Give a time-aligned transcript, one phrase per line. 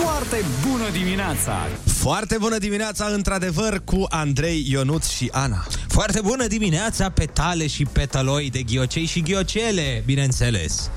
[0.00, 1.68] Foarte bună dimineața!
[1.84, 5.66] Foarte bună dimineața, într-adevăr, cu Andrei, Ionuț și Ana.
[5.88, 10.90] Foarte bună dimineața, petale și petaloi de ghiocei și ghiocele, bineînțeles.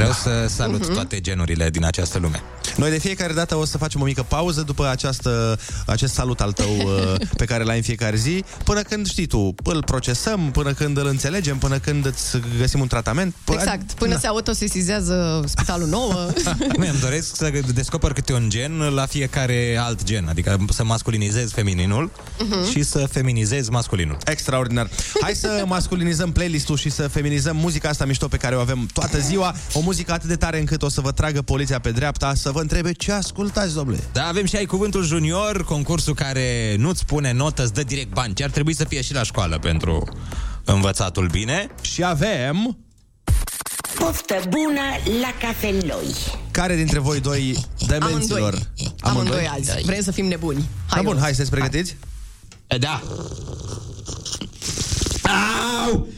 [0.00, 0.92] Vreau să salut Mhm.
[0.92, 2.42] toate genurile din această lume.
[2.76, 6.52] Noi de fiecare dată o să facem o mică pauză după această, acest salut al
[6.52, 10.72] tău uh, pe care l-ai în fiecare zi, până când, știi tu, îl procesăm, până
[10.72, 13.34] când îl înțelegem, până când îți găsim un tratament.
[13.44, 13.58] Până...
[13.60, 16.12] Exact, până se autosesizează spitalul nouă.
[16.68, 21.50] Acum îmi doresc să descoper câte un gen la fiecare alt gen, adică să masculinizez
[21.52, 22.70] femininul Mhm.
[22.70, 24.16] și să feminizez masculinul.
[24.24, 24.88] Extraordinar.
[25.20, 29.18] Hai să masculinizăm playlist-ul și să feminizăm muzica asta mișto pe care o avem toată
[29.18, 29.54] ziua.
[29.72, 32.60] O muzică atât de tare încât o să vă tragă poliția pe dreapta să vă
[32.60, 34.04] întrebe ce ascultați, domnule.
[34.12, 38.34] Da, avem și ai cuvântul junior, concursul care nu-ți spune notă, îți dă direct bani.
[38.34, 40.08] Ce ar trebui să fie și la școală pentru
[40.64, 41.66] învățatul bine.
[41.80, 42.76] Și avem...
[43.98, 44.80] Poftă bună
[45.20, 46.14] la cafeloi.
[46.50, 48.58] Care dintre voi doi demenților?
[49.00, 49.82] Amândoi azi.
[49.84, 50.68] Vrem să fim nebuni.
[50.86, 51.96] Hai, bun, hai, sunteți pregătiți?
[52.78, 53.02] Da.
[55.84, 56.08] Au!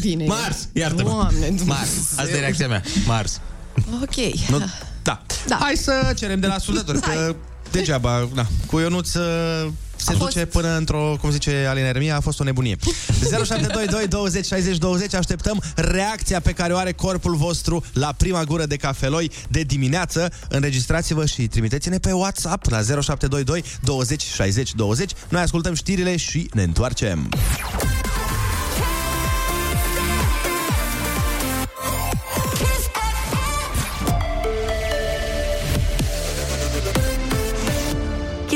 [0.00, 0.24] Bine.
[0.24, 1.08] Mars, iartă-mă.
[1.08, 1.66] Doamne, Dumnezeu.
[1.66, 2.82] Mars, asta e reacția mea.
[3.06, 3.40] Mars.
[4.02, 4.48] Ok.
[4.48, 4.58] Nu,
[5.02, 5.22] da.
[5.46, 5.58] da.
[5.60, 7.34] Hai să cerem de la ascultători, că
[7.70, 12.20] degeaba, na, cu Ionuț uh, se A duce până într-o, cum zice Alina Ermia, a
[12.20, 12.76] fost o nebunie.
[13.44, 18.66] 0722 20 60 20, așteptăm reacția pe care o are corpul vostru la prima gură
[18.66, 20.32] de cafeloi de dimineață.
[20.48, 25.10] Înregistrați-vă și trimiteți-ne pe WhatsApp la 0722 20 60 20.
[25.28, 27.28] Noi ascultăm știrile și ne întoarcem.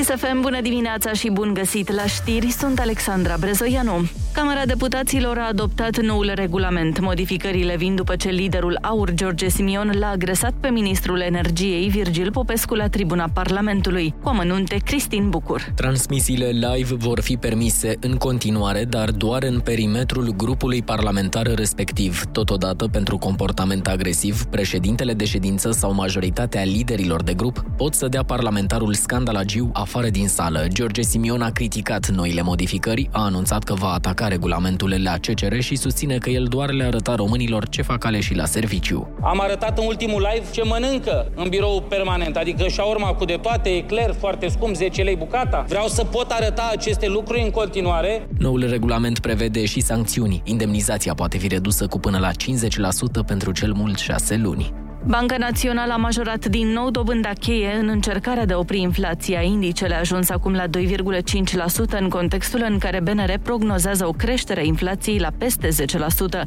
[0.08, 4.08] Kiss FM, bună dimineața și bun găsit la știri, sunt Alexandra Brezoianu.
[4.32, 7.00] Camera Deputaților a adoptat noul regulament.
[7.00, 12.74] Modificările vin după ce liderul AUR, George Simion, l-a agresat pe ministrul energiei, Virgil Popescu,
[12.74, 14.14] la tribuna Parlamentului.
[14.22, 15.72] Cu amănunte, Cristin Bucur.
[15.74, 22.24] Transmisiile live vor fi permise în continuare, dar doar în perimetrul grupului parlamentar respectiv.
[22.32, 28.22] Totodată, pentru comportament agresiv, președintele de ședință sau majoritatea liderilor de grup pot să dea
[28.22, 30.66] parlamentarul scandalagiu afară din sală.
[30.68, 35.76] George Simion a criticat noile modificări, a anunțat că va ataca regulamentul la CCR și
[35.76, 39.08] susține că el doar le arăta românilor ce fac aleșii la serviciu.
[39.22, 43.68] Am arătat în ultimul live ce mănâncă în birou permanent, adică șaurma cu de toate,
[43.68, 45.64] ecler foarte scump, 10 lei bucata.
[45.68, 48.28] Vreau să pot arăta aceste lucruri în continuare.
[48.38, 50.42] Noul regulament prevede și sancțiuni.
[50.44, 54.72] Indemnizația poate fi redusă cu până la 50% pentru cel mult 6 luni.
[55.06, 59.40] Banca Națională a majorat din nou dobânda cheie în încercarea de a opri inflația.
[59.40, 64.64] Indicele a ajuns acum la 2,5% în contextul în care BNR prognozează o creștere a
[64.64, 65.74] inflației la peste 10%.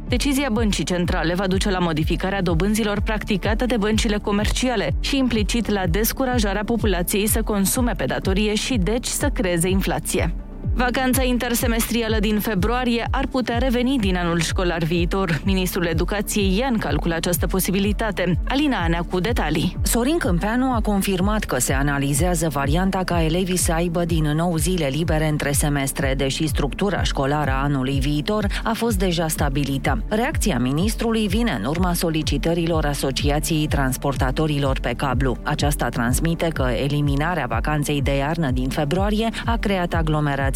[0.08, 5.84] Decizia băncii centrale va duce la modificarea dobânzilor practicate de băncile comerciale și implicit la
[5.88, 10.34] descurajarea populației să consume pe datorie și deci să creeze inflație.
[10.74, 15.42] Vacanța intersemestrială din februarie ar putea reveni din anul școlar viitor.
[15.46, 18.40] Ministrul Educației ia în calcul această posibilitate.
[18.48, 19.78] Alina Anea cu detalii.
[19.82, 24.88] Sorin Câmpeanu a confirmat că se analizează varianta ca elevii să aibă din nou zile
[24.88, 30.04] libere între semestre, deși structura școlară a anului viitor a fost deja stabilită.
[30.10, 35.38] Reacția ministrului vine în urma solicitărilor Asociației Transportatorilor pe cablu.
[35.44, 39.94] Aceasta transmite că eliminarea vacanței de iarnă din februarie a creat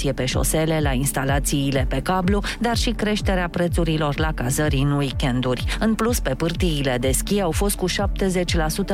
[0.06, 5.78] aglomerație pe șosele, la instalațiile pe cablu, dar și creșterea prețurilor la cazări în weekenduri.
[5.80, 7.94] În plus, pe pârtiile de schi au fost cu 70%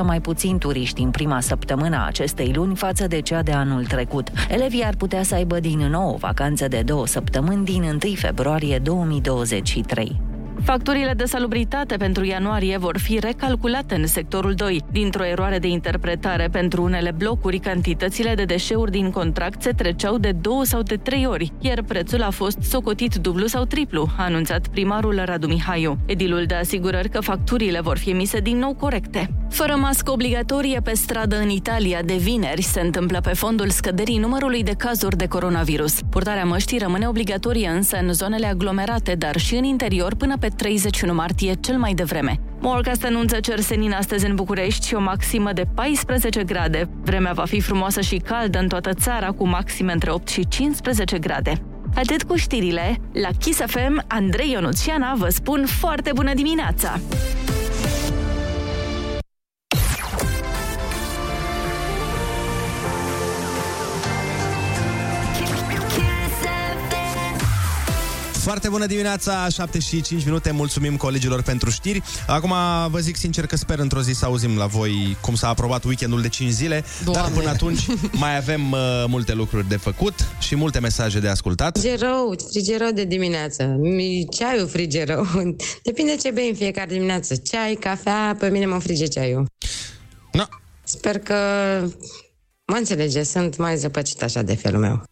[0.04, 4.30] mai puțini turiști în prima săptămână a acestei luni față de cea de anul trecut.
[4.50, 8.78] Elevii ar putea să aibă din nou o vacanță de două săptămâni din 1 februarie
[8.78, 10.31] 2023.
[10.64, 14.82] Facturile de salubritate pentru ianuarie vor fi recalculate în sectorul 2.
[14.92, 20.32] Dintr-o eroare de interpretare pentru unele blocuri, cantitățile de deșeuri din contract se treceau de
[20.32, 24.68] două sau de trei ori, iar prețul a fost socotit dublu sau triplu, a anunțat
[24.68, 25.98] primarul Radu Mihaiu.
[26.06, 29.30] Edilul de asigurări că facturile vor fi emise din nou corecte.
[29.50, 34.64] Fără mască obligatorie pe stradă în Italia de vineri se întâmplă pe fondul scăderii numărului
[34.64, 36.00] de cazuri de coronavirus.
[36.10, 41.14] Purtarea măștii rămâne obligatorie însă în zonele aglomerate, dar și în interior până pe 31
[41.14, 42.40] martie cel mai devreme.
[42.60, 46.90] Morcast anunță cer senin astăzi în București și o maximă de 14 grade.
[47.04, 51.20] Vremea va fi frumoasă și caldă în toată țara, cu maxime între 8 și 15
[51.20, 51.54] grade.
[51.96, 57.00] Atât cu știrile, la Kiss FM, Andrei Ionuțiana vă spun foarte bună dimineața!
[68.52, 72.02] Foarte bună dimineața, 7 și 5 minute, mulțumim colegilor pentru știri.
[72.28, 72.54] Acum
[72.90, 76.22] vă zic sincer că sper într-o zi să auzim la voi cum s-a aprobat weekendul
[76.22, 77.22] de 5 zile, Doamne.
[77.22, 77.86] dar până atunci
[78.24, 81.78] mai avem uh, multe lucruri de făcut și multe mesaje de ascultat.
[81.78, 83.64] Frigerou, frigerou de dimineață.
[83.64, 85.28] Mi- Ceaiul frigerou.
[85.84, 87.36] Depinde ce bei în fiecare dimineață.
[87.36, 89.46] Ceai, cafea, pe mine mă frige ceaiul.
[90.32, 90.44] No.
[90.84, 91.36] Sper că
[92.66, 95.04] mă înțelege, sunt mai zăpăcit așa de felul meu.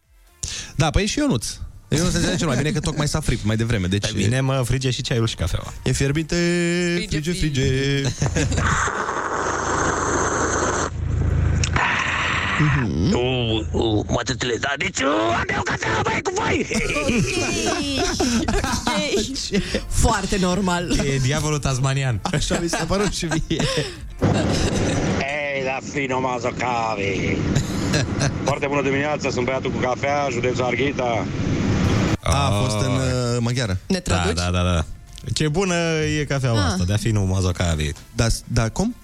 [0.76, 1.46] Da, păi și Ionuț.
[1.90, 3.86] Eu nu se înțelege cel mai bine că tocmai s-a fript mai devreme.
[3.86, 5.72] Deci Pe mine mă frige și ceaiul și cafeaua.
[5.82, 6.36] e fierbinte,
[7.08, 8.02] frige, frige.
[13.12, 16.66] Uh, uh, mătătile, da, deci uh, am eu cafea, băi, cu voi!
[19.88, 20.90] Foarte normal.
[20.90, 22.20] E diavolul tasmanian.
[22.32, 23.60] Așa mi s-a părut și mie.
[25.18, 27.36] Ei, da fino mazocari!
[28.44, 31.26] Foarte bună dimineața, sunt băiatul cu cafea, județul Arghita.
[32.30, 33.00] A, a fost în uh,
[33.40, 33.78] maghiară.
[33.88, 34.36] Ne Da, traduci?
[34.36, 34.84] da, da, da.
[35.34, 35.74] Ce bună
[36.20, 36.70] e cafeaua Ah.
[36.70, 37.90] asta, de-a fi nu mozocavi.
[38.14, 38.94] Da, da, cum?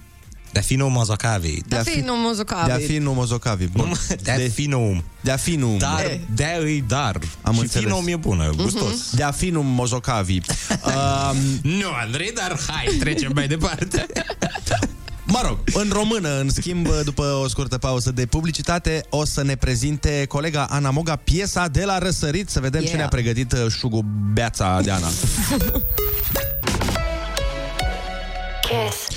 [0.51, 1.61] De-a fi nu mozocavi.
[1.67, 2.65] Da, fi nu mozocavi.
[2.67, 3.65] De a fi nu mozocavi.
[3.67, 3.91] Bun.
[4.23, 5.03] De-a fi nu.
[5.21, 5.75] De a fi nu.
[5.77, 6.19] Dar, Eh.
[6.35, 7.19] de-a îi dar.
[7.41, 7.87] Am și înțeles.
[7.91, 9.09] finul e bună, gustos.
[9.15, 10.39] De a fi nu mozocavi.
[10.85, 11.37] um,
[11.79, 14.05] Nu, Andrei, dar hai, trecem mai departe.
[15.27, 19.55] Mă rog, în română, în schimb, după o scurtă pauză de publicitate, o să ne
[19.55, 22.91] prezinte colega Ana Moga piesa de la răsărit, să vedem yeah.
[22.91, 23.09] ce Yeah.
[23.09, 25.07] ne-a pregătit uh, șugubeața de Ana.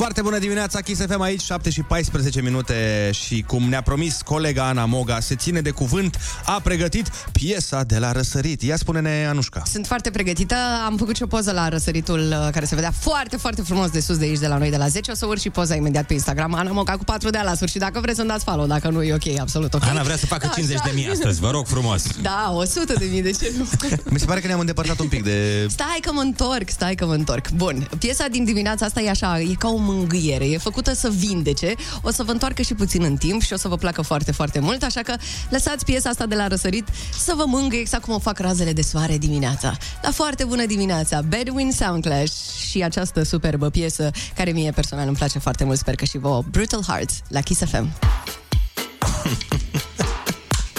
[0.00, 4.68] Foarte bună dimineața, Kiss FM aici, 7 și 14 minute și cum ne-a promis colega
[4.68, 8.62] Ana Moga, se ține de cuvânt, a pregătit piesa de la răsărit.
[8.62, 9.62] Ia spune-ne, Anușca.
[9.66, 10.54] Sunt foarte pregătită.
[10.84, 14.00] Am făcut și o poză la răsăritul uh, care se vedea foarte, foarte frumos de
[14.00, 15.10] sus de aici, de la noi, de la 10.
[15.10, 16.54] O să urc și poza imediat pe Instagram.
[16.54, 17.80] Ana Moca cu 4 de la sfârșit.
[17.80, 19.84] Dacă vreți să-mi dați follow, dacă nu e ok, absolut ok.
[19.84, 22.04] Ana vrea să facă 50 de mii astăzi, vă rog frumos.
[22.22, 23.68] Da, 100 de mii, de ce nu?
[24.10, 25.66] Mi se pare că ne-am îndepărtat un pic de...
[25.68, 27.50] Stai că mă întorc, stai că mă întorc.
[27.50, 31.74] Bun, piesa din dimineața asta e așa, e ca o mângâiere, e făcută să vindece,
[32.02, 34.58] o să vă întoarcă și puțin în timp și o să vă placă foarte, foarte
[34.60, 35.14] mult, așa că
[35.48, 36.88] lăsați piesa asta de la răsărit
[37.18, 39.76] să vă mângâie exact cum o fac razele de soare dimineața.
[40.02, 42.32] La foarte bună dimineața, Bedouin Sound Clash
[42.68, 46.42] și această superbă piesă care mie personal îmi place foarte mult, sper că și vouă,
[46.50, 47.88] Brutal Hearts, la Kiss FM.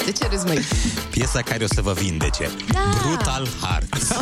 [0.06, 0.60] De ce râzi, măi?
[1.10, 2.50] Piesa care o să vă vindece.
[2.72, 2.80] Da.
[3.06, 3.94] Brutal Heart.
[3.94, 4.14] O să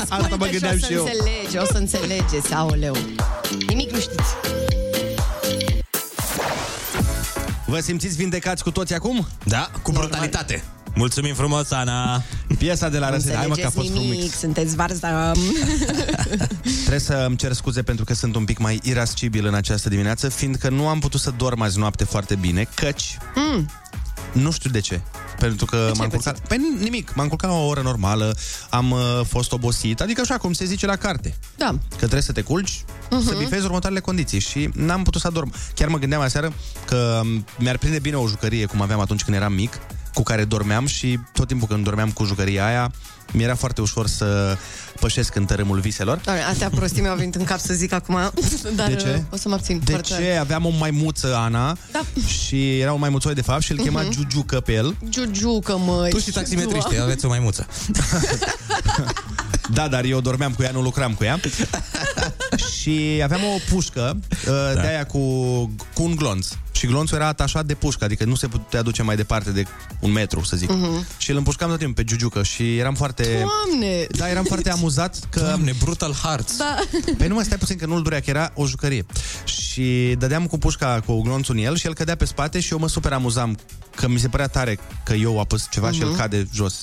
[0.00, 1.04] Asta asculte mă și gândeam o să și eu.
[1.04, 2.96] înțelege, o să înțelegeți, aoleu.
[3.68, 4.34] Nimic nu știți.
[7.66, 9.26] Vă simțiți vindecați cu toți acum?
[9.44, 10.64] Da, cu brutalitate.
[10.94, 12.22] Mulțumim frumos, Ana.
[12.58, 13.36] Piesa de la Nu răsărit.
[13.36, 14.38] Hai mă că a înțelegeți fost nimic, frumix.
[14.38, 15.32] sunteți varză.
[16.78, 20.28] Trebuie să îmi cer scuze pentru că sunt un pic mai irascibil în această dimineață,
[20.28, 23.16] fiindcă nu am putut să dorm azi noapte foarte bine, căci...
[23.34, 23.70] Mm.
[24.32, 25.00] Nu știu de ce.
[25.42, 26.48] Pentru că ce m-am ai culcat...
[26.48, 28.36] Pe nimic, m-am culcat la o oră normală,
[28.70, 31.36] am uh, fost obosit, adică așa cum se zice la carte.
[31.56, 31.68] Da.
[31.90, 33.24] Că trebuie să te culci, uh-huh.
[33.26, 35.52] să bifezi următoarele condiții și n-am putut să dorm.
[35.74, 36.52] Chiar mă gândeam aseară
[36.86, 37.20] că
[37.58, 39.78] mi-ar prinde bine o jucărie cum aveam atunci când eram mic,
[40.14, 42.92] cu care dormeam și tot timpul când dormeam cu jucăria aia,
[43.32, 44.56] mi-era foarte ușor să
[45.00, 46.20] pășesc în tărâmul viselor.
[46.24, 48.14] Doamne, astea prostii mi-au venit în cap să zic acum,
[48.76, 49.22] dar De ce?
[49.30, 49.80] o să mă abțin.
[49.84, 50.36] De foarte ce?
[50.40, 52.00] Aveam o maimuță, Ana, Da.
[52.26, 54.10] și era un maimuțoi de fapt și îl chema Mhm.
[54.10, 54.96] Giugiucă pe el.
[55.08, 56.10] Giugiucă, măi.
[56.10, 57.66] Tu și taximetriști, aveți o maimuță.
[59.72, 61.40] Da, dar eu dormeam cu ea, nu lucram cu ea.
[62.82, 64.80] Și aveam o pușcă uh, da.
[64.80, 65.18] de aia cu,
[65.94, 66.48] cu un glonț.
[66.72, 69.64] Și glonțul era atașat de pușcă, adică nu se putea duce mai departe de
[70.00, 70.70] un metru, să zic.
[70.70, 71.06] Mhm.
[71.18, 73.22] Și îl împușcam tot timpul pe Giugiucă și eram foarte...
[73.22, 74.06] Doamne!
[74.10, 75.40] Da, eram foarte amuzat că...
[75.40, 76.56] Doamne, Brutal Hearts.
[76.56, 76.78] Da.
[77.18, 79.06] Păi nu mă stai puțin că nu-l durea, că era o jucărie.
[79.44, 82.78] Și dădeam cu pușca cu glonțul în el și el cădea pe spate și eu
[82.78, 83.58] mă super amuzam
[83.96, 86.16] că mi se părea tare că eu apăs ceva și el Mhm.
[86.16, 86.80] cade jos.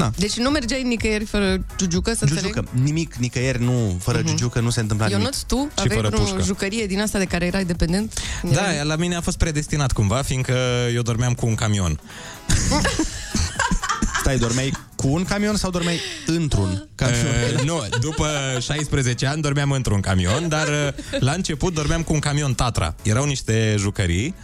[0.00, 0.10] Da.
[0.16, 2.42] Deci nu mergeai nicăieri fără giugiucă, să înțeleg?
[2.44, 4.26] Giugiucă, nimic, nicăieri nu, fără Mhm.
[4.26, 5.20] Giugiucă nu se întâmpla nimic.
[5.22, 6.42] Ionuț, tu Și aveai fără vreo pușcă.
[6.42, 8.20] jucărie din asta de care erai dependent?
[8.42, 10.56] Da, la mine a fost predestinat cumva, fiindcă
[10.94, 12.00] eu dormeam cu un camion.
[14.20, 17.24] Stai, dormeai cu un camion sau dormeai într-un camion?
[17.56, 18.28] Uh, nu, după
[18.60, 22.94] 16 ani dormeam într-un camion, dar uh, la început dormeam cu un camion Tatra.
[23.02, 24.34] Erau niște jucării,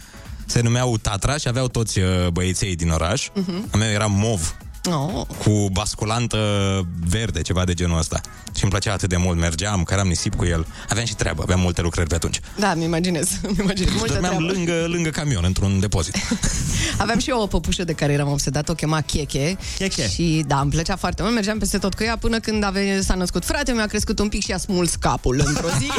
[0.45, 3.27] se numeau Tatra și aveau toți uh, băieței din oraș.
[3.33, 3.67] Mhm.
[3.71, 4.55] A meu era mov,
[4.89, 5.25] Oh.
[5.43, 6.37] cu basculantă
[7.07, 8.21] verde, ceva de genul ăsta.
[8.55, 10.67] Și îmi plăcea atât de mult, mergeam, căram nisip cu el.
[10.89, 12.39] Aveam și treabă, aveam multe lucrări pe atunci.
[12.59, 13.29] Da, mi imaginez.
[13.55, 13.93] mi imaginez.
[13.93, 14.53] Multă Dormeam treabă.
[14.53, 16.15] lângă, lângă camion, într-un depozit.
[16.97, 19.57] Aveam și eu o păpușă de care eram obsedat, o chema Cheche.
[19.77, 20.09] Cheche.
[20.09, 23.03] Și da, îmi plăcea foarte mult, mergeam peste tot cu ea până când a venit,
[23.03, 25.91] s-a născut frate, mi-a crescut un pic și a smuls capul într-o zi.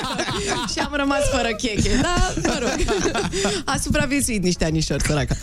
[0.72, 1.98] și am rămas fără Cheche.
[2.02, 2.86] Da, mă rog.
[3.64, 5.34] A supraviețuit niște anișori, săraca.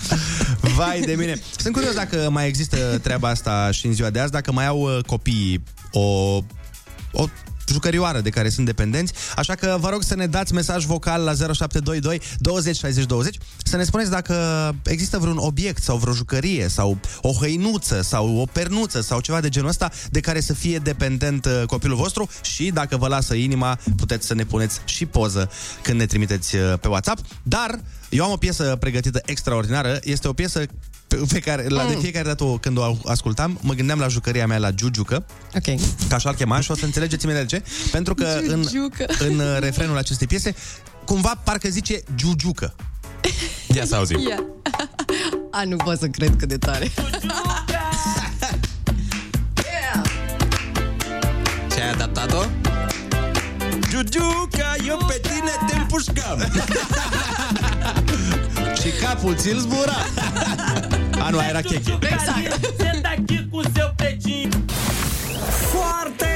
[0.76, 1.42] Vai de mine.
[1.58, 4.68] Sunt curios dacă mai există uh, treaba asta și în ziua de azi, dacă mai
[4.68, 6.02] au uh, copiii o,
[7.12, 7.26] o
[7.72, 11.34] jucărioară de care sunt dependenți, așa că vă rog să ne dați mesaj vocal la
[11.34, 14.36] 0722 20 60 20 să ne spuneți dacă
[14.84, 19.50] există vreun obiect sau vreo jucărie sau o hăinuță sau o pernuță sau ceva de
[19.50, 23.80] genul ăsta de care să fie dependent uh, copilul vostru și dacă vă lasă inima
[23.96, 25.50] puteți să ne puneți și poză
[25.82, 30.34] când ne trimiteți uh, pe WhatsApp, dar eu am o piesă pregătită extraordinară, este o
[30.34, 30.66] piesă
[31.10, 32.02] pe pe care, la de Mm.
[32.02, 35.26] fiecare dată o- când o ascultam, mă gândeam la jucăria mea la Giugiucă,
[35.56, 35.80] Ok.
[36.10, 37.64] ca așa-l chema și o să înțelegeți imediat de ce.
[37.92, 39.06] Pentru că în, Giugiucă.
[39.20, 40.56] în uh, refrenul acestei piese,
[41.06, 42.76] cumva parcă zice Giugiucă.
[43.76, 44.20] Ia să auzim.
[44.28, 44.44] Ia.
[45.52, 46.92] A, nu pot să cred cât de tare.
[51.76, 52.44] Ce ai adaptat-o?
[53.90, 56.38] Giugiuca, eu pe tine te împușcam
[58.82, 59.98] Și capul ți-l zbura.
[61.26, 61.98] A, nu, aia era cheche.
[62.02, 62.60] Exact.
[62.78, 64.58] Senta aqui com seu pretinho.
[65.72, 66.28] Foarte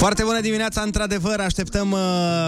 [0.00, 1.98] Foarte bună dimineața, într-adevăr, așteptăm uh,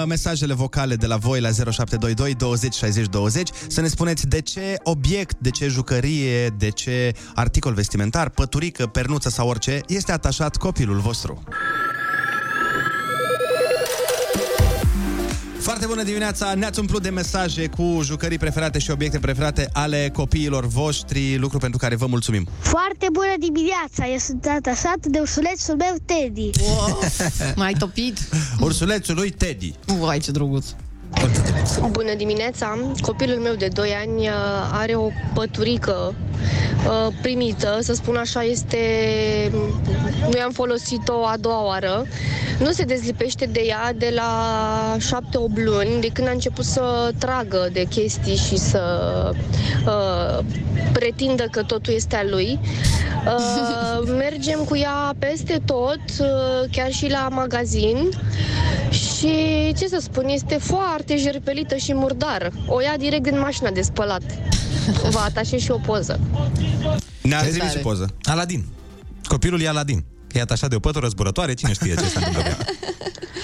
[0.06, 4.76] mesajele vocale de la voi la 0722 20 60 20 să ne spuneți de ce
[4.82, 10.98] obiect, de ce jucărie, de ce articol vestimentar, păturică, pernuță sau orice este atașat copilul
[10.98, 11.42] vostru.
[15.62, 16.54] Foarte bună dimineața!
[16.54, 21.78] Ne-ați umplut de mesaje cu jucării preferate și obiecte preferate ale copiilor voștri, lucru pentru
[21.78, 22.48] care vă mulțumim.
[22.58, 24.08] Foarte bună dimineața!
[24.12, 26.50] Eu sunt atașat de ursulețul meu Teddy.
[27.56, 28.18] M-ai topit?
[28.60, 29.74] Ursulețul lui Teddy.
[29.98, 30.66] Uai, ce drăguț.
[31.90, 32.78] Bună dimineața!
[33.00, 34.34] Copilul meu de 2 ani uh,
[34.72, 36.14] are o păturică
[36.86, 38.78] uh, primită, să spun așa, este...
[40.20, 42.06] Noi am folosit-o a doua oară.
[42.58, 45.00] Nu se dezlipește de ea de la 7-8
[45.54, 48.82] luni, de când a început să tragă de chestii și să
[49.86, 50.44] uh,
[50.92, 52.58] pretindă că totul este a lui.
[53.26, 58.08] Uh, mergem cu ea peste tot, uh, chiar și la magazin.
[59.22, 62.50] Și ce să spun, este foarte jerpelită și murdară.
[62.66, 64.22] O ia direct din mașina de spălat.
[65.10, 66.20] Vă atașez și o poză.
[67.22, 67.76] Ne-a Ce trimis tare.
[67.78, 68.14] și poză.
[68.22, 68.64] Aladin.
[69.24, 70.04] Copilul e Aladin.
[70.28, 72.42] Că e atașat de o pătură zburătoare, cine știe ce se întâmplă.
[72.42, 72.58] cu ea.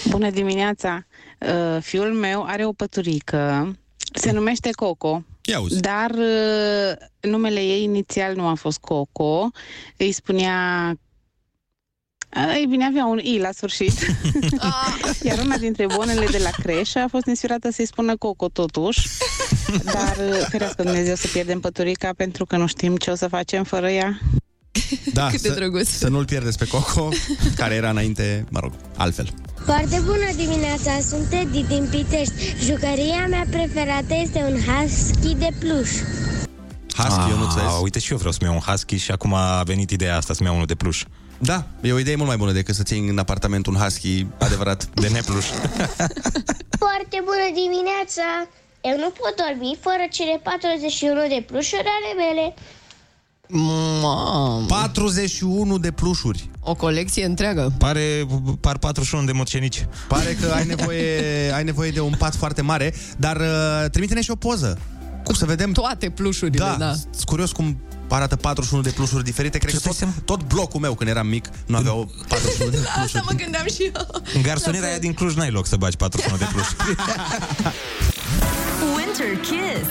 [0.09, 1.07] Bună dimineața!
[1.39, 3.73] Uh, Fiul meu are o păturică,
[4.15, 5.25] se numește Coco.
[5.43, 5.81] Ia uzi.
[5.81, 6.93] Dar uh,
[7.31, 9.51] numele ei inițial nu a fost Coco,
[9.97, 10.93] îi spunea
[12.57, 13.93] ei bine, avea un I la sfârșit.
[15.23, 19.09] Iar una dintre bonele de la creșă a fost inspirată să-i spună Coco totuși.
[19.85, 23.65] Dar uh, ferească Dumnezeu să pierdem păturica pentru că nu știm ce o să facem
[23.65, 24.19] fără ea.
[25.13, 25.89] Da, Cât de să, drăguț.
[25.89, 27.09] să nu-l pierdeți pe Coco,
[27.57, 29.29] care era înainte, mă rog, altfel.
[29.65, 31.01] Foarte bună dimineața!
[31.09, 32.33] Sunt Teddy din Pitești.
[32.65, 35.91] Jucăria mea preferată este un husky de pluș.
[36.97, 39.63] Husky, eu nu Ah, uite și eu vreau să-mi iau un husky și acum a
[39.63, 41.03] venit ideea asta să-mi iau unul de pluș.
[41.39, 44.89] Da, e o idee mult mai bună decât să ții în apartament un husky adevărat.
[44.95, 45.45] De nepluș.
[46.83, 48.49] Foarte bună dimineața!
[48.81, 52.55] Eu nu pot dormi fără cele 41 de plușuri ale mele.
[54.01, 54.67] Mam.
[54.67, 56.51] 41 de plușuri.
[56.61, 57.73] O colecție întreagă.
[57.79, 58.27] Pare,
[58.61, 59.87] par 41 de mocenici.
[60.09, 64.31] Pare că ai nevoie, ai nevoie de un pat foarte mare, dar uh, trimite-ne și
[64.31, 64.79] o poză.
[65.25, 66.93] Cum să vedem Toate plușurile, Da, da.
[66.95, 69.59] sunt curios cum arată 41 de plușuri diferite.
[69.59, 73.03] Cred că tot, tot blocul meu, când eram mic, nu avea o 41 de plușuri.
[73.05, 74.23] Asta mă gândeam și eu.
[74.35, 76.67] În garsoniera aia din Cluj n-ai loc să bagi 41 de pluș.
[78.97, 79.89] Winter Kiss.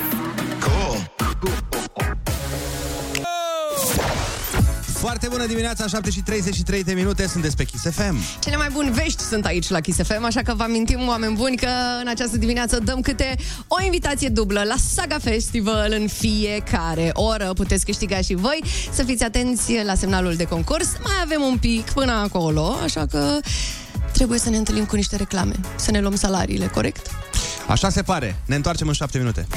[5.07, 8.17] Foarte bună dimineața, 7 și 33 de minute, sunteți pe Kiss FM.
[8.39, 11.55] Cele mai bune vești sunt aici la Kiss FM, așa că vă amintim, oameni buni,
[11.55, 11.67] că
[12.01, 13.35] în această dimineață dăm câte
[13.67, 17.53] o invitație dublă la Saga Festival în fiecare oră.
[17.53, 18.63] Puteți câștiga și voi.
[18.91, 20.87] Să fiți atenți la semnalul de concurs.
[21.03, 23.39] Mai avem un pic până acolo, așa că
[24.11, 27.07] trebuie să ne întâlnim cu niște reclame, să ne luăm salariile, corect?
[27.67, 28.39] Așa se pare.
[28.45, 29.47] Ne întoarcem în 7 minute.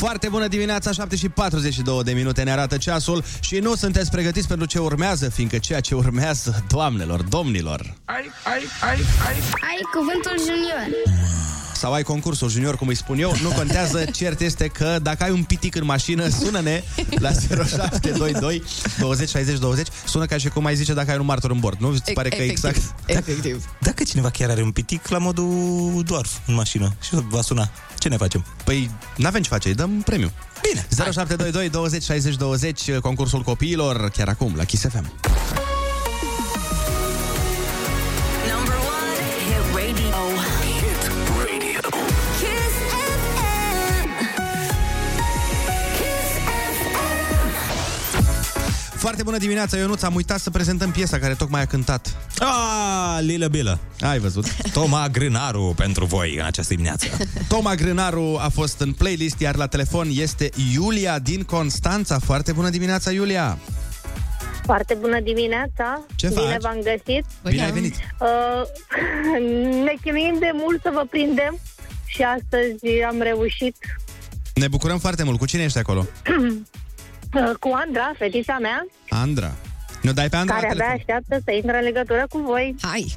[0.00, 4.48] Foarte bună dimineața, 7 și 42 de minute ne arată ceasul și nu sunteți pregătiți
[4.48, 9.34] pentru ce urmează, fiindcă ceea ce urmează, doamnelor, domnilor, Ai, ai, ai, ai.
[9.70, 10.86] Ai cuvântul junior.
[11.80, 15.30] Sau ai concursul junior, cum îi spun eu, nu contează, cert este că dacă ai
[15.30, 18.62] un pitic în mașină, sună-ne la 0722
[18.98, 21.80] 20 60 20, sună ca și cum ai zice dacă ai un martor în bord,
[21.80, 21.88] nu?
[21.88, 22.94] Îți pare că Efectiv, exact...
[23.18, 23.64] Efectiv.
[23.80, 28.08] Dacă cineva chiar are un pitic la modul doarf în mașină și va suna, ce
[28.08, 28.44] ne facem?
[28.64, 30.30] Păi, n-avem ce face, îi dăm premiu.
[30.68, 30.86] Bine.
[31.12, 35.12] 0722 20 60 20, concursul copiilor, chiar acum, la Kiss FM.
[49.00, 52.16] Foarte bună dimineața, Ionuț, am uitat să prezentăm piesa care tocmai a cântat.
[52.38, 53.78] Ah, Lilă Bilă.
[54.00, 54.44] Ai văzut?
[54.72, 57.06] Toma Grânaru pentru voi în această dimineață.
[57.48, 62.18] Toma Grânaru a fost în playlist, iar la telefon este Iulia din Constanța.
[62.18, 63.58] Foarte bună dimineața, Iulia!
[64.64, 66.00] Foarte bună dimineața!
[66.16, 66.60] Ce Bine faci?
[66.60, 67.24] v-am găsit!
[67.44, 67.94] Bine ai venit!
[67.94, 68.62] Uh,
[69.84, 71.58] ne chinuim de mult să vă prindem
[72.06, 73.76] și astăzi am reușit
[74.54, 75.38] Ne bucurăm foarte mult.
[75.38, 76.06] Cu cine ești acolo?
[77.34, 79.52] uh, cu Andra, fetița mea, Andra.
[80.02, 80.98] Ne dai pe Andra care la abia telefon.
[81.14, 82.74] așteaptă să intre în legătură cu voi.
[82.82, 83.16] Hai!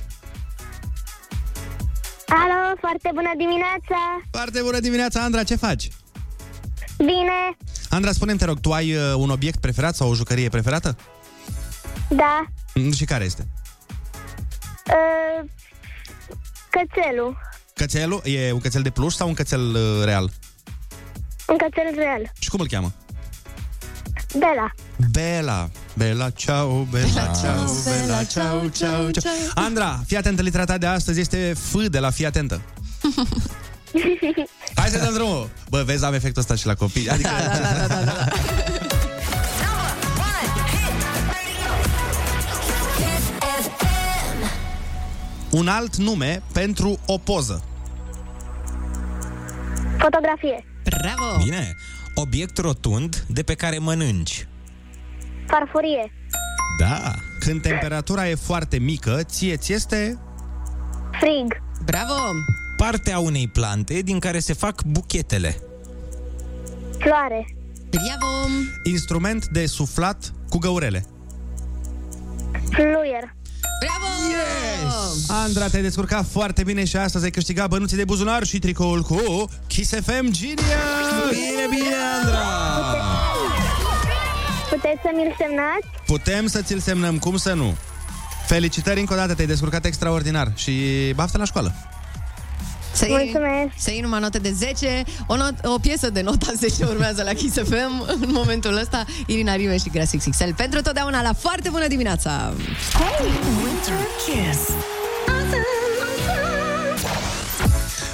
[2.27, 3.99] Alo, foarte bună dimineața!
[4.31, 5.87] Foarte bună dimineața, Andra, ce faci?
[6.97, 7.57] Bine,
[7.89, 10.97] Andra, spune te rog, tu ai uh, un obiect preferat sau o jucărie preferată?
[12.09, 13.47] da, Mm, Și care este?
[14.87, 15.49] uh,
[16.69, 17.37] cățelul,
[17.73, 18.21] Cățelul?
[18.23, 20.29] E un cățel de pluș sau un cățel uh, real?
[21.47, 22.91] un cățel real, Și cum îl cheamă?
[24.37, 24.71] Bela.
[25.11, 25.69] Bela.
[25.93, 29.31] Bela, ciao, Bela, ciao, Bela, ciao, ciao, ciao.
[29.55, 32.61] Andra, fii atentă, litera ta de astăzi este F de la fii atentă.
[34.75, 35.49] Hai să dăm drumul.
[35.69, 37.09] Bă, vezi, am efectul ăsta și la copii.
[37.09, 37.29] Adică...
[37.29, 38.27] Da, da, da, da, da.
[45.49, 47.63] Un alt nume pentru o poză.
[49.97, 51.37] Fotografie, Bravo!
[51.43, 51.75] Bine.
[52.15, 54.47] Obiect rotund de pe care mănânci.
[55.47, 56.11] farfurie,
[56.79, 57.13] Da.
[57.39, 60.19] Când temperatura e foarte mică, ție ți este...
[61.19, 62.13] frig, Bravo!
[62.77, 65.57] Partea unei plante din care se fac buchetele.
[66.97, 67.45] floare,
[67.89, 68.47] Bravo!
[68.83, 71.05] Instrument de suflat cu găurele.
[72.71, 73.35] fluier.
[73.83, 74.07] Bravo!
[74.33, 75.29] Yes!
[75.29, 79.49] Andra, te-ai descurcat foarte bine și astăzi ai câștigat bănuții de buzunar și tricoul cu
[79.67, 80.59] Kiss FM Genius!
[81.29, 82.43] Bine, bine, Andra!
[84.69, 85.87] Puteți să mi-l semnați?
[86.05, 87.75] Putem să ți-l semnăm, cum să nu?
[88.45, 90.73] Felicitări încă o dată, te-ai descurcat extraordinar și
[91.15, 91.73] baftă la școală.
[92.93, 93.73] Să iei, Mulțumesc.
[93.77, 97.33] să iei numai note de 10 o, not, o piesă de nota 10 urmează la
[97.33, 101.87] Kiss FM În momentul ăsta Irina Rive și Grasis XXL Pentru totdeauna la foarte bună
[101.87, 102.53] dimineața
[103.63, 103.93] Winter
[104.25, 104.69] Kiss.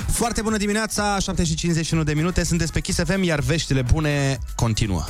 [0.08, 4.40] Foarte bună dimineața, 7 și 51 de minute, sunteți pe Kiss FM, iar veștile bune
[4.56, 5.04] continuă.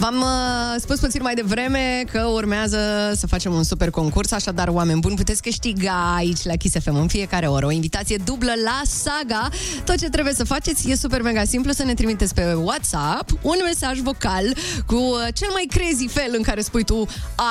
[0.00, 2.78] V-am uh, spus puțin mai devreme că urmează
[3.16, 7.08] să facem un super concurs, așadar, oameni buni, puteți câștiga aici la Kiss FM în
[7.08, 9.48] fiecare oră o invitație dublă la Saga.
[9.84, 13.56] Tot ce trebuie să faceți e super mega simplu, să ne trimiteți pe WhatsApp un
[13.64, 14.44] mesaj vocal
[14.86, 17.06] cu uh, cel mai crazy fel în care spui tu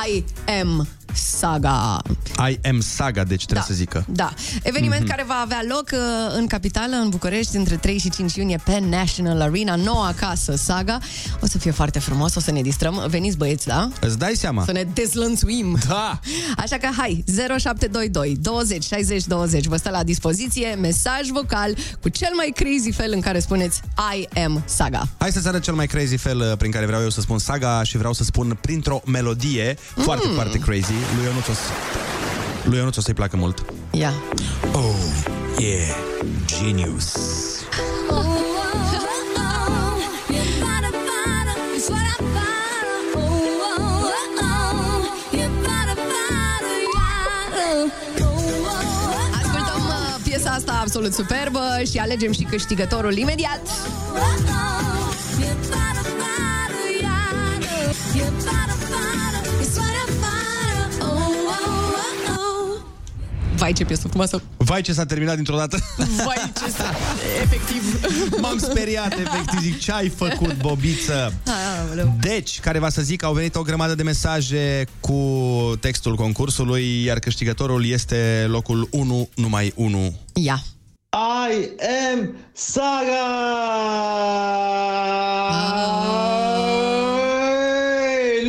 [0.07, 0.23] I
[0.61, 2.01] am Saga.
[2.49, 3.73] I am Saga, deci trebuie Da.
[3.73, 4.05] să zică.
[4.09, 4.33] Da.
[4.63, 5.09] Eveniment Mhm.
[5.09, 5.99] care va avea loc uh,
[6.37, 10.99] în capitală, în București, între 3 și 5 iunie pe National Arena, noua casă Saga.
[11.41, 13.05] O să fie foarte frumos, o să ne distrăm.
[13.09, 13.89] Veniți băieți, da?
[14.01, 14.63] Îți dai seama?
[14.65, 15.77] Să ne dezlănțuim.
[15.87, 16.19] Da!
[16.63, 17.23] Așa că hai,
[17.57, 23.11] 0722 20 60 20 vă stă la dispoziție mesaj vocal cu cel mai crazy fel
[23.13, 23.81] în care spuneți
[24.19, 25.07] I am Saga.
[25.17, 27.83] Hai să-ți arăt cel mai crazy fel uh, prin care vreau eu să spun saga
[27.83, 30.03] și vreau să spun printr-o melodie mm.
[30.03, 30.93] foarte, foarte crazy.
[31.15, 31.59] Lui Ionuț o, să...
[32.63, 33.65] lui Ionuț o să-i placă mult.
[33.91, 34.13] Ia.
[34.71, 34.95] Oh,
[35.57, 35.95] yeah.
[36.45, 37.13] Genius.
[49.41, 51.59] Ascultăm uh, piesa asta absolut superbă
[51.91, 53.61] și alegem și câștigătorul imediat.
[63.59, 64.41] Vai, ce piesă frumoasă!
[64.57, 65.77] Vai ce s-a terminat dintr-o dată.
[65.97, 66.95] Vai, ce s-a...
[67.43, 67.99] Efectiv.
[68.41, 69.59] M-am speriat, efectiv.
[69.61, 71.33] Zic, ce ai făcut, bobiță?
[71.87, 72.15] Aoleu.
[72.21, 75.21] Deci, care va să zic, au venit o grămadă de mesaje cu
[75.79, 80.13] textul concursului, iar câștigătorul este locul 1, numai 1.
[80.33, 80.63] Ia.
[81.51, 81.69] I
[82.11, 83.25] am Saga!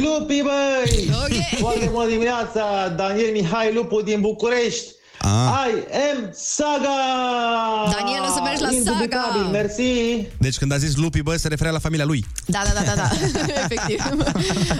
[0.02, 1.08] Lupi, băi!
[1.24, 1.56] Okay.
[1.58, 2.88] Foarte bună dimineața!
[2.96, 4.98] Daniel Mihai Lupu din București.
[5.22, 5.66] Ah.
[5.68, 5.72] I
[6.10, 6.96] am Saga!
[7.98, 9.50] Daniel, o să mergi la Indubitabil, Saga.
[9.50, 10.26] mersi!
[10.38, 12.24] Deci când a zis Lupi, bă, se referea la familia lui.
[12.46, 13.08] Da, da, da, da, da.
[13.64, 14.04] Efectiv.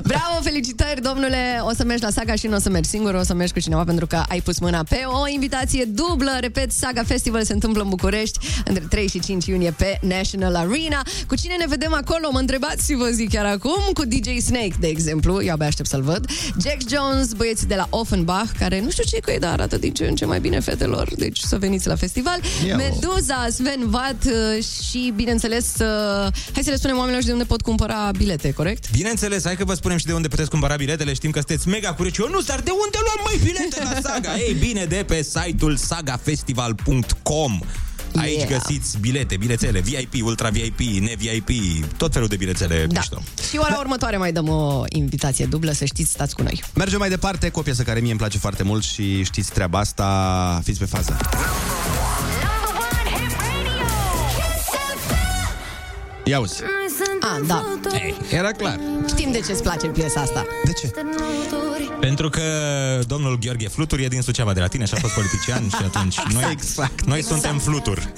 [0.03, 1.61] Bravo, felicitări, domnule.
[1.63, 3.61] O să mergi la Saga și nu o să mergi singur, o să mergi cu
[3.61, 6.31] cineva pentru că ai pus mâna pe o invitație dublă.
[6.41, 11.03] Repet, Saga Festival se întâmplă în București între 3 și 5 iunie pe National Arena.
[11.27, 12.29] Cu cine ne vedem acolo?
[12.33, 13.81] Mă întrebați și vă zic chiar acum.
[13.95, 15.43] Cu DJ Snake, de exemplu.
[15.43, 16.27] Eu abia aștept să-l văd.
[16.63, 19.93] Jack Jones, băieții de la Offenbach, care nu știu ce cu ei, dar arată din
[19.93, 21.09] ce în ce mai bine fetelor.
[21.17, 22.41] Deci să veniți la festival.
[22.67, 22.77] Ia-o.
[22.77, 27.45] Meduza, Sven Vat uh, și, bineînțeles, uh, hai să le spunem oamenilor și de unde
[27.45, 28.91] pot cumpăra bilete, corect?
[28.91, 31.13] Bineînțeles, hai că vă spunem și de unde puteți cumpăra biletele.
[31.15, 32.21] Știm că sunteți mega curioși.
[32.21, 34.37] Eu nu, dar de unde luăm mai bilete la Saga?
[34.47, 37.61] Ei bine, de pe site-ul sagafestival.com.
[38.17, 38.49] Aici Yeah.
[38.49, 41.51] găsiți bilete, bilețele, VIP, ultra VIP, ne-VIP,
[41.97, 42.99] tot felul de bilețele Da.
[42.99, 43.23] mișto.
[43.51, 46.63] Și ora următoare mai dăm o invitație dublă, să știți, stați cu noi.
[46.75, 49.79] Mergem mai departe cu o piesă care mie îmi place foarte mult și știți treaba
[49.79, 51.17] asta, fiți pe fază.
[56.25, 56.63] Ia uzi.
[57.21, 57.65] Ah, da.
[57.93, 58.79] Ei, era clar.
[59.09, 60.47] Știm de ce îți place piesa asta.
[60.65, 60.91] De ce?
[62.01, 62.43] Pentru că
[63.07, 66.17] domnul Gheorghe Flutur e din Suceava de la tine și a fost politician și atunci
[66.35, 67.05] noi, Exact.
[67.05, 68.13] noi suntem Flutur.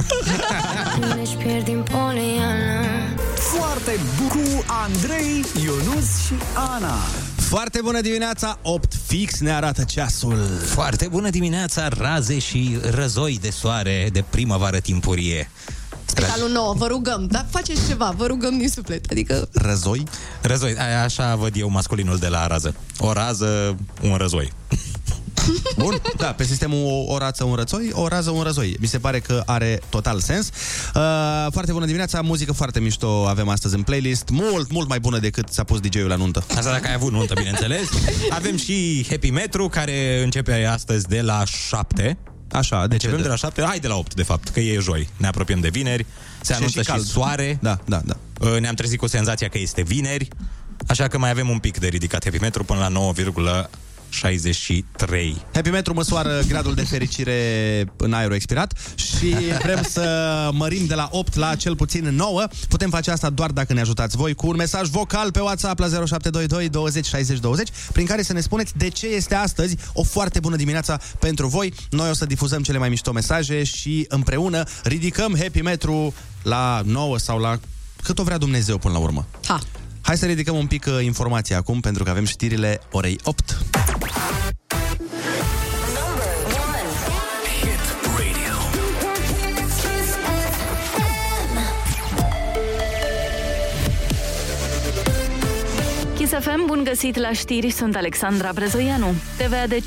[3.35, 6.95] Foarte bun cu Andrei, Ionus și Ana.
[7.37, 10.39] Foarte bună dimineața, 8 fix ne arată ceasul.
[10.65, 15.51] Foarte bună dimineața, raze și răzoi de soare de primăvară timpurie.
[16.17, 19.05] Spitalul nou, vă rugăm, dar faceți ceva, vă rugăm din suflet.
[19.11, 20.05] Adică, Răzoi?
[20.43, 22.75] Răzoi, a- așa văd eu masculinul de la rază.
[22.99, 24.53] O rază, un răzoi.
[25.79, 28.77] Bun, da, pe sistemul o, o rață, un răzoi, o rază, un răzoi.
[28.81, 30.47] Mi se pare că are total sens.
[30.95, 34.29] Uh, foarte bună dimineața, muzică foarte mișto avem astăzi în playlist.
[34.29, 36.45] Mult, mult mai bună decât s-a pus DJ-ul la nuntă.
[36.57, 37.89] Asta dacă ai avut nuntă, bineînțeles.
[38.31, 42.19] Avem și Happy Metru, care începe astăzi de la 7.
[42.53, 43.07] Așa, de ce?
[43.07, 43.63] Începem de la 7?
[43.63, 45.09] Hai de la 8, de fapt, că e joi.
[45.17, 46.07] Ne apropiem de vineri.
[46.41, 47.05] Se Și anunță și și, cald.
[47.05, 47.59] soare.
[47.61, 48.17] Da, da, da.
[48.41, 50.29] Uh, Ne-am trezit cu senzația că este vineri.
[50.87, 52.89] Așa că mai avem un pic de ridicat Happy Metru până la
[54.13, 55.35] 9,63.
[55.53, 57.39] Happy Metru măsoară gradul de fericire
[57.97, 62.45] în aerul expirat și vrem să mărim de la 8 la cel puțin 9.
[62.69, 65.87] Putem face asta doar dacă ne ajutați voi cu un mesaj vocal pe WhatsApp la
[65.87, 70.41] 0722 20 60 20 prin care să ne spuneți de ce este astăzi o foarte
[70.41, 71.75] bună dimineața pentru voi.
[71.91, 77.19] Noi o să difuzăm cele mai mișto mesaje și împreună ridicăm Happy Metru la 9
[77.19, 77.59] sau la
[78.03, 79.27] cât o vrea Dumnezeu până la urmă.
[79.47, 79.61] ha,
[80.03, 83.59] Hai să ridicăm un pic uh, informația acum pentru că avem știrile orei 8.
[96.43, 99.07] FM, bun găsit la știri, sunt Alexandra Brezoianu.
[99.37, 99.79] TVA de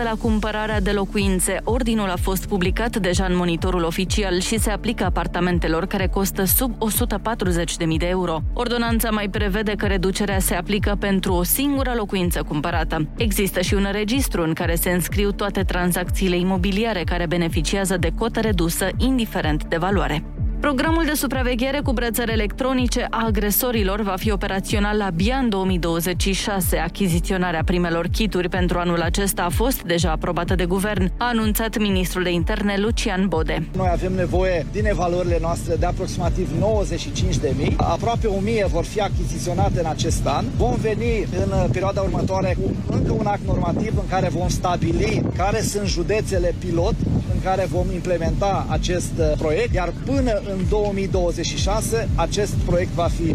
[0.00, 1.56] 5% la cumpărarea de locuințe.
[1.64, 6.72] Ordinul a fost publicat deja în monitorul oficial și se aplică apartamentelor care costă sub
[6.72, 8.42] 140.000 de euro.
[8.52, 13.08] Ordonanța mai prevede că reducerea se aplică pentru o singură locuință cumpărată.
[13.16, 18.40] Există și un registru în care se înscriu toate tranzacțiile imobiliare care beneficiază de cotă
[18.40, 20.24] redusă, indiferent de valoare.
[20.62, 26.76] Programul de supraveghere cu brățări electronice a agresorilor va fi operațional abia în 2026.
[26.76, 32.22] Achiziționarea primelor kituri pentru anul acesta a fost deja aprobată de guvern, a anunțat ministrul
[32.22, 33.68] de interne Lucian Bode.
[33.76, 37.74] Noi avem nevoie din evaluările noastre de aproximativ 95 de mii.
[37.76, 40.44] Aproape 1000 vor fi achiziționate în acest an.
[40.56, 45.22] Vom veni în uh, perioada următoare cu încă un act normativ în care vom stabili
[45.36, 46.94] care sunt județele pilot
[47.34, 53.34] în care vom implementa acest uh, proiect, iar până în 2026 acest proiect va fi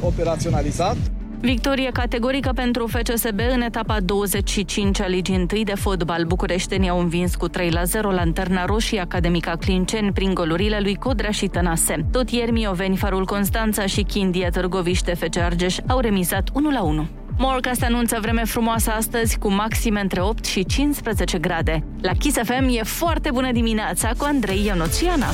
[0.00, 0.96] operaționalizat.
[1.40, 6.24] Victorie categorică pentru FCSB în etapa 25 a Ligii 1 de fotbal.
[6.24, 11.30] Bucureștenii au învins cu 3 la 0 Lanterna Roșie Academica Clinceni prin golurile lui Codrea
[11.30, 12.06] și Tănase.
[12.12, 17.06] Tot ieri Mioveni, Farul Constanța și Chindia Târgoviște FC Argeș au remisat 1 la 1.
[17.38, 21.84] Morcast anunță vreme frumoasă astăzi cu maxime între 8 și 15 grade.
[22.00, 25.26] La Kiss FM e foarte bună dimineața cu Andrei Ionuțiana.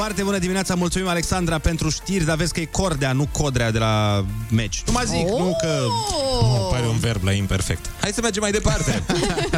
[0.00, 3.78] Foarte bună dimineața, mulțumim Alexandra pentru știri, dar vezi că e Cordea, nu Codrea de
[3.78, 4.82] la meci.
[4.86, 5.38] Nu mai zic, oh!
[5.38, 5.82] nu că...
[6.40, 6.68] Oh.
[6.70, 7.90] Pare un verb la imperfect.
[8.00, 9.02] Hai să mergem mai departe.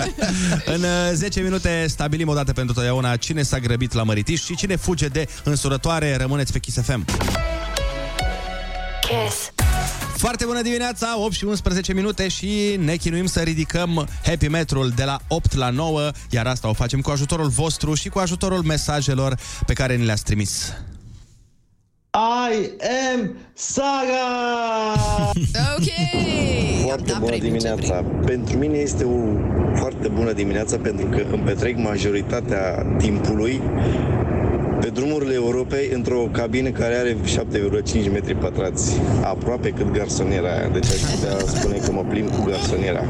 [0.75, 4.57] În uh, 10 minute stabilim o dată pentru totdeauna cine s-a grăbit la măritiș și
[4.57, 6.17] cine fuge de însurătoare.
[6.17, 7.05] Rămâneți pe Kiss FM.
[9.01, 9.53] Kiss.
[10.23, 15.05] Foarte bună dimineața, 8 și 11 minute și ne chinuim să ridicăm Happy Metrul de
[15.05, 19.39] la 8 la 9, iar asta o facem cu ajutorul vostru și cu ajutorul mesajelor
[19.67, 20.73] pe care ni le-ați trimis.
[22.51, 22.71] I
[23.13, 24.27] am Saga!
[25.77, 25.89] Ok!
[26.85, 28.05] Foarte bună dimineața.
[28.27, 29.19] Pentru mine este o
[29.75, 33.61] foarte bună dimineața pentru că îmi petrec majoritatea timpului
[34.83, 40.69] pe drumurile Europei într-o cabină care are 7,5 metri pătrați, aproape cât garsoniera aia.
[40.69, 43.05] Deci aș putea spune că mă plimb cu garsoniera.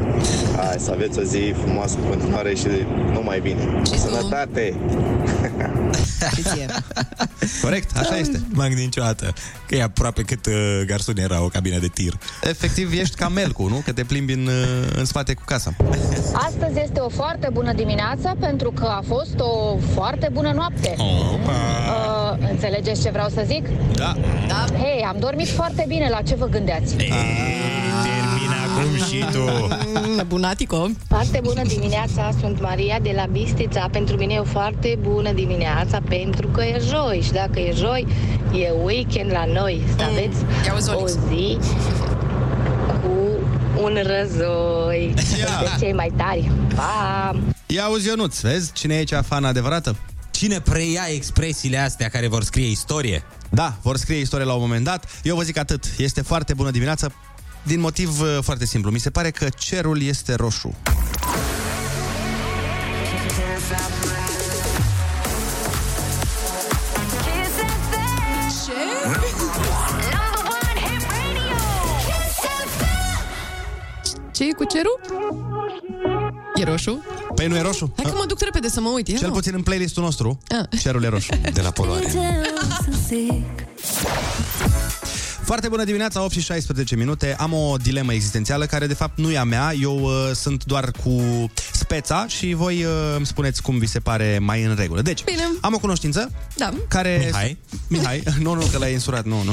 [0.56, 2.66] Hai, să aveți o zi frumoasă în continuare și
[3.12, 3.82] numai bine.
[3.82, 4.74] Sănătate!
[7.62, 8.40] Corect, așa este.
[8.52, 9.32] M-am gândit niciodată
[9.68, 12.18] că e aproape cât uh, garson era o cabină de tir.
[12.42, 13.82] Efectiv, ești ca Melcu, nu?
[13.84, 15.74] Că te plimbi în, uh, în spate cu casa.
[16.32, 20.94] Astăzi este o foarte bună dimineață pentru că a fost o foarte bună noapte.
[20.98, 21.52] Opa!
[22.40, 23.66] Uh, înțelegeți ce vreau să zic?
[23.94, 24.16] Da.
[24.48, 24.64] Da.
[24.78, 26.08] Hei, am dormit foarte bine.
[26.08, 26.94] La ce vă gândeați?
[26.94, 27.81] Termina
[28.82, 29.68] acum și tu.
[30.26, 30.88] Bunatico.
[31.08, 33.88] Foarte bună dimineața, sunt Maria de la Bistița.
[33.92, 38.06] Pentru mine e o foarte bună dimineața pentru că e joi și dacă e joi,
[38.52, 39.82] e weekend la noi.
[39.96, 40.02] Să
[40.70, 41.58] aveți o zi
[43.02, 43.38] cu
[43.82, 45.12] un răzoi.
[45.14, 45.22] De
[45.78, 46.50] cei mai tari.
[46.74, 47.36] Pa!
[47.66, 49.96] Ia auzi, Ionuț, vezi cine e aici fan adevărată?
[50.30, 53.22] Cine preia expresiile astea care vor scrie istorie?
[53.50, 55.20] Da, vor scrie istorie la un moment dat.
[55.22, 55.84] Eu vă zic atât.
[55.98, 57.08] Este foarte bună dimineața
[57.62, 58.90] din motiv uh, foarte simplu.
[58.90, 60.74] Mi se pare că cerul este roșu.
[74.32, 75.00] Ce e cu cerul?
[76.54, 77.04] E roșu?
[77.34, 77.92] Păi nu e roșu?
[77.96, 79.08] Hai că mă duc repede să mă uit.
[79.08, 79.34] Ia Cel mă.
[79.34, 80.78] puțin în playlistul nostru, Ah.
[80.80, 81.32] cerul e roșu.
[81.52, 82.12] De la poluare.
[85.52, 87.34] Foarte bună dimineața, 8 și 16 minute.
[87.38, 89.72] Am o dilemă existențială care de fapt nu e a mea.
[89.80, 91.22] Eu uh, sunt doar cu
[91.72, 95.02] speța și voi uh, îmi spuneți cum vi se pare mai în regulă.
[95.02, 95.42] Deci, Bine.
[95.60, 96.72] am o cunoștință Da.
[96.88, 97.22] care...
[97.24, 97.58] Mihai?
[97.86, 98.22] Mihai.
[98.44, 99.24] nu, nu, că l-ai însurat.
[99.24, 99.52] Nu, nu,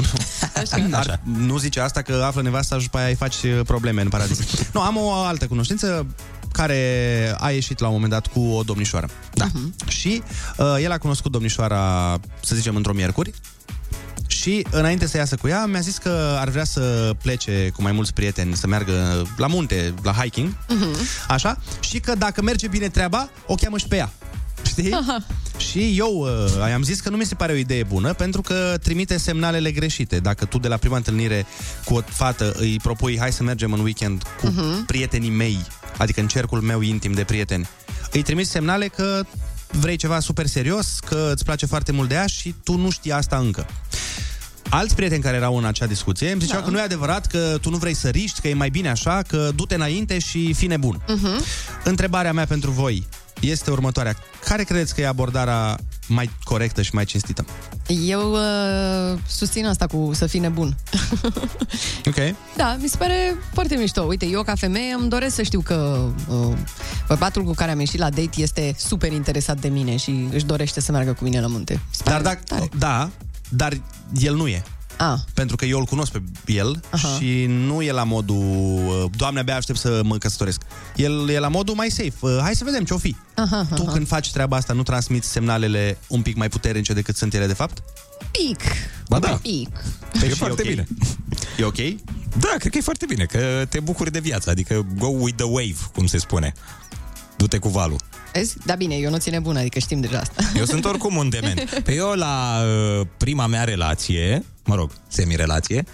[0.54, 0.88] Așa.
[0.90, 4.08] Ar, nu zice asta că află nevasta și după aia îi faci uh, probleme în
[4.08, 4.38] paradis.
[4.74, 6.06] nu, am o altă cunoștință
[6.52, 9.08] care a ieșit la un moment dat cu o domnișoară.
[9.34, 9.46] Da.
[9.86, 10.22] Și
[10.56, 13.32] uh, el a cunoscut domnișoara, să zicem, într-o miercuri.
[14.40, 17.92] Și înainte să iasă cu ea, mi-a zis că ar vrea să plece cu mai
[17.92, 20.56] mulți prieteni, să meargă la munte, la hiking,
[21.28, 24.12] așa, și că dacă merge bine treaba, o cheamă și pe ea.
[24.66, 24.92] Știi?
[24.92, 25.24] Aha.
[25.56, 26.10] Și eu
[26.62, 29.70] uh, i-am zis că nu mi se pare o idee bună pentru că trimite semnalele
[29.72, 30.18] greșite.
[30.18, 31.46] Dacă tu de la prima întâlnire
[31.84, 34.84] cu o fată îi propui hai să mergem în weekend cu Mhm.
[34.86, 35.58] prietenii mei,
[35.96, 37.68] adică în cercul meu intim de prieteni,
[38.12, 39.22] îi trimiți semnale că
[39.70, 43.12] vrei ceva super serios, că îți place foarte mult de ea și tu nu știi
[43.12, 43.66] asta încă.
[44.70, 46.64] Alți prieteni care erau în acea discuție îmi ziceau Da.
[46.64, 49.22] că nu e adevărat, că tu nu vrei să riști, că e mai bine așa,
[49.26, 51.00] că du-te înainte și fi nebun.
[51.08, 51.44] Mhm.
[51.84, 53.06] Întrebarea mea pentru voi
[53.40, 54.16] este următoarea.
[54.44, 55.78] Care credeți că e abordarea
[56.08, 57.44] mai corectă și mai cinstită?
[58.06, 60.76] Eu uh, susțin asta cu să fii nebun.
[62.06, 62.16] Ok.
[62.56, 64.02] Da, mi se pare foarte mișto.
[64.02, 66.56] Uite, eu ca femeie îmi doresc să știu că uh,
[67.08, 70.80] bărbatul cu care am ieșit la date este super interesat de mine și își dorește
[70.80, 71.72] să meargă cu mine la munte.
[71.72, 73.10] Mi se Dar pare dacă, da,
[73.50, 73.80] dar
[74.20, 74.62] el nu e.
[74.96, 75.18] Ah.
[75.34, 77.08] Pentru că eu îl cunosc pe el Aha.
[77.08, 80.60] și nu e la modul uh, Doamne, abia aștept să mă căsătoresc.
[80.96, 82.12] El e la modul mai safe.
[82.20, 83.16] Uh, Hai să vedem ce-o fi.
[83.34, 83.92] Aha, Tu aha.
[83.92, 87.52] când faci treaba asta, nu transmiți semnalele un pic mai puternice decât sunt ele de
[87.52, 87.82] fapt?
[88.30, 88.60] Pic.
[89.08, 89.28] Ba da.
[89.42, 89.68] Pic.
[90.18, 90.68] Păi e și foarte ok?
[90.68, 90.86] bine.
[91.58, 91.78] E ok?
[92.38, 95.46] Da, cred că e foarte bine, că te bucuri de viață, adică go with the
[95.46, 96.52] wave, cum se spune.
[97.40, 97.96] Du-te cu valul.
[98.32, 98.56] Vezi?
[98.64, 100.42] Da, bine, eu nu ține bună, adică știm deja asta.
[100.56, 101.80] Eu sunt oricum un dement.
[101.84, 102.62] Pe eu la
[103.00, 105.84] uh, prima mea relație, mă rog, semi-relație,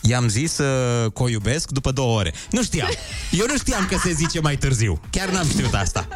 [0.00, 0.66] i-am zis uh,
[1.12, 2.32] că o iubesc după două ore.
[2.50, 2.88] Nu știam.
[3.30, 5.00] Eu nu știam că se zice mai târziu.
[5.10, 6.08] Chiar n-am știut asta.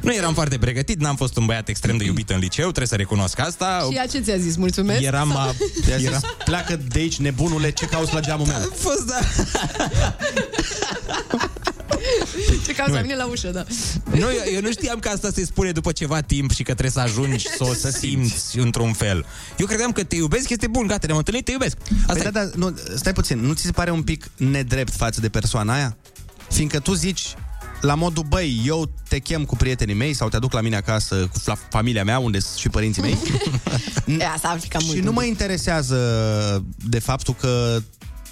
[0.00, 2.96] Nu eram foarte pregătit, n-am fost un băiat extrem de iubit în liceu, trebuie să
[2.96, 3.86] recunosc asta.
[3.90, 4.56] Și ea ce ți-a zis?
[4.56, 5.00] Mulțumesc?
[5.02, 5.54] Eram, a,
[5.86, 8.56] de Era- zis, pleacă de aici, nebunule, ce cauți la geamul meu?
[8.56, 9.18] A fost, da.
[12.66, 13.00] Ce cauza Nu.
[13.00, 13.64] mine la ușă, da.
[14.10, 16.90] Nu, eu, eu nu știam că asta se spune după ceva timp și că trebuie
[16.90, 19.26] să ajungi să o să simți într-un fel.
[19.56, 21.76] Eu credeam că te iubesc, este bun, gata, ne-am întâlnit, te iubesc.
[22.06, 22.30] Asta Păi e.
[22.30, 25.74] da, da, nu, stai puțin, nu ți se pare un pic nedrept față de persoana
[25.74, 25.96] aia?
[26.50, 27.34] Fiindcă tu zici
[27.80, 31.14] la modul, băi, eu te chem cu prietenii mei sau te aduc la mine acasă
[31.14, 33.18] cu la familia mea, unde sunt și părinții mei.
[34.18, 34.96] E, asta ar fi cam mult.
[34.96, 35.96] și nu mă interesează
[36.88, 37.82] de faptul că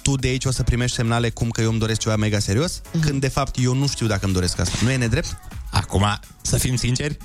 [0.09, 2.81] tu de aici o să primești semnale cum că eu îmi doresc ceva mega serios,
[2.93, 3.05] Mhm.
[3.05, 4.77] când de fapt eu nu știu dacă îmi doresc asta.
[4.83, 5.37] Nu e nedrept?
[5.71, 7.17] Acum, să fim sinceri,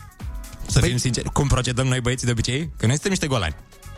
[0.67, 2.59] să fim sinceri, cum procedăm noi băieții de obicei?
[2.77, 3.55] Că noi suntem niște golani.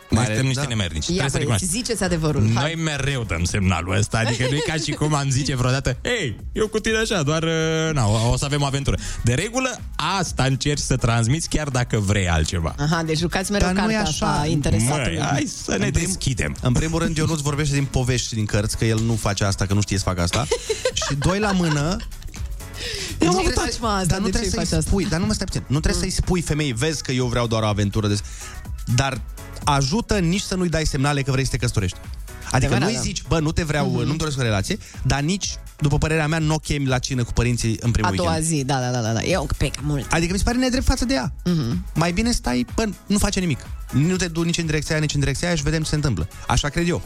[0.09, 1.07] Noi suntem niște nemernici.
[1.07, 1.69] Ia, Trebuie să băi, recunoaștem.
[1.69, 2.41] ziceți adevărul.
[2.41, 2.73] Noi Hai.
[2.83, 6.67] mereu dăm semnalul ăsta Adică nu e ca și cum am zice vreodată Hei, eu
[6.67, 9.79] cu tine așa, doar uh, na, o, o să avem o aventură De regulă,
[10.19, 13.93] asta încerci să transmiți Chiar dacă vrei altceva Aha, deci jucați mereu Dar nu e
[13.93, 14.27] cartea așa.
[14.27, 15.01] asta interesată.
[15.09, 18.33] Măi, hai să ne În prim- deschidem În primul rând, Ionuț vorbește din povești și
[18.33, 20.47] din cărți, că el nu face asta, că nu știe să facă asta.
[21.07, 21.97] și doi la mână,
[23.19, 24.77] Eu nu nu trebuie faci să- mă asta, dar nu de ce trebuie faci să-i
[24.77, 24.89] asta?
[24.89, 27.47] spui, dar nu mă stai puțin, nu trebuie să-i spui femeii, vezi că eu vreau
[27.47, 28.17] doar o aventură, de...
[28.95, 29.21] dar
[29.63, 31.97] ajută nici să nu-i dai semnale că vrei să te căsătorești.
[32.51, 32.99] Adică Adevărat, nu-i da.
[33.01, 34.05] zici, bă, nu te vreau, Mhm.
[34.05, 37.33] nu-mi doresc o relație, dar nici, după părerea mea, nu o chemi la cină cu
[37.33, 38.47] părinții în primul A doua weekend.
[38.49, 39.21] zi, da, da, da, da, da.
[39.23, 40.11] E un pic mult.
[40.11, 41.33] Adică mi se pare nedrept față de ea.
[41.45, 41.85] Mhm.
[41.95, 43.59] Mai bine stai, bă, nu face nimic.
[43.91, 45.95] Nu te duci nici în direcția aia, nici în direcția aia și vedem ce se
[45.95, 46.27] întâmplă.
[46.47, 47.01] Așa cred eu.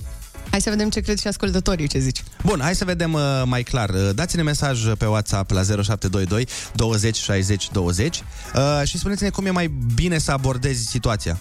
[0.52, 2.24] Hai să vedem ce cred și ascultătorii ce zici.
[2.44, 3.90] Bun, hai să vedem uh, mai clar.
[3.90, 8.24] Uh, Dați-ne mesaj pe WhatsApp la 0722 20 60 20
[8.56, 11.40] uh, și spuneți-ne cum e mai bine să abordezi situația.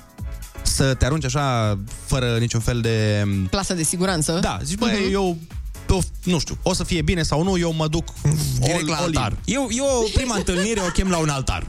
[0.63, 3.25] Să te arunci așa, fără niciun fel de...
[3.51, 4.33] Plasă de siguranță.
[4.43, 5.13] Da, zici, băi, Mhm.
[5.13, 5.39] eu,
[5.89, 8.05] eu, nu știu, o să fie bine sau nu, eu mă duc
[8.61, 11.67] Direct la altar eu, eu, prima întâlnire, o chem la un altar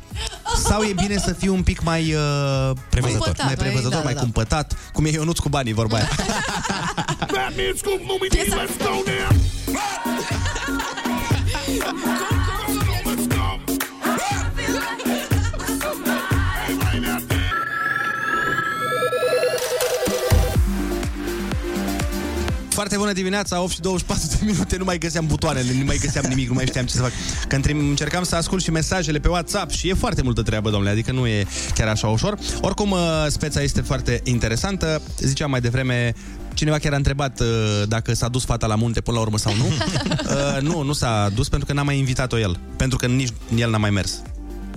[0.63, 3.35] Sau e bine să fii un pic mai uh, Prevăzător.
[3.37, 4.21] mai, mai Cumpătat, prevăzător, mai- da, mai da, da.
[4.21, 6.09] cumpătat, cum e Ionuț cu banii, vorba aia.
[22.81, 26.25] Foarte bună dimineața, 8 și 24 de minute, nu mai găseam butoanele, nu mai găseam
[26.27, 27.11] nimic, nu mai știam ce să fac.
[27.47, 30.91] Că între- încercam să ascult și mesajele pe WhatsApp și e foarte multă treabă, domnule,
[30.91, 32.37] adică nu e chiar așa ușor.
[32.61, 35.01] Oricum, uh, speța este foarte interesantă.
[35.19, 36.13] Ziceam mai devreme,
[36.53, 37.47] cineva chiar a întrebat uh,
[37.87, 39.65] dacă s-a dus fata la munte până la urmă sau nu.
[39.75, 43.69] Uh, nu, nu s-a dus pentru că n-a mai invitat-o el, pentru că nici el
[43.69, 44.21] n-a mai mers.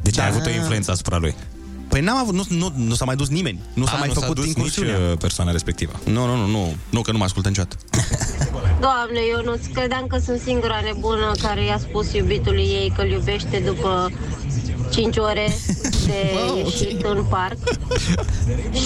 [0.03, 0.35] Deci ai Da.
[0.35, 1.35] avut o influență asupra lui
[1.89, 3.59] Păi n-am avut, nu, nu, nu s-a mai dus nimeni.
[3.75, 4.99] Nu s-a A, mai nu s-a făcut dus nici incursiunea.
[5.11, 7.77] uh, persoana respectivă Nu, nu, nu, nu, nu, că nu mă ascultă niciodată.
[8.81, 13.11] Doamne, eu nu credeam că sunt singura nebună care i-a spus iubitului ei că îl
[13.11, 14.11] iubește după
[14.93, 15.57] 5 ore
[16.07, 16.15] de
[16.65, 17.59] ieșit în parc.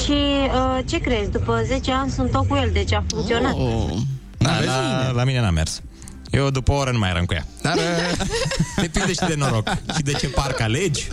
[0.03, 1.31] Și uh, ce crezi?
[1.31, 3.53] După 10 ani sunt tot cu el, deci a funcționat.
[3.55, 3.91] Oh.
[4.39, 5.83] da, la, la mine n-a mers
[6.31, 7.45] eu după o oră nu mai eram cu ea.
[7.63, 8.27] Dar uh,
[8.77, 9.69] depinde și de noroc.
[9.97, 11.09] Și de ce parc alegi?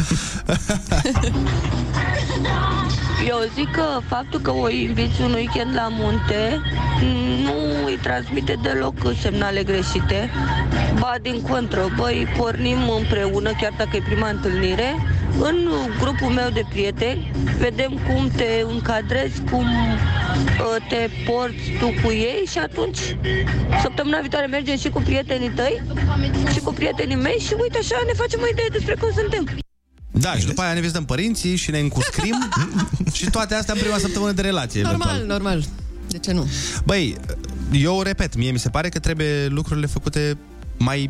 [3.28, 6.62] Eu zic că faptul că o inviți un weekend la munte
[7.44, 10.30] nu îi transmite deloc semnale greșite.
[11.00, 15.70] Ba din contră, băi, pornim împreună, chiar dacă e prima întâlnire, în
[16.00, 22.44] grupul meu de prieteni, vedem cum te încadrezi, cum uh, te porți tu cu ei
[22.52, 23.00] și atunci
[23.82, 25.82] săptămâna viitoare mergem și cu prietenii tăi
[26.54, 29.58] și cu prietenii mei și uite așa ne facem o idee despre cum suntem.
[30.12, 32.36] Da, și după aia ne vizităm părinții și ne încuscrim
[33.18, 34.82] și toate astea în prima săptămână de relație.
[34.82, 35.40] Normal, eventual.
[35.40, 35.66] normal.
[36.08, 36.48] De ce nu?
[36.86, 37.16] Băi,
[37.72, 40.38] eu repet, mie mi se pare că trebuie lucrurile făcute
[40.78, 41.10] mai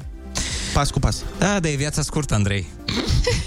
[0.74, 1.24] pas cu pas.
[1.40, 2.66] Da, dar e viața scurtă, Andrei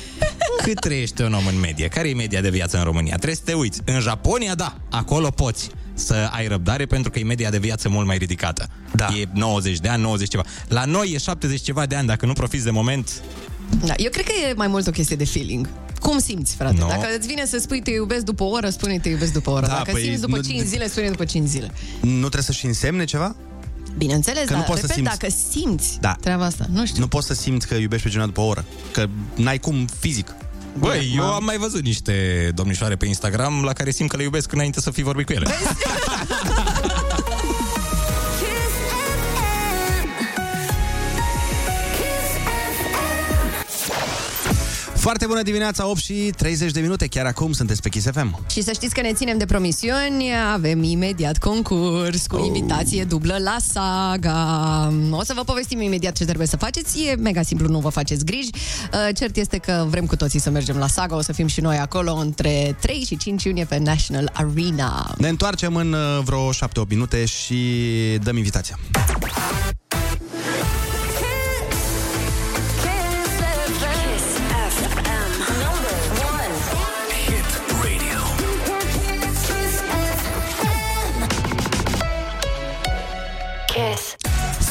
[0.63, 1.89] Cât trăiește un om în medie?
[1.89, 3.15] Care e media de viață în România?
[3.15, 3.81] Trebuie să te uiți.
[3.85, 8.07] În Japonia, da, acolo poți să ai răbdare pentru că e media de viață mult
[8.07, 8.69] mai ridicată.
[8.95, 9.07] Da.
[9.21, 10.43] E 90 de ani, 90 ceva.
[10.69, 13.23] La noi e 70 ceva de ani, dacă nu profiți de moment,
[13.85, 15.69] Da, eu cred că e mai mult o chestie de feeling.
[16.01, 16.77] Cum simți, frate?
[16.79, 16.87] No.
[16.89, 19.53] Dacă îți vine să spui te iubesc după o oră, spune te iubesc după o
[19.53, 19.67] oră.
[19.67, 21.71] Da, Dacă păi, simți după nu- 5 zile, spune după 5 zile.
[22.01, 23.37] Nu trebuie să și însemne ceva?
[23.97, 25.19] Bineînțeles, Că nu dar poți să repet, simți.
[25.19, 26.17] dacă simți Da.
[26.21, 27.01] treaba asta, nu știu.
[27.01, 28.65] Nu poți să simți că iubești pe cineva după o oră.
[28.93, 30.35] Că n-ai cum fizic.
[30.79, 34.53] Băi, eu am mai văzut niște domnișoare pe Instagram la care simt că le iubesc
[34.53, 35.47] înainte să fi vorbit cu ele.
[45.09, 47.07] Foarte bună dimineața, 8 și 30 de minute.
[47.07, 48.45] Chiar acum sunteți pe Kiss FM.
[48.51, 52.47] Și să știți că ne ținem de promisiuni, avem imediat concurs cu Oh.
[52.47, 54.93] invitație dublă la saga.
[55.11, 58.25] O să vă povestim imediat ce trebuie să faceți, e mega simplu, nu vă faceți
[58.25, 58.51] griji.
[58.53, 61.61] Uh, Cert este că vrem cu toții să mergem la saga, o să fim și
[61.61, 65.15] noi acolo între 3 și 5 iunie pe National Arena.
[65.19, 66.55] Ne întoarcem în uh, vreo 7-8
[66.89, 67.57] minute și
[68.23, 68.79] dăm invitația.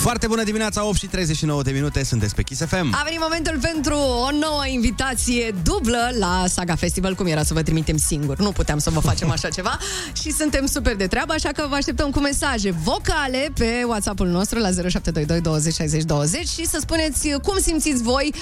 [0.08, 2.94] Foarte bună dimineața, 8 și 39 de minute, sunteți pe Kiss FM.
[2.94, 7.62] A venit momentul pentru o nouă invitație dublă la Saga Festival, cum era să vă
[7.62, 8.38] trimitem singur.
[8.38, 9.78] Nu puteam să vă facem așa ceva
[10.22, 14.60] și suntem super de treabă, așa că vă așteptăm cu mesaje vocale pe WhatsApp-ul nostru
[14.60, 18.34] la 0722 20 60 20 și să spuneți cum simțiți voi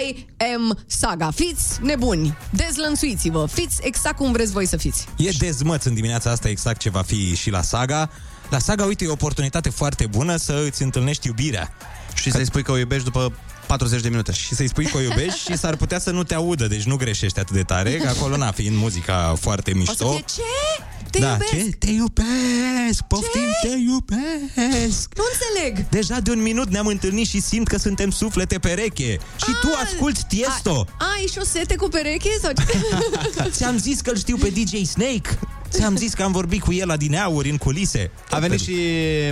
[0.00, 1.30] I am Saga.
[1.30, 5.06] Fiți nebuni, dezlănțuiți-vă, fiți exact cum vreți voi să fiți.
[5.16, 8.10] E dezmăț în dimineața asta exact ce va fi și la Saga.
[8.50, 11.72] La Saga, uite, e o oportunitate foarte bună să îți întâlnești iubirea.
[12.14, 13.32] Și să-i spui că o iubești după
[13.66, 14.32] 40 de minute.
[14.32, 16.96] Și să-i spui că o iubești și s-ar putea să nu te audă, deci nu
[16.96, 19.92] greșești atât de tare, că acolo, na, fiind muzica foarte O mișto.
[19.94, 20.82] să fie ce?
[21.10, 21.50] Te da, iubesc?
[21.50, 21.76] ce?
[21.78, 23.02] Te iubesc!
[23.08, 25.08] Poftim, te iubesc!
[25.16, 25.88] Nu înțeleg.
[25.88, 29.18] Deja de un minut ne-am întâlnit și simt că suntem suflete pereche.
[29.36, 30.86] Și tu asculti Tiesto.
[31.14, 32.30] Ai și o sete cu pereche?
[32.42, 33.48] Sau ce?
[33.56, 35.38] Ți-am zis că îl știu pe DJ Snake.
[35.70, 38.10] Ți-am zis că am vorbit cu el adineauri în culise.
[38.30, 38.76] A venit și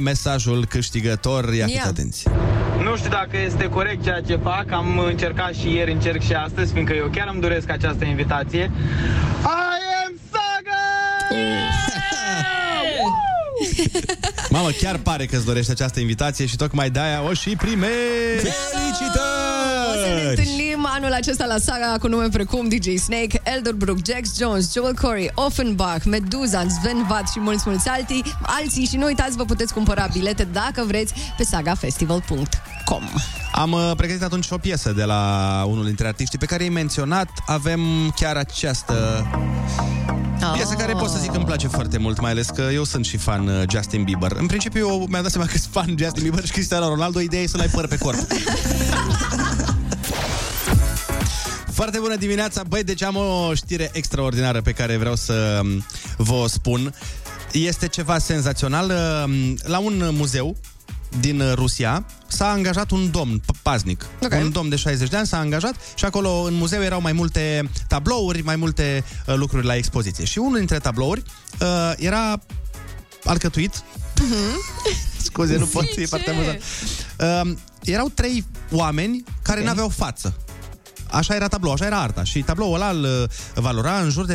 [0.01, 1.85] mesajul câștigător, ia fiți Ia.
[1.87, 2.27] atenți.
[2.83, 6.73] Nu știu dacă este corect ceea ce fac, am încercat și ieri, încerc și astăzi,
[6.73, 8.71] fiindcă eu chiar îmi doresc această invitație.
[9.43, 10.83] I am Saga!
[14.59, 18.49] Mamă, chiar pare că îți dorește această invitație și tocmai de-aia o și primești!
[19.91, 24.37] O să ne întâlnim anul acesta la saga cu nume precum DJ Snake, Elderbrook, Jax
[24.39, 28.25] Jones, Joel Corey, Offenbach, Meduza, Sven Vat și mulți, mulți alții.
[28.43, 33.03] Alții și nu uitați, vă puteți cumpăra bilete dacă vreți pe sagafestival.com.
[33.53, 37.29] Am uh, pregătit atunci o piesă de la unul dintre artiștii pe care i-ai menționat.
[37.47, 37.81] Avem
[38.17, 39.27] chiar această
[40.55, 43.05] piesă care pot să zic că îmi place foarte mult, mai ales că eu sunt
[43.05, 44.33] și fan uh, Justin Bieber.
[44.33, 47.21] În principiu, eu mi-am dat seama că sunt fan Justin Bieber și Cristiano Ronaldo.
[47.21, 48.19] Ideea e să n-ai păr pe corp.
[51.79, 55.85] Foarte bună dimineața, băi, deci am o știre extraordinară pe care vreau să um,
[56.17, 56.95] vă o spun.
[57.53, 58.93] Este ceva senzațional.
[59.25, 60.57] Um, La un muzeu
[61.21, 64.07] din uh, Rusia s-a angajat un domn p- paznic.
[64.23, 64.43] Okay.
[64.43, 67.71] Un domn de 60 de ani s-a angajat și acolo în muzeu erau mai multe
[67.89, 70.25] tablouri, mai multe uh, lucruri la expoziție.
[70.25, 71.23] Și unul dintre tablouri
[71.61, 72.41] uh, era
[73.25, 73.83] alcătuit
[75.23, 76.63] Scuze, nu pot, e foarte amuzant.
[77.19, 79.69] Uh, erau trei oameni care okay.
[79.71, 80.37] n-aveau față.
[81.11, 82.25] Așa era tablou, așa era arta.
[82.25, 84.35] Și tabloul ăla îl uh, valora în jur de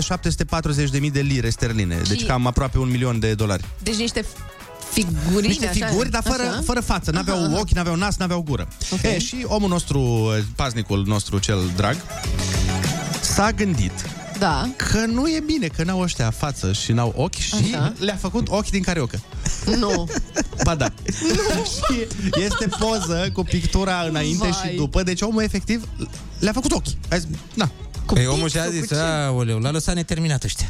[1.01, 2.01] 740.000 de lire sterline.
[2.07, 3.63] Deci Și- cam aproape un milion de dolari.
[3.83, 4.25] Deci niște
[4.93, 5.85] figurine, Niște așa?
[5.87, 6.61] figuri, dar fără, Așa?
[6.65, 7.11] fără față.
[7.11, 7.59] N-aveau Aha.
[7.59, 8.67] ochi, n-aveau nas, n-aveau gură.
[8.91, 9.03] Ok.
[9.03, 11.95] E, și omul nostru, paznicul nostru cel drag,
[13.21, 13.91] s-a gândit
[14.39, 14.69] Da.
[14.75, 17.93] că nu e bine că n-au ăștia față și n-au ochi și Așa.
[17.99, 19.21] le-a făcut ochi din cariocă.
[19.77, 20.07] Nu.
[20.65, 20.87] Ba da.
[21.73, 22.07] și
[22.43, 24.69] este poză cu pictura înainte Vai.
[24.71, 25.87] și după, deci omul efectiv
[26.39, 26.87] le-a făcut ochi.
[27.09, 27.71] A zis, na.
[28.05, 30.65] Păi omul și-a zis, aoleu, l-a lăsat neterminat ăștia.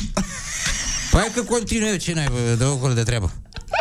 [1.12, 3.32] Păi hai că continui eu, ce n-ai, bă, dă acolo de treabă.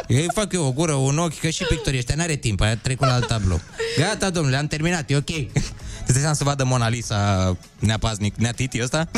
[0.07, 2.77] Eu îi fac eu o gură, un ochi, că și pictorii ăștia n-are timp, aia
[2.77, 3.61] trecut la alt tablou.
[3.99, 5.25] Gata, domnule, am terminat, e ok.
[6.05, 9.09] Te dai seama să vadă Mona Lisa, neapaznic, neatiti ăsta?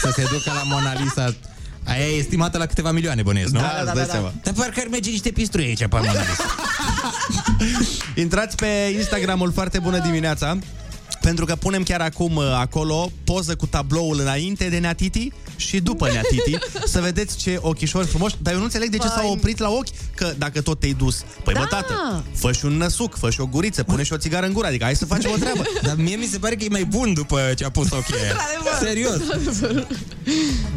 [0.00, 1.34] să se ducă la Mona Lisa.
[1.84, 3.60] Aia e estimată la câteva milioane, bănuiesc, nu?
[3.60, 4.32] Da, da, da, da.
[4.42, 6.44] Dar parcă ar merge niște pisturi aici pe Mona Lisa.
[8.14, 8.66] Intrați pe
[8.96, 10.58] Instagramul Foarte Bună Dimineața
[11.24, 16.08] pentru că punem chiar acum uh, acolo poză cu tabloul înainte de Neatiti și după
[16.12, 16.58] Neatiti
[16.92, 18.34] să vedeți ce ochișori frumoși.
[18.42, 21.24] Dar eu nu înțeleg de ce s-au oprit la ochi, că dacă tot te-ai dus.
[21.44, 21.60] Păi Da.
[21.60, 24.52] bă, tată, fă și un năsuc, fă și o guriță, pune și o țigară în
[24.52, 25.62] gură, adică hai să facem o treabă.
[25.86, 28.36] Dar mie mi se pare că e mai bun după ce a pus ochii aia.
[28.80, 29.20] Serios.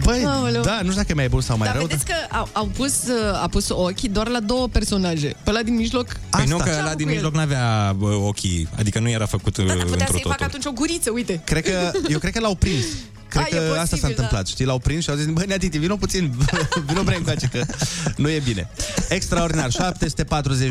[0.03, 0.61] Băi, Aoleu.
[0.61, 1.85] da, nu știu dacă e mai bun sau mai Dar rău.
[1.85, 5.35] vedeți că au, au pus, uh, a pus ochii doar la două personaje.
[5.43, 6.07] Pe ăla din mijloc...
[6.29, 7.17] Păi nu, că Ce-a ăla făcut din cu el?
[7.17, 10.59] mijloc n-avea bă, ochii, adică nu era făcut Da, dar într-o putea să-i facă totul.
[10.59, 11.41] atunci o guriță, uite.
[11.43, 12.85] Cred că, eu cred că l-au prins.
[13.29, 14.49] Cred A, că e asta posibil, s-a întâmplat, da.
[14.49, 14.65] știi?
[14.65, 16.33] L-au prins și au zis, băi, Neatiti, vino puțin,
[16.87, 17.65] vino bre încoace, că
[18.15, 18.69] nu e bine.
[19.09, 19.75] Extraordinar, 740.000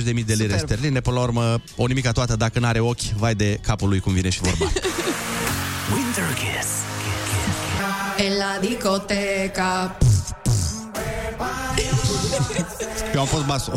[0.05, 0.59] de lire Superb.
[0.59, 4.13] sterline, până la urmă, o nimica toată, dacă n-are ochi, vai de capul lui, cum
[4.13, 4.65] vine și vorba.
[5.95, 6.69] Winter Kiss.
[8.17, 9.97] En la discoteca.
[13.15, 13.73] Eu am fost baso.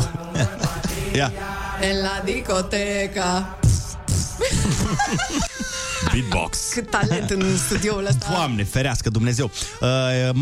[1.14, 1.32] Ia.
[1.80, 3.58] En la discoteca.
[6.12, 6.58] Beatbox.
[6.74, 8.26] Cât talent în studioul ăsta.
[8.30, 9.50] Doamne, ferească Dumnezeu!
[9.80, 9.88] Uh,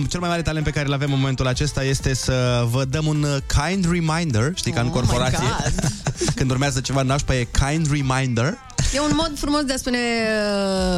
[0.08, 3.06] cel mai mare talent pe care îl avem în momentul acesta este să vă dăm
[3.06, 5.38] un uh, kind reminder, știi, ca în Oh corporație.
[5.38, 5.90] my God.
[6.36, 8.58] Când urmează ceva nașpa, e kind reminder.
[8.94, 9.98] E un mod frumos de a spune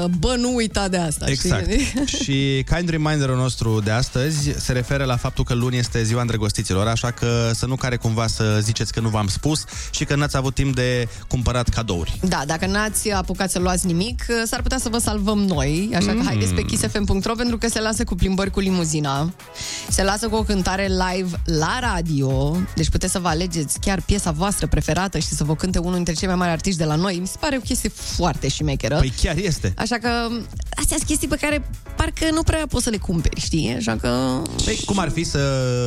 [0.02, 1.70] uh, Bă, nu uita de asta Exact.
[1.70, 2.04] știi?
[2.22, 6.86] și kind reminderul nostru de astăzi se referă la faptul că luni este ziua îndrăgostiților,
[6.86, 10.36] așa că să nu care cumva să ziceți că nu v-am spus și că n-ați
[10.36, 12.18] avut timp de cumpărat cadouri.
[12.22, 16.18] Da, dacă n-ați apucat să luați nimic, s-ar putea să vă salvăm noi, așa că
[16.20, 16.26] Mm.
[16.26, 19.32] haideți pe kissfm.ro pentru că se lasă cu plimbări cu limuzina,
[19.88, 24.30] se lasă cu o cântare live la radio, deci puteți să vă alegeți chiar piesa
[24.30, 27.16] voastră preferată și să vă cânte unul dintre cei mai mari artiști de la noi.
[27.20, 28.96] Mi se pare o chestie foarte șmecheră.
[28.96, 29.72] Păi chiar este.
[29.76, 30.08] Așa că
[30.74, 31.64] astea sunt chestii pe care
[31.96, 33.74] parcă nu prea poți să le cumperi, știi?
[33.76, 34.42] Așa că...
[34.64, 35.38] Păi, cum ar fi să,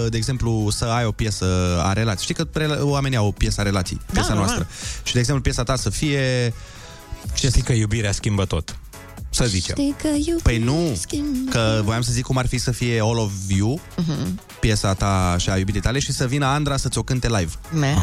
[0.10, 1.46] de exemplu, să ai o piesă
[1.84, 2.24] a relației?
[2.24, 4.46] Știi că rela- oamenii au o piesă a relației, piesa normal.
[4.46, 4.68] noastră.
[5.04, 6.54] Și, de exemplu, piesa ta să fie...
[7.34, 8.78] Ce știi că iubirea schimbă tot.
[9.34, 9.76] Să zicem.
[9.78, 11.52] Știi că iubi Păi nu, schimbă.
[11.52, 14.40] că voiam să zic cum ar fi să fie All of You, Mhm.
[14.60, 17.52] piesa ta și a iubitei tale, și să vină Andra să ți-o cânte live.
[17.72, 17.96] Man.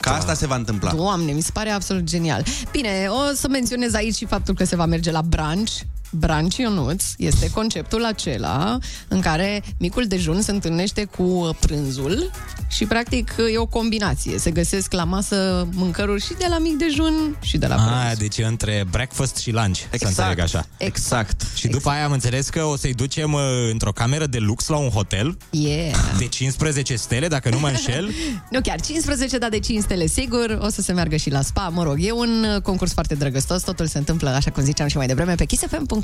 [0.00, 0.92] Ca asta se va întâmpla.
[0.92, 2.44] Doamne, mi se pare absolut genial.
[2.72, 5.72] Bine, o să menționez aici și faptul că se va merge la brunch.
[6.10, 8.78] Brunch Ionuț este conceptul acela
[9.08, 12.30] în care micul dejun se întâlnește cu prânzul
[12.68, 14.38] și practic e o combinație.
[14.38, 17.90] Se găsesc la masă mâncăruri și de la mic dejun și de la prânz.
[17.90, 19.98] Ah, deci e între breakfast și lunch, exact.
[20.00, 20.66] să înțeleg așa.
[20.76, 21.42] Exact.
[21.54, 23.40] Și după aia am înțeles că o să-i ducem uh,
[23.70, 25.94] într-o cameră de lux la un hotel Yeah.
[26.18, 28.10] de 15 stele, dacă nu mă înșel.
[28.50, 30.58] Nu chiar 15, dar de 5 stele sigur.
[30.62, 31.68] O să se meargă și la spa.
[31.68, 33.62] Mă rog, e un uh, concurs foarte drăgăstos.
[33.62, 35.97] Totul se întâmplă, așa cum ziceam și mai devreme, pe kissfm.ro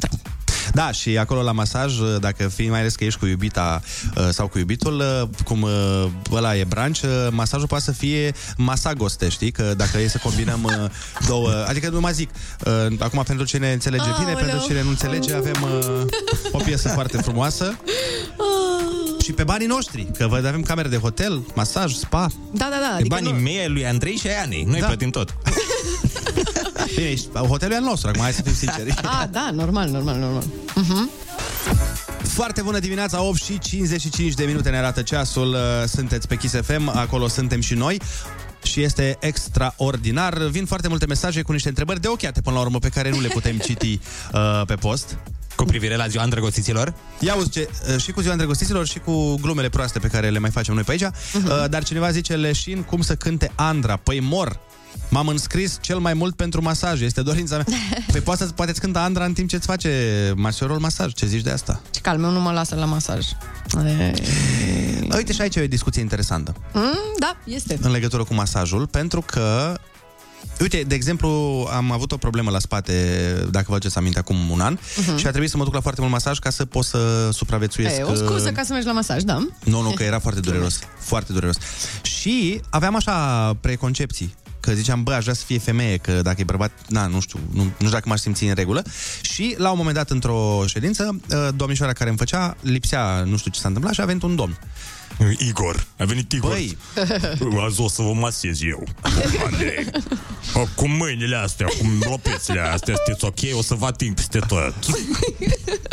[0.73, 3.83] Da, și acolo la masaj, dacă fii mai ales că ești cu iubita
[4.17, 8.35] uh, sau cu iubitul, uh, cum uh, ăla e branch, uh, masajul poate să fie
[8.57, 9.51] masagoste, știi?
[9.51, 10.73] Că dacă e să combinăm uh,
[11.27, 11.51] două...
[11.69, 12.31] Adică nu mai zic,
[12.67, 14.47] uh, acum pentru cine înțelege bine, Aoleu.
[14.47, 16.03] pentru cine nu înțelege, avem uh,
[16.53, 17.77] o piesă foarte frumoasă.
[19.23, 22.27] Și pe banii noștri, că văd avem camere de hotel, masaj, spa.
[22.53, 22.89] Da, da, da.
[22.89, 23.39] Pe Adică banii nu...
[23.39, 24.65] mei, lui Andrei și ai Anei.
[24.69, 24.87] Noi Da.
[24.87, 25.35] plătim tot.
[26.95, 28.95] Bine, ești- hotelul e al nostru, acum hai să fim sinceri.
[29.03, 30.43] Ah, da, normal, normal, normal.
[30.71, 31.23] Uh-huh.
[32.23, 35.49] Foarte bună dimineața, 8 și 55 de minute ne arată ceasul.
[35.53, 35.59] Uh,
[35.89, 38.01] Sunteți pe Kiss FM, acolo suntem și noi.
[38.63, 40.39] Și este extraordinar.
[40.39, 43.21] Vin foarte multe mesaje cu niște întrebări de ochiate până la urmă pe care nu
[43.21, 44.01] le putem citi
[44.33, 45.17] uh, pe post.
[45.57, 46.95] Cu privire la ziua îndrăgostiților?
[47.21, 50.39] Ia uzi ce, uh, și cu ziua îndrăgostiților și cu glumele proaste pe care le
[50.39, 51.03] mai facem noi pe aici.
[51.03, 53.97] Uh, dar cineva zice leșin cum să cânte Andra.
[53.97, 54.61] Păi mor!
[55.11, 57.67] M-am înscris cel mai mult pentru masaj, este dorința mea.
[58.13, 61.13] Păi poate să poate cânta Andra în timp ce îți face masorul masaj.
[61.13, 61.81] Ce zici de asta?
[61.95, 63.27] Și că al meu nu mă lasă la masaj.
[63.87, 64.13] E...
[65.17, 67.79] Uite și aici e o discuție interesantă Mm, da, este.
[67.83, 69.75] în legătură cu masajul, pentru că
[70.61, 71.29] Uite, de exemplu,
[71.73, 72.93] am avut o problemă la spate,
[73.51, 75.17] dacă vă aduceți aminte, acum un an Mhm.
[75.17, 77.97] și a trebuit să mă duc la foarte mult masaj ca să pot să supraviețuiesc.
[77.99, 79.47] E, o scuză uh, ca să mergi la masaj, da.
[79.65, 80.79] Nu, nu, că era foarte dureros.
[80.99, 81.57] Foarte dureros.
[82.03, 84.35] Și aveam așa preconcepții
[84.65, 87.39] că ziceam, bă, aș vrea să fie femeie, că dacă e bărbat, na, nu știu,
[87.51, 88.83] nu, nu știu dacă m-aș simți în regulă.
[89.21, 93.51] Și la un moment dat, într-o ședință, uh, domnișoara care îmi făcea, lipsea, nu știu
[93.51, 94.59] ce s-a întâmplat și a venit un domn.
[95.39, 96.51] Igor, a venit Igor.
[96.51, 96.77] Băi,
[97.67, 98.87] Azi o să vă masez eu.
[99.45, 99.87] Andrei.
[100.75, 103.59] Cu mâinile astea, cu lopețile astea, sunteți ok?
[103.59, 104.75] O să vă ating peste tot.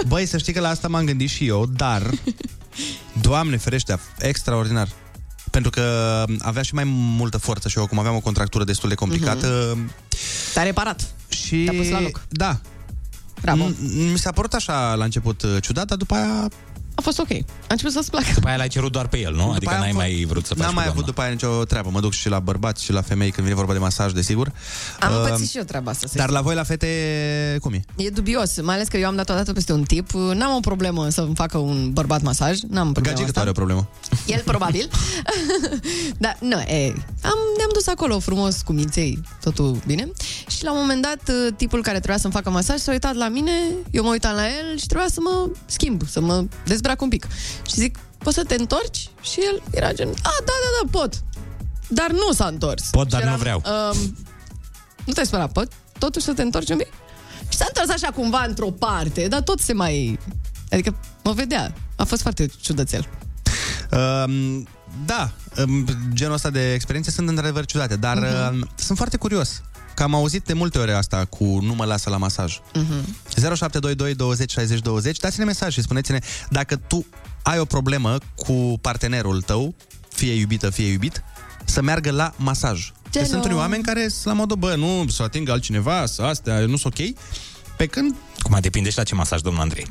[0.08, 2.10] Băi, să știi că la asta m-am gândit și eu, dar,
[3.22, 4.88] Doamne ferește, extraordinar.
[5.52, 8.96] Pentru că avea și mai multă forță și eu, cum aveam o contractură destul de
[8.96, 9.78] complicată.
[10.54, 11.08] Te-a reparat.
[11.30, 11.56] Și...
[11.64, 12.22] Te-a pus la loc.
[12.30, 12.60] Da.
[13.42, 13.70] Bravo.
[13.70, 13.76] M-
[14.12, 16.48] Mi s-a părut așa la început uh, ciudat, dar după aia...
[16.96, 17.32] A fost ok.
[17.32, 17.36] A
[17.70, 18.26] început să-ți placă.
[18.34, 19.52] După aia l-ai cerut doar pe el, nu?
[19.52, 20.92] Adică aia n-ai am fost- mai vrut să faci N-am cu mai doamna.
[20.92, 21.90] avut după aia nicio treabă.
[21.90, 24.52] Mă duc și la bărbați și la femei când vine vorba de masaj, desigur.
[25.00, 26.08] Am Uh, pățit și eu treaba asta.
[26.08, 26.36] să Dar știi.
[26.38, 27.82] la voi, la fete, cum e?
[27.96, 30.12] E dubios, mai ales că eu am dat o dată peste un tip.
[30.12, 32.60] N-am o problemă să-mi facă un bărbat masaj.
[32.60, 33.40] N-am problema Gagică asta.
[33.40, 33.88] are o problemă.
[34.36, 34.90] El probabil.
[36.18, 36.88] Dar nu, e,
[37.22, 40.12] am, ne-am dus acolo frumos cu minței, totul bine.
[40.48, 43.52] Și la un moment dat, tipul care trebuia să-mi facă masaj s-a uitat la mine,
[43.92, 46.46] eu mă uitam la el și trebuia să mă schimb, să mă
[46.82, 47.28] dezbrac un pic.
[47.68, 49.10] Și zic, poți să te întorci?
[49.22, 51.14] Și el era gen, a, da, da, da, pot.
[51.88, 52.84] Dar nu s-a întors.
[52.90, 53.62] Pot, dar Și nu vreau.
[53.66, 54.18] Um,
[55.06, 55.68] nu te spera, pot
[55.98, 56.88] totuși să te întorci un pic?
[57.50, 60.20] Și s-a întors așa cumva într-o parte, dar tot se mai...
[60.72, 61.74] Adică mă vedea.
[61.96, 63.08] A fost foarte ciudățel.
[63.92, 64.68] Um,
[65.06, 65.32] da,
[65.68, 68.62] um, genul ăsta de experiențe sunt într-adevăr ciudate, dar Mhm.
[68.62, 69.62] uh sunt foarte curios.
[69.94, 72.60] Că am auzit de multe ori asta cu nu mă lasă la masaj.
[72.74, 73.16] Mhm.
[73.56, 76.20] 0722 20 60 20 Dați-ne mesaj și spuneți-ne
[76.50, 77.06] dacă tu
[77.42, 79.76] ai o problemă cu partenerul tău,
[80.14, 81.24] fie iubită, fie iubit,
[81.66, 82.92] să meargă la masaj.
[83.04, 83.26] Că Gelo.
[83.26, 86.78] sunt unii oameni care sunt la modul, bă, nu, să atingă altcineva, să astea, nu
[86.78, 87.08] sunt ok.
[87.78, 89.88] Pe când Cum depinde și la ce masaj, domnul Andrei.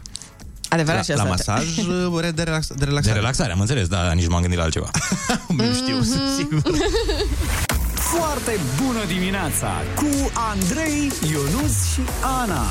[0.68, 1.52] Adevărat și la, la asta.
[1.52, 3.14] masaj uh, de, relax, de De relaxare.
[3.18, 4.90] relaxare, am înțeles, dar nici nu m-am gândit la altceva.
[5.48, 6.62] Nu știu, sunt sigur.
[8.18, 12.64] Foarte bună dimineața cu Andrei, Ionus și Ana.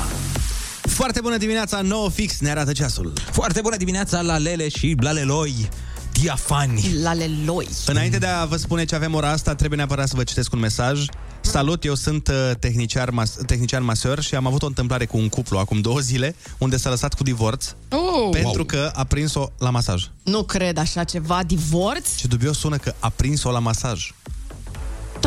[0.82, 3.12] Foarte bună dimineața, 9 fix, ne arată ceasul.
[3.32, 5.68] Foarte bună dimineața la Lele și Blaleloi.
[6.12, 6.94] Diafani.
[7.02, 7.68] La leloi.
[7.86, 10.58] Înainte de a vă spune ce avem ora asta, trebuie neapărat să vă citesc un
[10.58, 11.04] mesaj.
[11.40, 15.28] Salut, eu sunt uh, tehnician, mas- tehnician maseur și am avut o întâmplare cu un
[15.28, 18.28] cuplu acum două zile, unde s-a lăsat cu divorț, Oh.
[18.30, 20.04] pentru că a prins-o la masaj.
[20.22, 22.14] Nu cred așa ceva, divorț?
[22.16, 24.12] Ce dubios sună că a prins-o la masaj.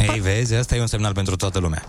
[0.02, 1.84] Ei, vezi, asta e un semnal pentru toată lumea.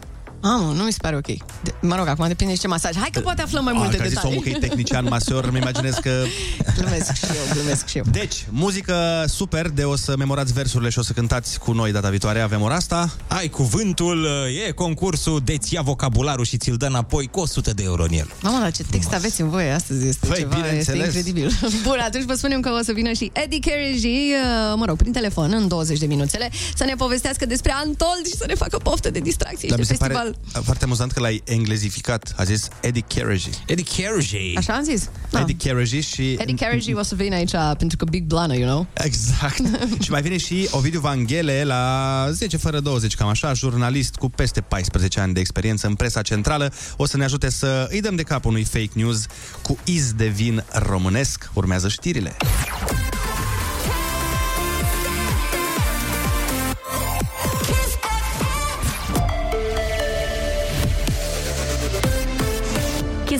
[0.47, 1.27] Ah, nu mi se pare ok.
[1.63, 2.95] De, mă rog, acum depinde de ce masaj.
[2.97, 4.37] Hai că poate aflăm mai multe a, că a zis detalii.
[4.37, 6.25] omul că e tehnician maseur, îmi imaginez că...
[6.79, 8.05] glumesc și eu, glumesc și eu.
[8.11, 12.09] Deci, muzică super, de o să memorați versurile și o să cântați cu noi data
[12.09, 13.11] viitoare, avem ora asta.
[13.29, 14.27] Ai cuvântul,
[14.67, 18.13] e concursul de ți ia vocabularul și ți-l dă înapoi cu 100 de euro în
[18.13, 18.31] el.
[18.43, 21.05] Mamă, dar ce text aveți în voie astăzi este Păi, ceva, este bineînțeles.
[21.05, 21.51] incredibil.
[21.87, 25.13] Bun, atunci vă spunem că o să vină și Eddie Carriage, uh, mă rog, prin
[25.13, 29.11] telefon, în 20 de minuțele, să ne povestească despre Antold și să ne facă poftă
[29.11, 30.63] de distracție Dar și mi de se pare festival.
[30.65, 32.35] foarte amuzant că l-ai englezificat.
[32.37, 33.49] A zis Eddie Carriage.
[33.67, 34.39] Eddie Carriage.
[34.57, 35.11] Așa am zis?
[35.31, 35.41] Da.
[35.41, 36.33] Eddie Carriage și...
[36.33, 38.87] Eddie Carriage o să vină aici pentru că Big Blană, you know?
[38.93, 39.63] Exact.
[40.05, 44.61] și mai vine și Ovidiu Vanghele la 10 fără 20, cam așa, jurnalist cu peste
[44.61, 46.73] 14 ani de experiență în presa centrală.
[46.97, 49.27] O să ne ajute să îi dăm de cap unui fake news
[49.63, 51.51] cu iz de vin românesc.
[51.55, 52.37] Urmează știrile.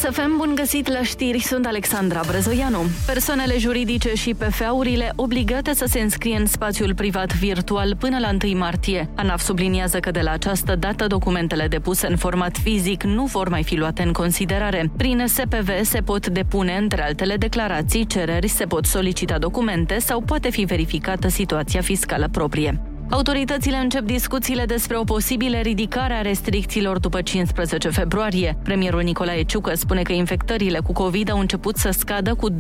[0.05, 2.79] Chisafem, bun găsit la știri, sunt Alexandra Brezoianu.
[3.07, 8.59] Persoanele juridice și PFA-urile obligate să se înscrie în spațiul privat virtual până la 1
[8.59, 9.09] martie.
[9.15, 13.63] ANAF subliniază că de la această dată documentele depuse în format fizic nu vor mai
[13.63, 14.91] fi luate în considerare.
[14.97, 20.51] Prin SPV se pot depune, între altele, declarații, cereri, se pot solicita documente sau poate
[20.51, 22.94] fi verificată situația fiscală proprie.
[23.11, 28.57] Autoritățile încep discuțiile despre o posibilă ridicare a restricțiilor după 15 februarie.
[28.63, 32.57] Premierul Nicolae Ciucă spune că infectările cu COVID au început să scadă cu 2-3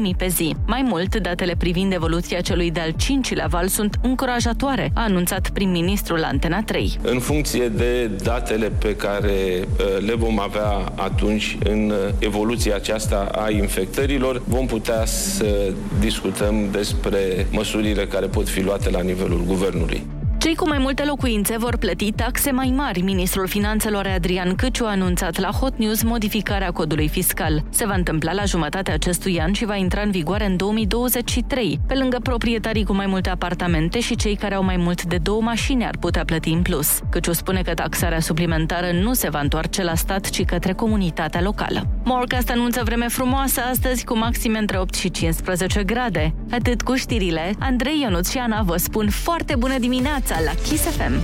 [0.00, 0.54] mii pe zi.
[0.66, 6.26] Mai mult, datele privind evoluția celui de-al cincilea val sunt încurajatoare, a anunțat prim-ministrul la
[6.26, 6.98] Antena 3.
[7.02, 13.30] În funcție de datele pe care uh, le vom avea atunci în uh, evoluția aceasta
[13.34, 19.81] a infectărilor, vom putea să discutăm despre măsurile care pot fi luate la nivelul guvernului.
[19.82, 20.21] Nuri.
[20.42, 23.00] Cei cu mai multe locuințe vor plăti taxe mai mari.
[23.00, 27.64] Ministrul Finanțelor Adrian Căciu a anunțat la Hot News modificarea codului fiscal.
[27.70, 31.80] Se va întâmpla la jumătatea acestui an și va intra în vigoare în 2023.
[31.86, 35.40] Pe lângă proprietarii cu mai multe apartamente și cei care au mai mult de două
[35.40, 36.98] mașini ar putea plăti în plus.
[37.10, 41.86] Căciu spune că taxarea suplimentară nu se va întoarce la stat, ci către comunitatea locală.
[42.04, 46.34] Morcast anunță vreme frumoasă astăzi cu maxime între 8 și 15 grade.
[46.50, 51.20] Atât cu știrile, Andrei Ionuț și Ana vă spun foarte bună dimineața la Kiss FM.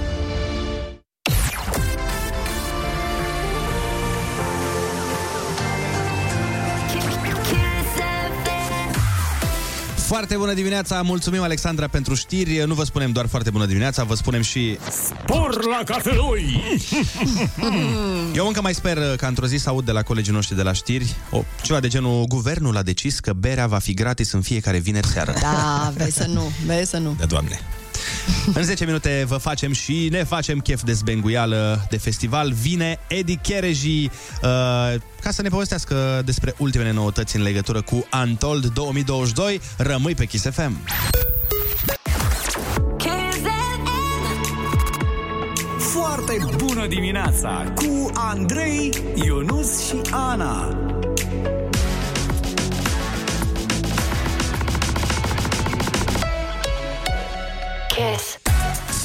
[10.09, 12.65] Foarte bună dimineața, mulțumim Alexandra pentru știri.
[12.67, 14.79] Nu vă spunem doar foarte bună dimineața, vă spunem și...
[14.91, 16.63] Spor la cafeloi!
[18.35, 20.73] Eu încă mai sper că într-o zi să aud de la colegii noștri de la
[20.73, 24.79] știri o, ceva de genul Guvernul a decis că berea va fi gratis în fiecare
[24.79, 25.35] vineri seară.
[25.41, 27.17] Da, vei să nu, vei să nu.
[27.19, 27.61] Da, doamne.
[28.55, 32.53] În 10 minute vă facem și ne facem chef de zbenguială de festival.
[32.53, 34.11] Vine Eddie Chereji uh,
[35.20, 39.61] ca să ne povestească despre ultimele noutăți în legătură cu Untold 2022.
[39.76, 40.80] Rămâi pe Kiss FM.
[45.78, 50.76] Foarte bună dimineața cu Andrei, Ionus și Ana.
[57.99, 58.38] Kiss.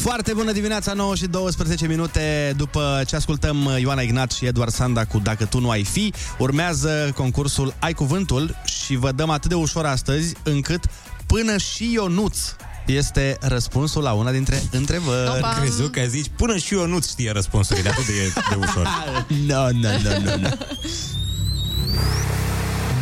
[0.02, 5.06] Foarte bună dimineața, 9 și 12 minute după ce ascultăm Ioana Ignat și Eduard Sanda
[5.06, 9.56] cu Dacă tu nu ai fi, urmează concursul Ai Cuvântul și vă dăm atât de
[9.56, 10.84] ușor astăzi încât
[11.26, 12.38] până și Ionuț
[12.86, 15.30] este răspunsul la una dintre întrebări.
[15.30, 18.88] Am crezut că zici, până și eu nu știe răspunsurile, atât de, de ușor.
[19.48, 20.50] No, no, no, no, no.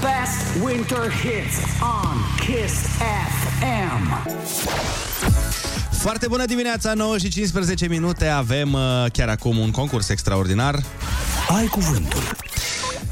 [0.01, 2.73] Best Winter Hits on Kiss
[3.59, 4.21] FM.
[6.01, 8.27] Foarte bună dimineața, 9 și 15 minute.
[8.27, 10.83] Avem uh, chiar acum un concurs extraordinar.
[11.47, 12.21] Ai cuvântul.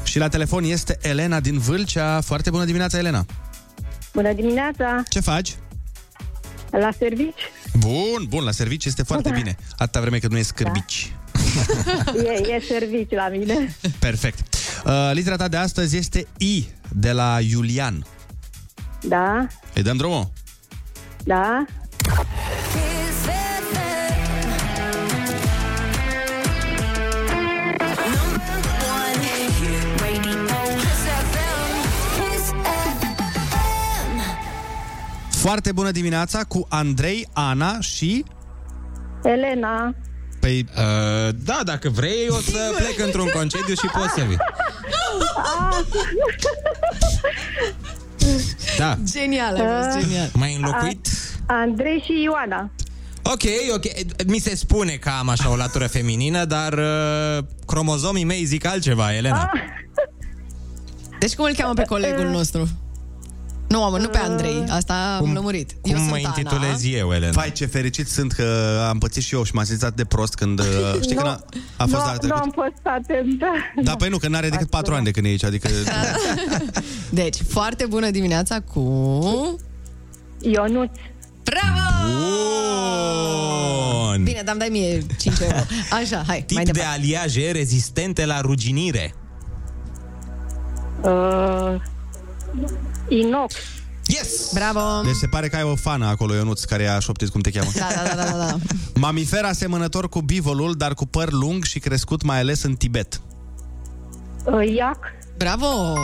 [0.02, 2.20] Și la telefon este Elena din Vâlcea.
[2.20, 3.24] Foarte bună dimineața, Elena.
[4.12, 5.02] Bună dimineața!
[5.08, 5.56] Ce faci?
[6.70, 7.40] La servici?
[7.78, 9.56] Bun, bun, la serviciu este foarte bine.
[9.76, 11.12] Atâta vreme cât nu e scârbici.
[12.24, 13.76] E, e servici la mine.
[13.98, 14.54] Perfect.
[14.84, 18.06] Uh, litera ta de astăzi este I, de la Iulian.
[19.02, 20.30] Da, Îi dăm drumul?
[21.24, 21.64] da.
[35.40, 38.24] Foarte bună dimineața cu Andrei, Ana și...
[39.22, 39.94] Elena.
[40.40, 40.66] Păi...
[40.76, 44.36] Uh, da, dacă vrei, o să plec într-un concediu și poți să vii.
[48.78, 48.96] Da.
[49.04, 50.30] Genial, a fost genial.
[50.32, 51.08] Mai înlocuit?
[51.46, 52.70] Andrei și Ioana.
[53.22, 53.42] Ok,
[53.74, 53.84] ok.
[54.26, 59.14] Mi se spune că am așa o latură feminină, dar uh, cromozomii mei zic altceva,
[59.14, 59.50] Elena.
[61.18, 62.68] Deci cum îl cheamă pe colegul nostru?
[63.70, 65.70] Nu, am, nu pe Andrei, asta am lămurit.
[65.70, 66.34] Eu cum sunt mă Ana.
[66.36, 67.32] intitulez eu, Elena?
[67.32, 70.58] Vai, ce fericit sunt că am pățit și eu și m-am simțit de prost când...
[70.60, 70.66] uh,
[71.00, 71.44] Știi nu, când a,
[71.76, 72.42] a fost nu, data nu trecută?
[72.42, 73.46] am fost atentă.
[73.82, 75.68] Da, păi nu, că n-are decât patru ani de când e aici, adică...
[77.10, 78.80] Deci, foarte bună dimineața cu...
[80.40, 80.90] Ionuț.
[81.42, 82.10] Bravo!
[84.10, 84.24] Bun.
[84.24, 85.54] Bine, dar dai mie 5 euro.
[85.90, 86.98] Așa, hai, Tip mai de departe.
[86.98, 89.14] aliaje rezistente la ruginire.
[91.02, 91.80] Uh,
[93.08, 93.54] inox.
[94.06, 94.50] Yes!
[94.54, 95.02] Bravo!
[95.04, 97.70] Deci se pare că ai o fană acolo, Ionuț, care a șoptit cum te cheamă.
[97.74, 98.56] Da, da, da, da, da.
[98.94, 103.20] Mamifer asemănător cu bivolul, dar cu păr lung și crescut mai ales în Tibet.
[104.44, 104.98] Uh, iac.
[105.36, 105.94] Bravo!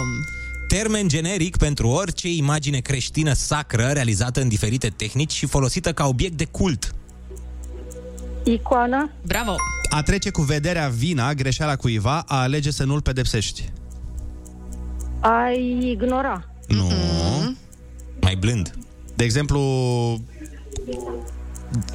[0.68, 6.36] Termen generic pentru orice imagine creștină sacră realizată în diferite tehnici și folosită ca obiect
[6.36, 6.94] de cult.
[8.44, 9.10] Icoană.
[9.26, 9.54] Bravo!
[9.90, 13.72] A trece cu vederea vina, greșeala cuiva, a alege să nu-l pedepsești.
[15.20, 16.55] Ai ignora.
[16.66, 16.88] Nu.
[18.20, 18.74] Mai blând.
[19.14, 19.60] De exemplu...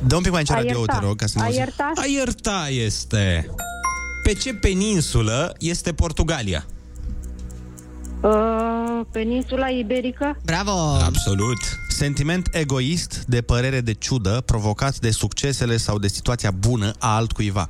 [0.07, 0.97] Dă un pic mai încet A radio, ierta.
[0.99, 1.59] te rog, ca să ne A auzim.
[1.59, 1.91] ierta.
[1.95, 3.49] A ierta este...
[4.23, 6.65] Pe ce peninsulă este Portugalia?
[8.21, 10.37] Uh, peninsula Iberică.
[10.45, 10.71] Bravo!
[11.05, 11.57] Absolut.
[11.89, 17.69] Sentiment egoist de părere de ciudă provocat de succesele sau de situația bună a altcuiva.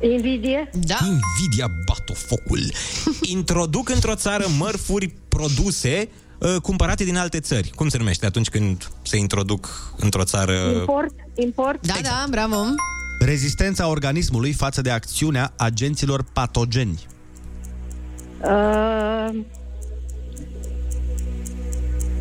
[0.00, 0.70] Invidie.
[0.72, 0.96] Da.
[1.00, 2.72] Invidia bată focul.
[3.36, 7.70] Introduc într-o țară mărfuri produse uh, cumpărate din alte țări.
[7.74, 10.72] Cum se numește atunci când se introduc într-o țară...
[10.78, 11.14] Import.
[11.34, 11.86] Import.
[11.86, 12.56] Da, da, bravo!
[13.18, 17.06] Rezistența organismului față de acțiunea agenților patogeni.
[18.40, 19.44] Uh,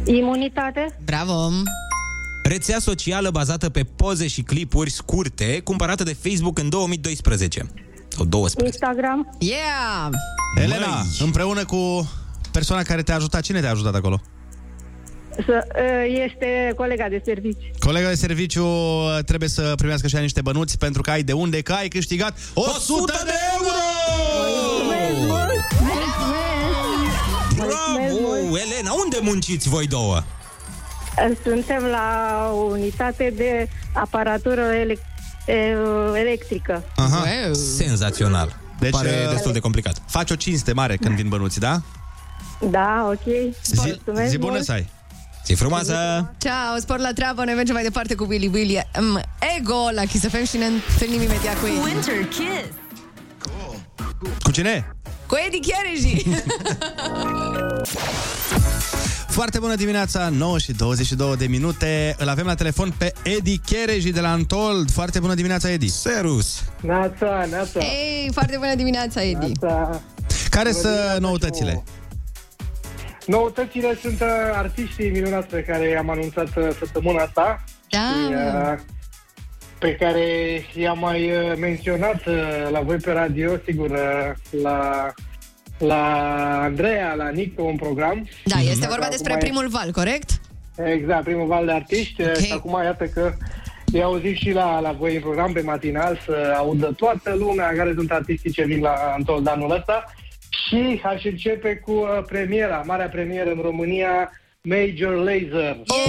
[0.05, 0.99] imunitate.
[1.05, 1.49] Bravo!
[2.47, 7.69] Rețea socială bazată pe poze și clipuri scurte, cumpărată de Facebook în 2012.
[8.07, 8.77] Sau 12.
[8.77, 9.35] Instagram.
[9.39, 10.09] Yeah!
[10.63, 11.05] Elena, Măi.
[11.19, 12.11] împreună cu
[12.51, 14.21] persoana care te-a ajutat, cine te-a ajutat acolo?
[15.35, 17.71] Să, uh, este colega de servici.
[17.79, 21.33] Colega de serviciu uh, trebuie să primească și ea niște bănuți pentru că ai de
[21.33, 23.75] unde, că ai câștigat 100 de euro!
[27.55, 30.23] Bravo, Elena, unde munciți voi două?
[31.43, 35.05] Suntem la o unitate de aparatură elec-
[35.45, 35.75] e-
[36.19, 36.83] electrică.
[36.95, 37.23] Aha.
[37.77, 38.55] Senzațional.
[38.79, 40.01] Deci, Pare uh, destul de complicat.
[40.07, 41.81] Faci o cinste mare când vin bănuții, da?
[42.69, 43.33] Da, ok.
[43.63, 44.63] Zi, Mulțumesc zi bună mult.
[44.63, 44.89] să ai!
[45.45, 45.93] Zi frumoasă!
[46.37, 49.21] Ciao, spor la treabă, ne mergem mai departe cu Willy Willy um,
[49.57, 52.73] Ego la Kiss FM și ne întâlnim imediat cu ei Winter Kiss.
[54.43, 54.95] Cu cine?
[55.27, 56.23] Cu Eddie Chereji
[59.35, 62.15] Foarte bună dimineața, 9 și 22 de minute.
[62.17, 64.91] Îl avem la telefon pe Edi Chereji de la Antold.
[64.91, 65.87] Foarte bună dimineața, Edi.
[65.87, 66.63] Serus.
[66.81, 67.79] Neața, neața.
[67.79, 70.01] Ei, foarte bună dimineața, Eddie Neața.
[70.49, 71.83] Care Bună sunt dimineața noutățile?
[73.19, 77.63] și Noutățile sunt uh, artiștii minunați pe care i-am anunțat uh, săptămâna asta.
[77.89, 77.99] Da.
[77.99, 78.79] Și, uh,
[79.79, 80.25] pe care
[80.75, 85.13] i-am mai uh, menționat uh, la voi pe radio, sigur, uh, la,
[85.77, 86.03] la
[86.61, 88.27] Andreea, la Nico, un program.
[88.43, 90.29] Da, este Dacă vorba despre acum e- primul val, corect?
[90.85, 92.27] Exact, primul val de artiști Ok.
[92.29, 92.43] okay.
[92.43, 93.33] și acum iată că
[93.93, 97.93] i auzit și la, la voi în program pe matinal să audă toată lumea care
[97.95, 100.03] sunt artiștii ce vin la Antold anul ăsta
[100.49, 105.77] și aș începe cu uh, premiera, marea premieră în România, Major Laser.
[105.87, 106.05] Oh,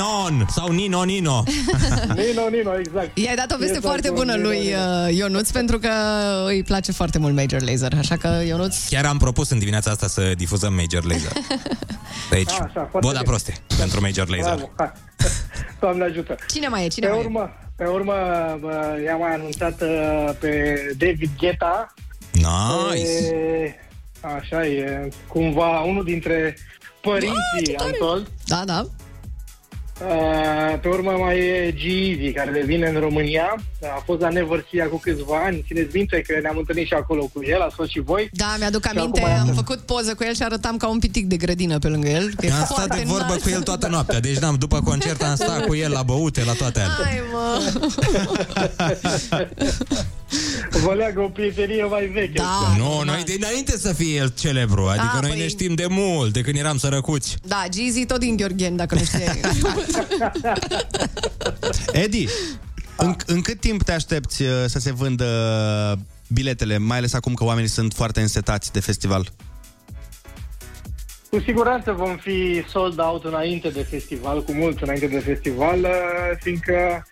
[0.00, 1.42] Linon sau Nino Nino.
[2.20, 3.18] Nino, Nino, exact.
[3.18, 4.78] I-ai dat o veste Exact, foarte un bună Nino, lui Nino.
[5.06, 5.88] uh, Ionuț pentru că
[6.46, 8.88] îi place foarte mult Major Laser, așa că Ionuț...
[8.88, 11.32] Chiar am propus în dimineața asta să difuzăm Major Laser.
[12.30, 13.22] Deci, Așa, foarte boda bine.
[13.22, 14.44] proste pentru Major Laser.
[14.54, 14.92] Bravo, hai.
[15.80, 16.34] Doamne ajută.
[16.52, 16.88] Cine mai e?
[16.88, 17.24] Cine Pe mai e?
[17.24, 18.12] urmă, pe urmă
[18.60, 21.94] bă, i-am mai anunțat uh, pe David Guetta.
[22.32, 23.08] Nice.
[23.08, 23.74] E,
[24.20, 26.56] așa e, cumva unul dintre
[27.00, 28.26] părinții Antol.
[28.44, 28.86] Da, da.
[30.00, 33.54] Uh, Pe urmă mai e G-Eazy, care revine în România.
[33.82, 35.64] A fost la Never See cu câțiva ani.
[35.66, 38.28] Țineți minte că ne-am întâlnit și acolo cu el, a fost și voi.
[38.32, 39.48] Da, mi-aduc Și aminte, acum iată.
[39.48, 42.30] am făcut poză cu el și arătam ca un pitic de grădină pe lângă el.
[42.36, 43.42] că e Am stat foarte de vorbă înalt.
[43.42, 44.20] cu el toată noaptea.
[44.20, 46.96] Deci, n-am, după concert am stat cu el la băute, la toate alea.
[47.04, 47.72] Hai, mă!
[50.84, 52.32] Vă leagă o prietenie mai veche.
[52.32, 52.74] Da.
[52.78, 56.32] Nu, noi dinainte să fie el celebru, adică Ah, noi păi- ne știm de mult,
[56.32, 57.36] de când eram sărăcuți.
[57.42, 59.24] Da, Gizi tot din Gheorghen, dacă nu știi.
[62.04, 62.26] Edi,
[62.96, 65.26] în, în cât timp te aștepți uh, să se vândă
[66.28, 69.28] biletele, mai ales acum că oamenii sunt foarte însetați de festival?
[71.30, 75.88] Cu siguranță vom fi sold out înainte de festival, cu mult înainte de festival, uh,
[76.40, 77.06] fiindcă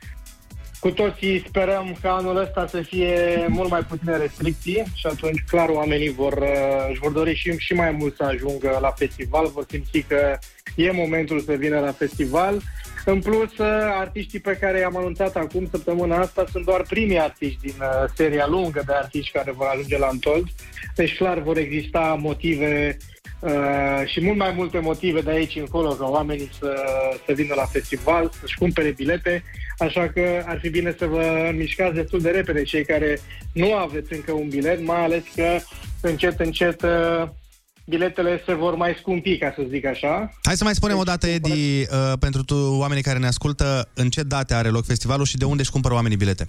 [0.84, 5.68] cu toții sperăm ca anul ăsta să fie mult mai puține restricții și atunci, clar,
[5.68, 9.64] oamenii vor, uh, își vor dori și, și mai mult să ajungă la festival, vor
[9.68, 10.38] simți că
[10.76, 12.60] e momentul să vină la festival.
[13.04, 13.66] În plus, uh,
[13.98, 18.46] artiștii pe care i-am anunțat acum săptămâna asta sunt doar primii artiști din uh, seria
[18.46, 20.46] lungă de artiști care vor ajunge la Antold.
[20.94, 23.13] Deci, clar, vor exista motive uh,
[24.06, 26.74] și mult mai multe motive de aici încolo ca oamenii să,
[27.26, 29.42] să vină la festival, să-și cumpere bilete,
[29.78, 33.20] așa că ar fi bine să vă mișcați destul de repede cei care
[33.52, 35.58] nu aveți încă un bilet, mai ales că
[36.00, 37.28] încet, încet uh,
[37.86, 40.32] biletele se vor mai scumpi, ca să zic așa.
[40.42, 44.10] Hai să mai spunem o dată, Edi, uh, pentru tu, oamenii care ne ascultă, în
[44.10, 46.48] ce date are loc festivalul și de unde își cumpără oamenii bilete?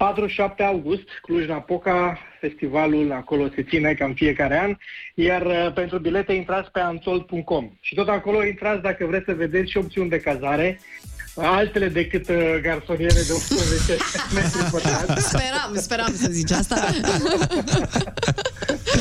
[0.00, 4.76] 47 august, Cluj-Napoca, festivalul acolo se ține cam fiecare an,
[5.14, 9.70] iar uh, pentru bilete intrați pe antol.com și tot acolo intrați dacă vreți să vedeți
[9.70, 10.80] și opțiuni de cazare,
[11.34, 13.96] altele decât uh, garsoniere de 11
[14.34, 15.28] metri pătrați.
[15.28, 16.76] Speram, speram să zici asta.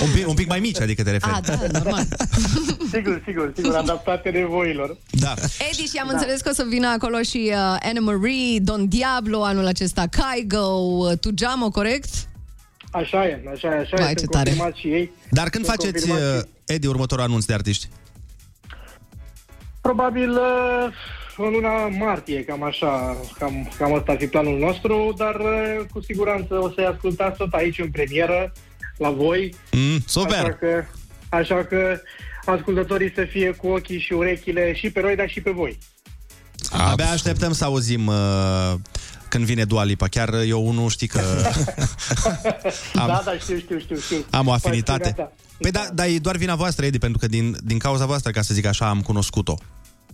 [0.02, 1.34] Un pic, un pic mai mici, adică te referi.
[1.34, 2.04] Ah, da, normal.
[2.94, 4.98] Sigur, sigur, sigur, adaptate nevoilor.
[5.12, 5.34] Da.
[5.72, 6.14] Edi, și am da.
[6.14, 10.66] înțeles că o să vină acolo și uh, Anna Marie, Don Diablo, anul acesta Kygo,
[10.68, 12.10] uh, Tujamo, corect?
[12.92, 14.44] Așa e, așa e, așa Vai, e, ce sunt tare.
[14.50, 15.12] confirmați și ei.
[15.30, 17.88] Dar când Sunt faceți, confirmați uh, și- Edi, următorul anunț de artiști?
[19.82, 20.94] Probabil uh,
[21.38, 26.02] în luna martie, cam așa, cam, cam asta ar fi planul nostru, dar uh, cu
[26.02, 28.54] siguranță o să-i ascultați tot aici în premieră,
[29.00, 29.56] la voi.
[29.72, 30.34] Mm, super!
[30.38, 30.84] Așa că,
[31.30, 32.02] așa că
[32.45, 35.78] ascultătorii să fie cu ochii și urechile și pe noi, dar și pe voi.
[36.72, 38.74] Abia așteptăm să auzim uh,
[39.30, 40.08] când vine Dua Lipa.
[40.08, 41.20] Chiar eu unul știi că
[42.95, 44.26] Am- Da, da, știu, știu, știu, știu.
[44.30, 45.00] am o afinitate.
[45.10, 45.34] Pasiunea ta.
[45.60, 48.41] Păi da, dar e doar vina voastră, Edi, pentru că din, din cauza voastră, ca
[48.41, 49.58] să zic așa, am cunoscut-o.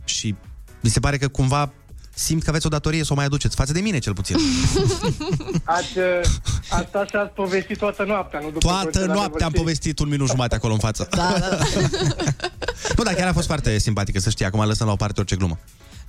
[0.06, 0.36] Și
[0.80, 1.72] mi se pare că cumva
[2.16, 4.36] simt că aveți o datorie să o mai aduceți, față de mine cel puțin.
[5.64, 6.22] Ați, uh,
[6.70, 8.46] asta și-ați povestit toată noaptea, nu?
[8.46, 11.08] După Toată concert, noaptea am adevăr, povestit un minut jumate acolo în față.
[11.12, 11.58] Da, da.
[12.98, 14.46] Nu, dar chiar a fost foarte simpatică, să știi.
[14.46, 15.60] Acum lăsăm la o parte orice glumă.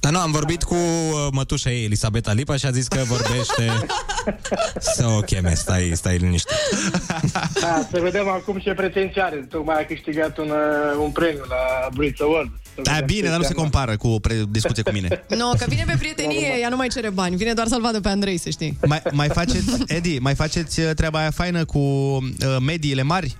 [0.00, 3.86] Dar nu, am vorbit cu uh, mătușa ei, Elisabeta Lipa, și a zis că vorbește...
[4.96, 6.54] să o cheme, stai, stai liniște.
[7.60, 9.36] Da, să vedem acum ce pretenții are.
[9.36, 12.50] Tocmai a câștigat un, uh, un premiu la Brit Award.
[12.76, 13.70] Să Da, vedem bine, ce dar nu se înseamnă.
[13.70, 15.24] compară cu o pre- discuție cu mine.
[15.40, 18.08] Nu, că vine pe prietenie, ea nu mai cere bani, vine doar să-l vadă pe
[18.08, 18.78] Andrei, să știi.
[18.86, 22.22] Mai, mai faceți, Edi, mai faceți uh, treaba aia faină cu uh,
[22.66, 23.36] mediile mari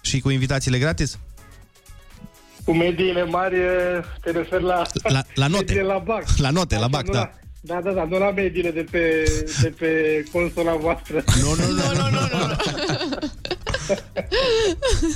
[0.00, 1.18] și cu invitațiile gratis?
[2.64, 5.58] Cu mediile mari uh, te referi la, La- la note.
[5.64, 6.24] mediile la BAC.
[6.36, 7.18] La note, la BAC, nu da.
[7.18, 9.24] La, da, da, da, nu la mediile de pe,
[9.62, 9.88] de pe
[10.32, 11.24] consola voastră.
[11.40, 13.28] Nu, nu, nu, nu, nu, nu.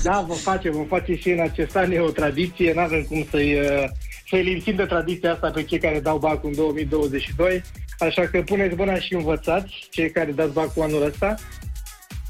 [0.03, 3.27] Da, vom face, vom face și în acest an, e o tradiție, nu avem cum
[3.31, 3.85] să-i, uh,
[4.29, 7.63] să-i lipsim de tradiția asta pe cei care dau bacul în 2022,
[7.99, 11.35] așa că puneți mâna și învățați, cei care dați bacul anul ăsta,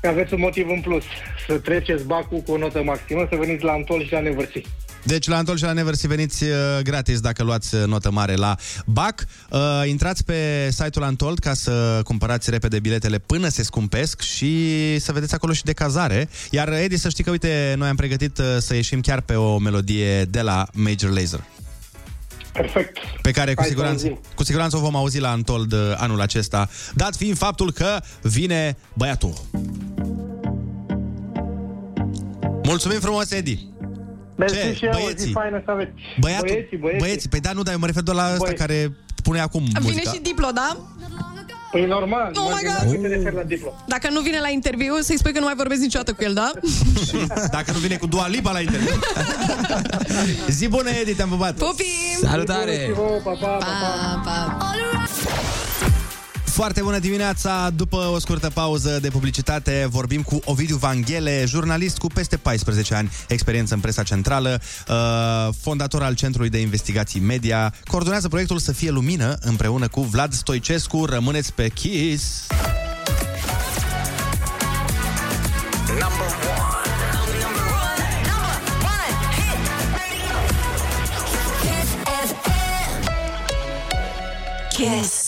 [0.00, 1.04] că aveți un motiv în plus,
[1.46, 4.62] să treceți bacul cu o notă maximă, să veniți la Antol și la Nevărsi.
[5.04, 6.50] Deci la Antol și la Neversi veniți uh,
[6.82, 9.24] gratis dacă luați uh, notă mare la BAC.
[9.50, 15.12] Uh, intrați pe site-ul Antold ca să cumpărați repede biletele până se scumpesc și să
[15.12, 16.28] vedeți acolo și de cazare.
[16.50, 19.58] Iar Edi, să știi că, uite, noi am pregătit uh, să ieșim chiar pe o
[19.58, 21.44] melodie de la Major Lazer.
[22.52, 22.98] Perfect.
[23.22, 24.20] Pe care cu Hai să siguranță, auzim.
[24.34, 28.76] cu siguranță o vom auzi la Antold uh, anul acesta, dat fiind faptul că vine
[28.94, 29.34] băiatul.
[32.62, 33.73] Mulțumim frumos, Edi!
[34.36, 34.72] Mersi Ce?
[34.74, 35.32] și eu, o zi Băieții?
[35.32, 35.90] faină să aveți.
[36.20, 37.00] Băiatul, băieții, băieții.
[37.04, 37.28] băieții.
[37.28, 38.60] Păi da, nu, dar eu mă refer doar la ăsta Băieți.
[38.60, 40.10] care pune acum Vine muzica.
[40.12, 40.76] și Diplo, da?
[41.70, 42.94] Păi normal, Oh mă my gândeam God.
[43.02, 43.74] că te referi la Diplo.
[43.86, 46.50] Dacă nu vine la interviu, să-i spui că nu mai vorbesc niciodată cu el, da?
[47.50, 48.94] Dacă nu vine cu Dua Lipa la interviu.
[50.48, 51.54] Zi bună, Edi, te-am pupat.
[51.56, 52.18] Pupim!
[52.22, 52.90] Salutare!
[53.24, 54.58] Pa, pa, pa, pa, pa.
[56.54, 57.70] Foarte bună dimineața!
[57.70, 63.10] După o scurtă pauză de publicitate, vorbim cu Ovidiu Vanghele, jurnalist cu peste 14 ani
[63.28, 68.90] experiență în presa centrală, uh, fondator al Centrului de Investigații Media, coordonează proiectul Să fie
[68.90, 71.04] lumină împreună cu Vlad Stoicescu.
[71.04, 72.46] Rămâneți pe Kiss!
[84.68, 85.23] Kiss.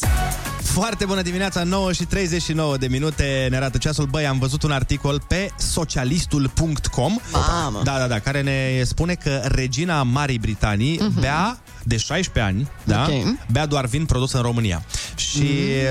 [0.77, 4.05] Foarte bună dimineața, 9 și 39 de minute ne arată ceasul.
[4.07, 7.81] Băi, am văzut un articol pe socialistul.com Mamă.
[7.85, 11.21] Da, da, da, care ne spune că regina Marii Britanii uh-huh.
[11.21, 13.07] bea de 16 ani, da?
[13.09, 13.37] Ok.
[13.51, 14.85] Bea doar vin produs în România.
[15.15, 15.43] Și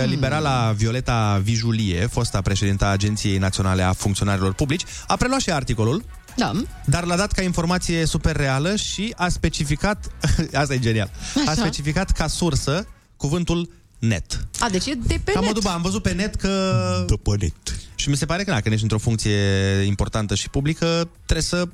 [0.04, 0.10] Mm.
[0.10, 6.04] liberala Violeta Vijulie, fosta președinta Agenției Naționale a Funcționarilor Publici, a preluat și articolul
[6.36, 6.52] Da.
[6.86, 10.06] dar l-a dat ca informație super reală și a specificat,
[10.54, 11.62] asta e genial, a Așa.
[11.62, 13.70] specificat ca sursă cuvântul
[14.08, 14.48] net.
[14.60, 15.48] A, deci e de pe Ca net.
[15.48, 17.04] modul, bă, am văzut pe net că...
[17.08, 17.54] După net.
[17.96, 19.38] Și mi se pare că, na, când ești într-o funcție
[19.86, 21.68] importantă și publică, trebuie să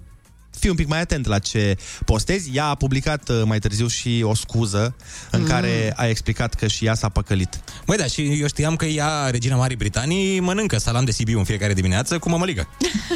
[0.60, 2.50] fii un pic mai atent la ce postezi.
[2.54, 4.96] Ea a publicat uh, mai târziu și o scuză
[5.32, 5.48] în Mm.
[5.48, 7.60] care a explicat că și ea s-a păcălit.
[7.86, 11.44] Măi, da, și eu știam că ea, regina Marii Britanii, mănâncă salam de Sibiu în
[11.44, 12.68] fiecare dimineață cu mămăligă.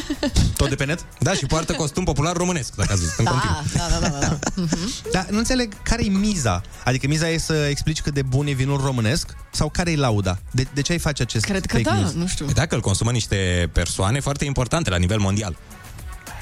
[0.58, 1.06] Tot de pe net?
[1.20, 3.64] Da, și poartă costum popular românesc, dacă ați văzut, în continuu.
[3.74, 4.28] Da, da, da, da.
[4.28, 4.64] da.
[5.12, 6.62] Dar nu înțeleg care e miza.
[6.84, 10.40] Adică miza e să explici cât de bun e vinul românesc sau care e lauda?
[10.52, 12.14] De, de ce ai face acest Cred că fake da, news?
[12.14, 12.46] nu știu.
[12.46, 15.58] Păi Dacă îl consumă niște persoane foarte importante la nivel mondial.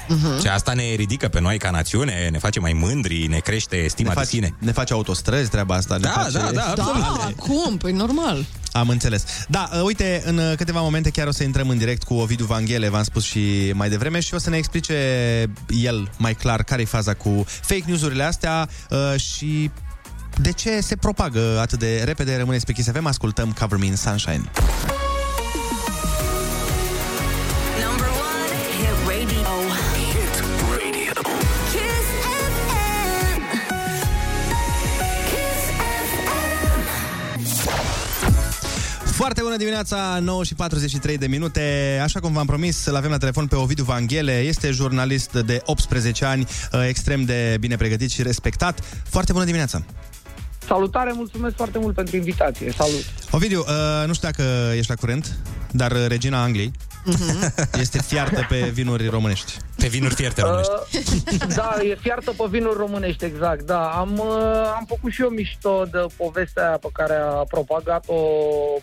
[0.08, 0.40] Mhm.
[0.40, 4.08] Și asta ne ridică pe noi ca națiune, ne face mai mândri, ne crește stima
[4.08, 4.54] ne de face, sine.
[4.58, 5.96] Ne face autostrăzi treaba asta.
[5.96, 6.38] ne Da, face...
[6.38, 7.02] da, da, absolut.
[7.02, 7.76] Da, cum?
[7.76, 8.44] Păi normal.
[8.72, 9.24] Am înțeles.
[9.48, 12.44] Da, uh, uite, în uh, câteva momente chiar o să intrăm în direct cu Ovidiu
[12.44, 14.94] Vanghele, v-am spus și mai devreme, și o să ne explice
[15.68, 19.70] el mai clar care e faza cu fake news-urile astea uh, și
[20.40, 22.36] de ce se propagă atât de repede.
[22.36, 24.42] Rămâneți pe Kiss FM, ascultăm Cover Me in Sunshine.
[39.24, 41.98] Foarte bună dimineața, 9 și 43 de minute.
[42.02, 44.40] Așa cum v-am promis, îl avem la telefon pe Ovidiu Vanghele.
[44.40, 48.80] Este jurnalist de 18 ani, uh, extrem de bine pregătit și respectat.
[49.08, 49.84] Foarte bună dimineața!
[50.66, 52.72] Salutare, mulțumesc foarte mult pentru invitație.
[52.72, 53.04] Salut!
[53.30, 55.36] Ovidiu, uh, nu știu dacă ești la curent,
[55.70, 56.72] dar uh, regina Angliei
[57.80, 59.52] este fiartă pe vinuri românești.
[59.76, 60.50] Pe vinuri fierte Uh,
[61.56, 63.88] da, e fiartă pe vinuri românești, exact, da.
[63.88, 68.14] Am, uh, am făcut și eu mișto de povestea aia pe care a propagat-o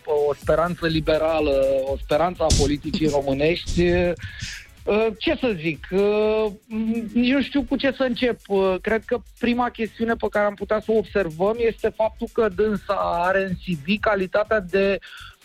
[0.04, 1.52] pe o speranță liberală,
[1.94, 3.84] o speranță a politicii românești.
[4.86, 5.88] Uh, Ce să zic?
[5.92, 8.40] Uh, m- Nici nu știu cu ce să încep.
[8.48, 12.48] Uh, Cred că prima chestiune pe care am putea să o observăm este faptul că
[12.56, 12.94] dânsa
[13.28, 15.00] are în CV calitatea de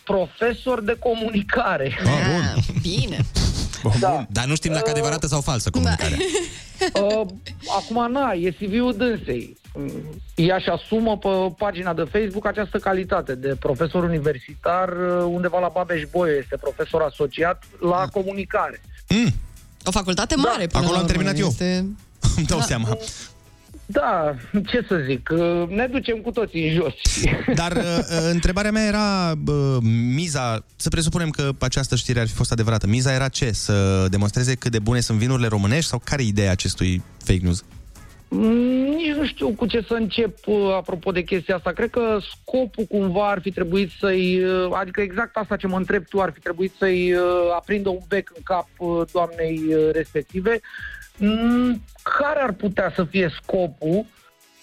[0.05, 1.99] profesor de comunicare.
[2.05, 3.19] Ah, bine.
[4.01, 4.27] Da.
[4.31, 6.17] Dar nu știm dacă adevărată sau falsă comunicarea.
[6.93, 7.27] Uh,
[7.77, 9.57] acum, na, e CV-ul dânsei.
[9.75, 9.91] Mm,
[10.35, 11.29] Ea și asumă pe
[11.59, 17.65] pagina de Facebook această calitate de profesor universitar uh, undeva la Babeș-Bolyai, este profesor asociat
[17.81, 18.81] la comunicare.
[19.85, 20.67] O facultate mare.
[20.67, 21.47] până Acolo la am urmă, terminat eu.
[21.47, 21.87] Este...
[22.37, 22.99] Îmi dau seama.
[23.87, 24.35] Da,
[24.67, 26.95] ce să zic, uh, ne ducem cu toții în jos.
[27.61, 29.77] Dar uh, uh, întrebarea mea era uh,
[30.15, 32.87] miza, să presupunem că această știre ar fi fost adevărată.
[32.87, 33.53] Miza era ce?
[33.53, 37.65] Să demonstreze cât de bune sunt vinurile românești sau care e ideea acestui fake news?
[38.29, 41.73] Mm, Nici nu știu cu ce să încep uh, apropo de chestia asta.
[41.73, 44.43] Cred că scopul cumva ar fi trebuit să-i...
[44.45, 47.23] uh, Adică exact asta ce mă întreb tu, ar fi trebuit să-i uh,
[47.55, 50.61] aprindă un bec în cap uh, doamnei uh, respective.
[51.19, 51.83] Mm,
[52.19, 54.05] Care ar putea să fie scopul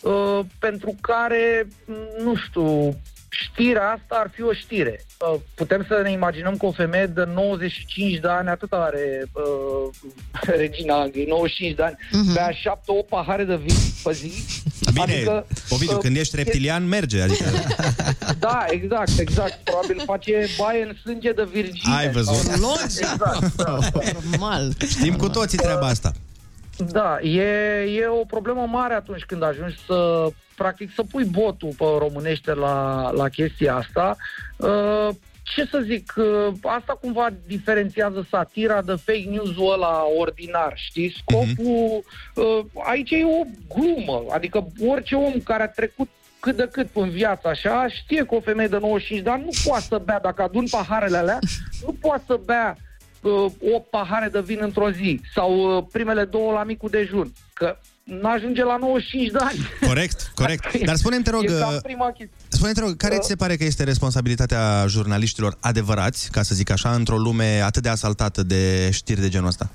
[0.01, 2.95] uh, pentru care, mm, nu știu,
[3.42, 5.06] știrea asta ar fi o știre.
[5.34, 9.94] Uh, Putem să ne imaginăm că o femeie de 95 de ani, atât are uh,
[10.62, 12.34] regina Angliei, 95 de ani, uh-huh.
[12.34, 12.56] bea 7-8
[13.10, 14.32] pahare de vin pe zi.
[14.94, 17.22] Bine, Adică, Ovidiu, uh, când ești reptilian, merge.
[17.22, 17.46] Adică
[18.40, 19.60] Da, exact, exact.
[19.64, 21.96] Probabil face baie în sânge de virgine.
[21.96, 22.36] ai văzut.
[22.36, 23.00] Sau- Logic.
[23.14, 23.78] Exact, da.
[24.30, 24.74] Normal.
[24.88, 26.12] Știm cu toții treaba asta.
[26.78, 27.43] Da, e,
[27.95, 33.09] e o problemă mare atunci când ajungi să, practic, să pui botul pe românește la,
[33.11, 34.15] la chestia asta.
[34.57, 35.09] Uh,
[35.43, 41.15] ce să zic, uh, asta cumva diferențiază satira de fake news-ul ăla ordinar, știi?
[41.17, 42.03] Scopul,
[42.36, 43.45] uh, aici e o
[43.76, 46.09] glumă, adică orice om care a trecut
[46.39, 49.49] cât de cât în viața așa, știe că o femeie de 95 de ani nu
[49.65, 51.39] poate să bea, dacă adun paharele alea,
[51.86, 52.78] nu poate să bea
[53.24, 57.78] uh, 8 pahare de vin într-o zi sau uh, primele două la micul dejun, că
[58.03, 59.57] n-ajunge la 95 de ani.
[59.89, 60.78] Corect, corect.
[60.86, 62.38] Dar spune-mi, te rog, E cam uh, prima chestie.
[62.49, 66.69] spune te rog, care ți se pare că este responsabilitatea jurnaliștilor adevărați, ca să zic
[66.69, 69.69] așa, într-o lume atât de asaltată de știri de genul ăsta?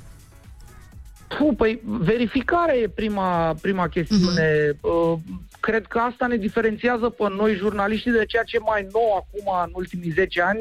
[1.39, 4.79] Puh, păi verificarea e prima, prima chestiune.
[4.81, 5.19] Uh,
[5.61, 9.71] Cred că asta ne diferențiază pe noi jurnaliștii de ceea ce mai nou acum, în
[9.73, 10.61] ultimii 10 ani,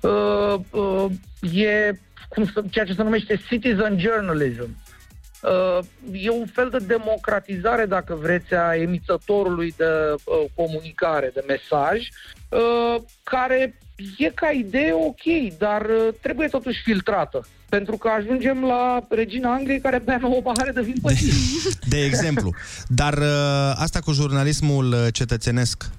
[0.00, 1.10] uh, uh,
[1.54, 1.98] e
[2.28, 4.76] cum să, ceea ce se numește citizen journalism.
[5.42, 12.08] Uh, e un fel de democratizare, dacă vreți, a emițătorului de uh, comunicare, de mesaj,
[12.48, 13.78] uh, care
[14.18, 17.46] e ca idee ok, dar uh, trebuie totuși filtrată.
[17.68, 21.32] Pentru că ajungem la regina Angliei care bea 9 pahare de vin pe zi.
[21.88, 22.54] De exemplu.
[22.86, 25.90] Dar uh, asta cu jurnalismul uh, cetățenesc,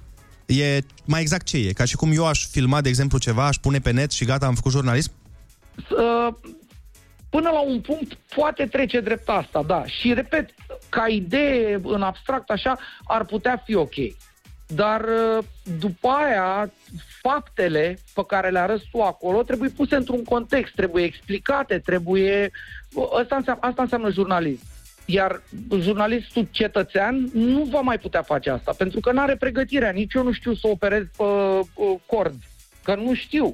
[0.46, 1.72] e mai exact ce e?
[1.72, 4.46] Ca și cum eu aș filma, de exemplu, ceva, aș pune pe net și gata,
[4.46, 5.12] am făcut jurnalism?
[5.90, 6.28] Uh,
[7.30, 9.86] până la un punct poate trece drept asta, da.
[9.86, 10.50] Și repet,
[10.88, 13.94] ca idee în abstract așa ar putea fi ok.
[14.74, 15.44] Dar uh,
[15.78, 16.72] după aia,
[17.22, 22.50] faptele pe care le arăți tu acolo trebuie puse într-un context, trebuie explicate, trebuie...
[23.20, 24.62] Asta înseamnă, asta înseamnă jurnalism.
[25.04, 25.42] Iar
[25.80, 29.90] jurnalistul cetățean nu va mai putea face asta, pentru că nu are pregătirea.
[29.90, 32.34] Nici eu nu știu să operez pe uh, cord,
[32.82, 33.52] că nu știu.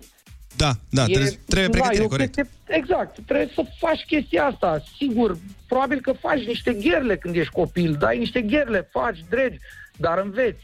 [0.56, 2.34] Da, da, E- trebuie, trebuie da, pregătire, e o corect.
[2.34, 4.82] chestie- exact, trebuie să faci chestia asta.
[4.98, 5.38] Sigur,
[5.68, 9.58] probabil că faci niște gherle când ești copil, dai niște gherle, faci, dregi,
[9.96, 10.62] dar înveți.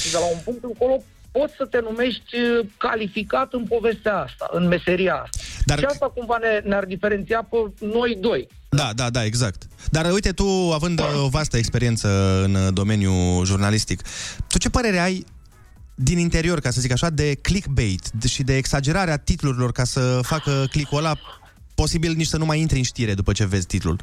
[0.00, 4.48] Și de la un punct încolo poți să te numești uh, calificat în povestea asta,
[4.52, 5.38] în meseria asta.
[5.64, 5.78] Dar...
[5.78, 8.48] Și asta cumva ne, ne-ar diferenția pe noi doi.
[8.68, 9.62] Da, da, da, exact.
[9.90, 12.08] Dar uite, tu, având uh, o vastă experiență
[12.44, 14.02] în uh, domeniul jurnalistic,
[14.48, 15.24] tu ce părere ai
[15.94, 20.20] din interior, ca să zic așa, de clickbait de- și de exagerarea titlurilor ca să
[20.22, 21.14] facă click-ul ăla
[21.74, 23.98] posibil nici să nu mai intri în știre după ce vezi titlul?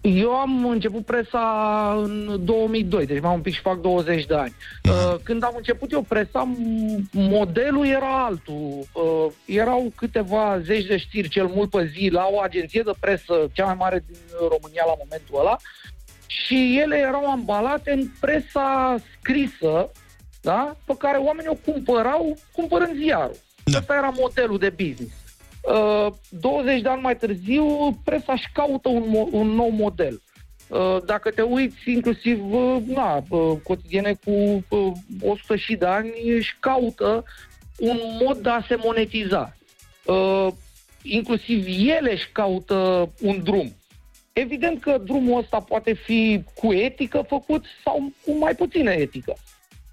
[0.00, 4.54] Eu am început presa în 2002, deci mai un pic și fac 20 de ani.
[4.88, 8.86] Uh, Când am început eu presa, m- modelul era altul.
[8.92, 13.34] Uh, Erau câteva zeci de știri cel mult pe zi la o agenție de presă
[13.52, 15.56] cea mai mare din România la momentul ăla
[16.26, 19.90] și ele erau ambalate în presa scrisă,
[20.44, 20.76] da?
[20.84, 23.36] pe care oamenii o cumpărau cumpărând ziarul.
[23.64, 23.78] Da.
[23.78, 25.14] Asta era modelul de business.
[25.62, 30.22] Uh, 20 de ani mai târziu, presa își caută un, mo- un nou model.
[30.68, 34.92] Uh, dacă te uiți, inclusiv uh, na, uh, cotidiene cu uh,
[35.22, 37.24] 100 și de ani, își caută
[37.78, 39.56] un mod de a se monetiza.
[40.04, 40.48] Uh,
[41.02, 43.76] inclusiv ele își caută un drum.
[44.32, 49.34] Evident că drumul ăsta poate fi cu etică făcut sau cu mai puțină etică.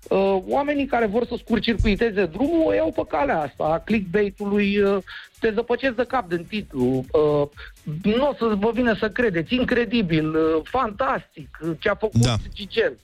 [0.10, 4.98] Uh, oamenii care vor să scurcircuiteze drumul o iau pe calea asta, a clickbait-ului, uh,
[5.40, 7.48] te zăpăcesc de cap din titlu, uh,
[8.04, 12.36] nu o să vă vină să credeți, incredibil, uh, fantastic, uh, ce a făcut da.
[12.54, 12.98] Gigel.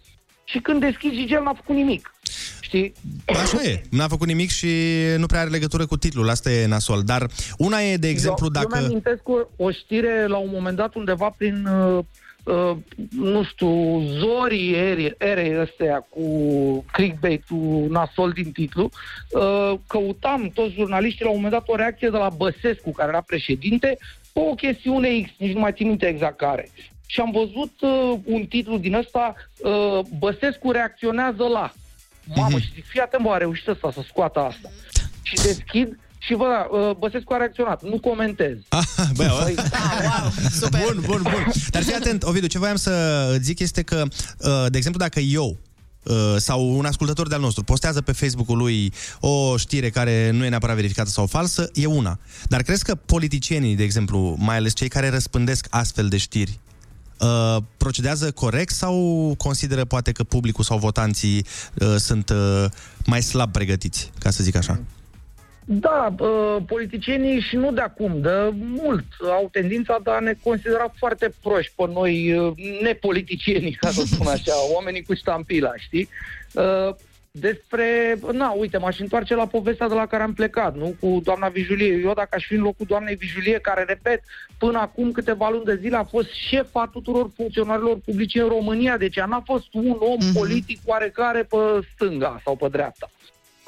[0.43, 2.11] Și când deschizi Gigel n-a făcut nimic.
[2.61, 2.93] Știi?
[3.25, 4.67] Așa e, n-a făcut nimic și
[5.17, 7.01] nu prea are legătură cu titlul, asta e nasol.
[7.03, 7.27] Dar
[7.57, 8.67] una e, de exemplu, eu, dacă...
[8.75, 12.03] Eu mi-amintesc o, o știre la un moment dat undeva prin, uh,
[12.47, 12.77] uh,
[13.09, 16.25] nu știu, zorii ere, erei astea cu
[16.91, 18.89] clickbait-ul nasol din titlu,
[19.29, 23.21] uh, căutam toți jurnaliștii la un moment dat o reacție de la Băsescu, care era
[23.21, 23.97] președinte,
[24.33, 26.69] pe o chestiune X, nici nu mai țin minte exact care.
[27.05, 31.73] Și am văzut uh, un titlu din ăsta, uh, Băsescu reacționează la.
[32.35, 34.69] Mamă, și zic, fii atent, bă, a reușit ăsta să scoată asta.
[35.21, 38.57] Și deschid și vă, uh, Băsescu a reacționat, nu comentez.
[39.15, 39.55] Bă, Păi,
[40.70, 41.51] Bun, bun, bun.
[41.70, 44.03] Dar fii atent, Ovidiu, ce voiam să îți zic este că,
[44.38, 45.57] uh, de exemplu, dacă eu
[46.03, 50.49] uh, sau un ascultător de-al nostru postează pe Facebook-ul lui o știre care nu e
[50.49, 52.20] neapărat verificată sau falsă, e una.
[52.43, 56.59] Dar crezi că politicienii, de exemplu, mai ales cei care răspândesc astfel de știri,
[57.20, 62.65] uh, procedează corect sau consideră poate că publicul sau votanții uh, sunt uh,
[63.05, 64.80] mai slab pregătiți, ca să zic așa?
[65.70, 70.93] Da, uh, politicienii și nu de acum, de mult, au tendința de a ne considera
[70.97, 76.09] foarte proști pe noi, uh, nepoliticienii, ca să spun așa, oamenii cu ștampila, știi?
[76.53, 76.95] Uh,
[77.32, 80.95] despre, na, uite, m-aș întoarce la povestea de la care am plecat, nu?
[80.99, 82.01] Cu doamna Vijulie.
[82.03, 84.22] Eu, dacă aș fi în locul doamnei Vijulie, care, repet,
[84.57, 89.15] până acum câteva luni de zile a fost șefa tuturor funcționarilor publici în România, deci
[89.15, 90.34] ea n-a fost un om mm-hmm.
[90.34, 91.57] politic oarecare pe
[91.93, 93.09] stânga sau pe dreapta.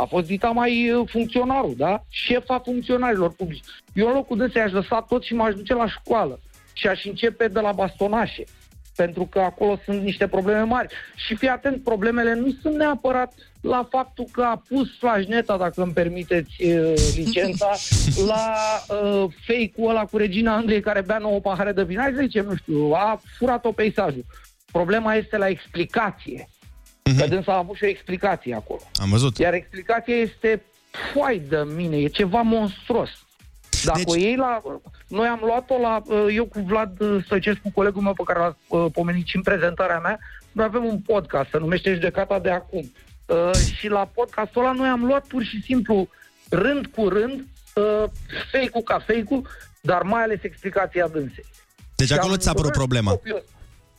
[0.02, 2.04] A fost dita mai uh, funcționarul, da?
[2.10, 3.66] Șefa funcționarilor publici.
[3.94, 6.40] Eu în locul dânsei aș lăsa tot și m-aș duce la școală.
[6.74, 8.44] Și aș începe de la bastonașe.
[8.96, 10.94] Pentru că acolo sunt niște probleme mari.
[11.16, 15.94] Și fii atent, problemele nu sunt neapărat la faptul că a pus flașneta, dacă îmi
[15.94, 17.72] permiteți uh, licența,
[18.32, 18.56] la
[18.88, 22.00] uh, fake-ul ăla cu regina Angliei care bea nouă pahare de vin.
[22.00, 24.26] Hai să zicem, nu știu, a furat-o peisajul.
[24.72, 26.48] Problema este la explicație.
[27.18, 28.80] Că dânsa a avut și o explicație acolo.
[29.02, 29.38] Am văzut.
[29.38, 30.62] Iar explicația este
[31.14, 33.10] foai de mine, e ceva monstruos.
[33.84, 34.14] Dacă deci...
[34.14, 34.62] o iei la...
[35.08, 36.02] Noi am luat-o la...
[36.34, 40.20] Eu cu Vlad Stăcescu, colegul meu pe care l-a uh, pomenit și în prezentarea mea,
[40.52, 42.92] noi avem un podcast, se numește Judecata de acum.
[43.26, 46.10] Uh, și la podcastul ăla noi am luat pur și simplu,
[46.50, 48.04] rând cu rând, uh,
[48.52, 49.48] fake-ul ca fake-ul,
[49.82, 51.46] dar mai ales explicația dânsei.
[51.96, 53.12] Deci Și acolo am ți s-a apărut dorit problema.
[53.12, 53.42] copios.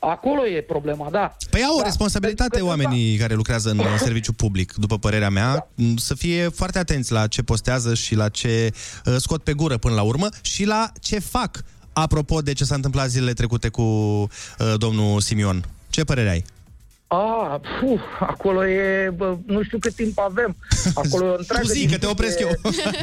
[0.02, 1.36] Acolo e problema, da.
[1.50, 4.98] Păi au o Da, responsabilitate pentru că- oamenii care lucrează în uh, serviciu public, după
[4.98, 8.72] părerea mea, m, să fie foarte atenți la ce postează și la ce
[9.06, 11.62] uh, scot pe gură până la urmă și la ce fac.
[11.92, 14.28] Apropo de ce s-a întâmplat zilele trecute cu uh,
[14.76, 15.64] domnul Simion.
[15.90, 16.44] Ce părere ai?
[17.12, 20.56] A, puh, acolo e, bă, nu știu cât timp avem.
[20.94, 22.48] Acolo e o întreagă Tu zi, că te opresc eu.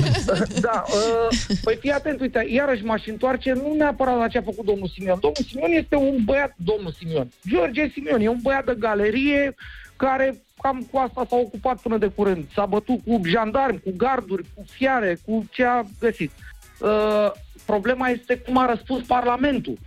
[0.67, 4.65] da, uh, păi fii atent, uite, iarăși m-aș întoarce, nu neapărat la ce a făcut
[4.65, 5.17] domnul Simion.
[5.21, 9.55] Domnul Simion este un băiat, domnul Simion, George Simion, e un băiat de galerie
[9.95, 12.45] care cam cu asta s-a ocupat până de curând.
[12.53, 16.31] S-a bătut cu jandarmi, cu garduri, cu fiare, cu ce a găsit.
[16.79, 17.31] Uh,
[17.65, 19.77] problema este cum a răspuns Parlamentul.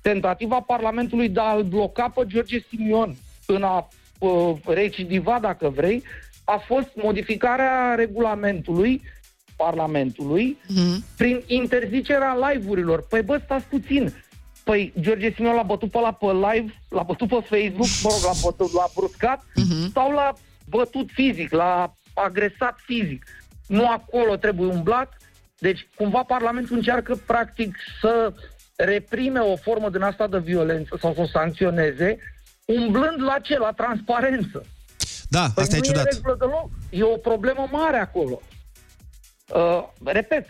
[0.00, 3.16] Tentativa Parlamentului de a-l bloca pe George Simion
[3.46, 3.88] în a
[4.18, 6.02] uh, recidiva, dacă vrei,
[6.44, 9.02] a fost modificarea regulamentului
[9.56, 11.16] Parlamentului Mm-hmm.
[11.16, 13.06] prin interzicerea live-urilor.
[13.08, 14.14] Păi bă, stați puțin.
[14.64, 18.22] Păi George Simion l-a bătut pe la pe live, l-a bătut pe Facebook, mă rog,
[18.24, 19.44] l-a, bătut, l-a bruscat
[19.92, 20.32] sau l-a
[20.68, 23.24] bătut fizic, l-a agresat fizic.
[23.66, 25.16] Nu acolo trebuie umblat.
[25.58, 28.32] Deci, cumva Parlamentul încearcă, practic, să
[28.76, 32.18] reprime o formă din asta de violență sau să o sancționeze,
[32.80, 33.58] umblând la ce?
[33.58, 34.64] La transparență.
[35.28, 36.12] Da, Păi asta e nu e ciudat.
[36.12, 36.70] regulă deloc.
[36.90, 38.40] E o problemă mare acolo.
[39.54, 40.46] Uh, repet,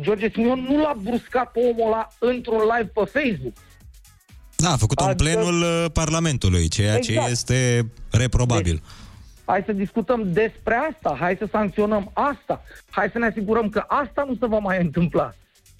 [0.00, 3.52] George Simion nu l-a bruscat pe omul ăla într-un live pe Facebook.
[4.56, 7.30] Da, a făcut-o în Adică- plenul uh, Parlamentului, ceea ce Exact.
[7.30, 8.82] este reprobabil.
[9.44, 14.24] Hai să discutăm despre asta, hai să sancționăm asta, hai să ne asigurăm că asta
[14.28, 15.34] nu se va mai întâmpla.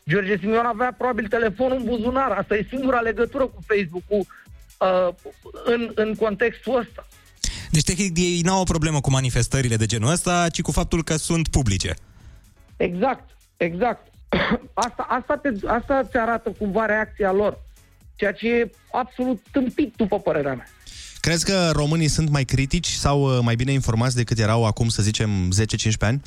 [0.09, 4.27] George Simion avea probabil telefonul în buzunar, asta e singura legătură cu Facebook-ul uh,
[5.65, 7.07] în, în contextul ăsta.
[7.71, 11.17] Deci, tehnic, ei n-au o problemă cu manifestările de genul ăsta, ci cu faptul că
[11.17, 11.95] sunt publice.
[12.77, 14.07] Exact, exact.
[14.75, 17.59] Asta, asta, te, asta ți arată cumva reacția lor,
[18.15, 20.67] ceea ce e absolut tâmpit, după părerea mea.
[21.21, 25.03] Crezi că românii sunt mai critici sau uh, mai bine informați decât erau acum, să
[25.03, 25.31] zicem,
[25.91, 26.23] 10-15 ani?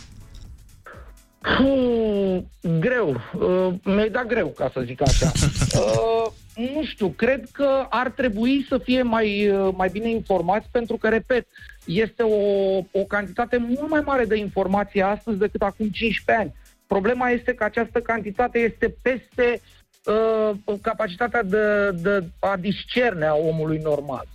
[1.42, 2.50] Hmm,
[2.80, 3.22] greu.
[3.34, 5.32] Uh, mi-ai dat greu, ca să zic așa.
[5.76, 10.98] Uh, nu știu, cred că ar trebui să fie mai, uh, mai bine informați, pentru
[10.98, 11.48] că, repet,
[11.86, 16.54] este o, o cantitate mult mai mare de informație astăzi decât acum 15 ani.
[16.88, 19.62] Problema este că această cantitate este peste
[20.06, 24.26] uh, capacitatea de, de a discerne a omului normal.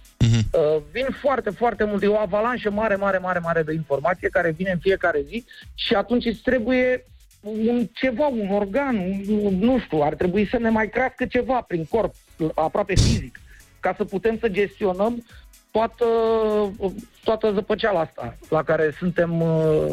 [0.52, 4.50] Uh, vin foarte, foarte multe, e o avalanșă mare, mare, mare, mare de informație care
[4.50, 5.44] vine în fiecare zi
[5.74, 7.04] și atunci îți trebuie
[7.40, 8.96] un ceva, un organ,
[9.28, 12.14] un, nu știu, ar trebui să ne mai crească ceva prin corp,
[12.54, 13.40] aproape fizic,
[13.80, 15.24] ca să putem să gestionăm
[15.70, 16.04] toată,
[17.24, 19.92] toată zăpăceala asta la care suntem, uh,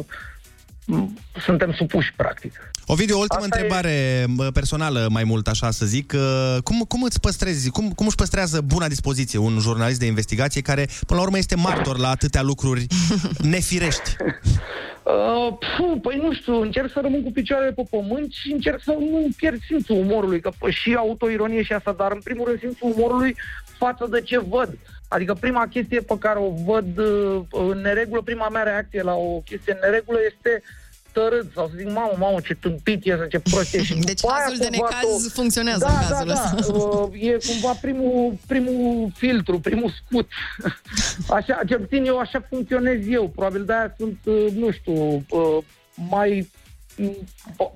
[1.39, 2.71] suntem supuși, practic.
[2.89, 6.13] Ovidiu, o ultimă Asta e- întrebare bă, personală, mai mult așa să zic.
[6.15, 10.61] Uh, Cum, cum îți păstrezi, cum, cum își păstrează buna dispoziție un jurnalist de investigație
[10.61, 12.87] care, până la urmă, este martor la atâtea lucruri
[13.51, 14.15] nefirești?
[15.03, 18.91] Uh, puh, păi nu știu, încerc să rămân cu picioarele pe pământ și încerc să
[18.99, 22.93] nu pierd simțul umorului, că pă, și autoironie și asta, dar în primul rând simțul
[22.95, 23.35] umorului
[23.77, 24.77] față de ce văd.
[25.07, 27.41] Adică prima chestie pe care o văd uh,
[27.71, 30.61] în neregulă, prima mea reacție la o chestie în neregulă este
[31.17, 33.83] tărât sau să zic, mamă, mamă, ce tâmpit e, ce prost e.
[33.87, 36.71] Și Deci după aia cazul de cumva necaz tu- funcționează da, în cazul da, ăsta.
[36.71, 40.27] Da, uh, e cumva primul, primul filtru, primul scut.
[41.37, 43.27] Așa, cel puțin eu așa funcționez eu.
[43.27, 45.57] Probabil de-aia sunt, uh, nu știu, uh,
[46.09, 46.66] mai mm,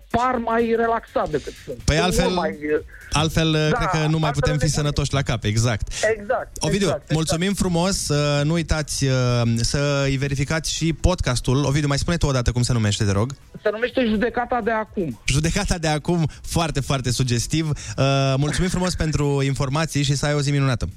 [0.10, 1.78] par mai relaxat decât sunt.
[1.78, 5.14] Păi Sunt altfel, mult mai, uh, altfel Da, cred că nu mai putem fi sănătoși
[5.14, 5.94] la cap, exact.
[6.18, 6.58] Exact.
[6.60, 11.66] Ovidiu, exact, mulțumim frumos, uh, nu uitați uh, să îi verificați și podcastul.
[11.66, 13.36] Ovidiu, mai spune tu o dată cum se numește, te rog.
[13.64, 15.20] Se numește judecata de acum.
[15.26, 17.70] Judecata de acum, foarte, foarte sugestiv.
[17.70, 20.90] Uh, mulțumim frumos pentru informații și să ai o zi minunată.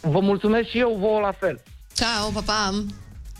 [0.00, 1.62] Vă mulțumesc și eu, vouă la fel.
[1.94, 2.84] Ciao, pa, pa.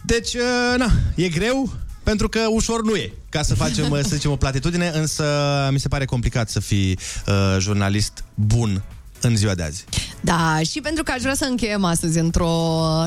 [0.05, 1.69] Deci, uh, na, e greu,
[2.09, 5.24] pentru că ușor nu e, ca să facem, uh, să zicem, o platitudine, însă
[5.72, 8.82] mi se pare complicat să fii uh, jurnalist bun
[9.20, 9.85] în ziua de azi.
[10.20, 12.51] Da, și pentru că aș vrea să încheiem astăzi într-o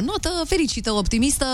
[0.01, 1.45] notă fericită, optimistă,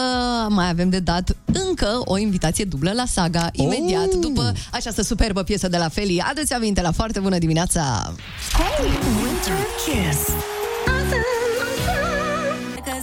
[0.50, 4.20] mai avem de dat încă o invitație dublă la saga, imediat Oh!
[4.22, 6.24] după această superbă piesă de la Feli.
[6.30, 8.14] Aduți aminte la foarte bună dimineața!
[8.52, 8.88] Hey,
[9.24, 10.20] Winter Kiss.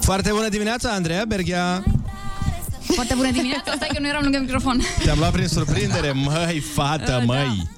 [0.01, 1.85] Foarte bună dimineața, Andreea Berghia!
[2.95, 4.81] Foarte bună dimineața, stai că nu eram lângă microfon.
[5.05, 7.69] Te-am luat prin surprindere, măi, fată, Uh, măi!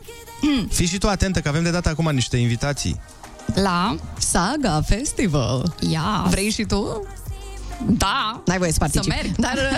[0.70, 3.00] Fii și tu atentă, că avem de dat acum niște invitații.
[3.54, 5.74] La Saga Festival.
[5.90, 6.24] Ia.
[6.28, 7.06] Vrei și tu?
[7.84, 8.42] Da.
[8.46, 9.14] N-ai voie să participi.
[9.16, 9.36] Să merg.
[9.36, 9.58] Dar,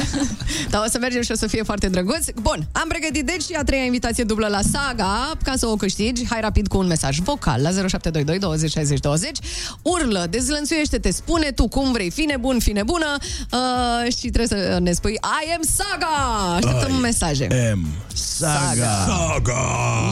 [0.70, 2.26] Dar o să mergem și o să fie foarte drăguț.
[2.34, 6.26] Bun, am pregătit deci a treia invitație dublă la Saga ca să o câștigi.
[6.28, 9.38] Hai rapid cu un mesaj vocal la 0722 20 60 20.
[9.82, 13.16] Urlă, dezlănțuiește-te, spune tu cum vrei, fi nebun, fi nebună
[13.52, 16.54] uh, și trebuie să ne spui I am Saga!
[16.54, 17.70] Așteptăm I mesaje.
[17.72, 19.06] am Saga.
[19.06, 19.62] Saga.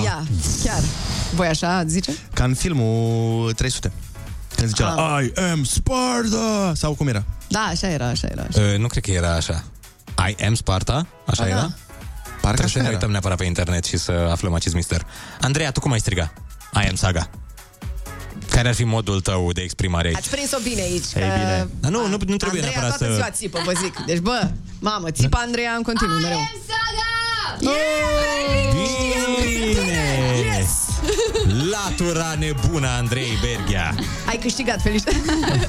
[0.05, 0.25] Ia,
[0.65, 0.83] chiar.
[1.35, 2.17] Voi așa zice?
[2.35, 3.93] Ca în filmul 300.
[4.61, 5.25] Când zicea Ah.
[5.25, 6.73] I am Sparta!
[6.75, 7.25] Sau cum era?
[7.49, 8.43] Da, așa era, așa era.
[8.49, 8.61] Așa.
[8.61, 9.65] Uh, nu cred că era așa.
[10.39, 11.07] I am Sparta?
[11.27, 11.61] Așa Ah, era?
[11.61, 11.71] da.
[12.41, 12.93] Parcă Trebuie așa să ne era.
[12.93, 15.07] uităm neapărat pe internet și să aflăm acest mister.
[15.41, 16.33] Andreea, tu cum ai striga?
[16.85, 17.31] I am Saga.
[18.51, 20.17] Care ar fi modul tău de exprimare aici?
[20.17, 21.05] Ați prins-o bine aici.
[21.15, 21.69] Ei, că- bine.
[21.81, 23.13] Dar nu, nu, nu trebuie Andreea neapărat toată să...
[23.15, 23.99] ziua țipă, vă zic.
[24.07, 26.39] Deci, bă, mamă, țipă Andreea în continuu, mereu.
[27.59, 27.81] Bine!
[31.71, 33.95] Latura nebună a Andrei Berghia.
[34.29, 35.17] Ai câștigat, felicitări.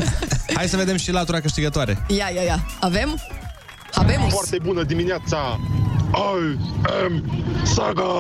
[0.56, 2.06] Hai să vedem și latura câștigătoare.
[2.08, 2.66] Ia, ia, ia.
[2.80, 3.22] Avem?
[3.94, 4.28] Avem?
[4.30, 5.60] Foarte bună dimineața!
[6.14, 6.58] I
[7.04, 7.24] am
[7.64, 8.12] Saga!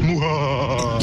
[0.00, 0.96] Muha!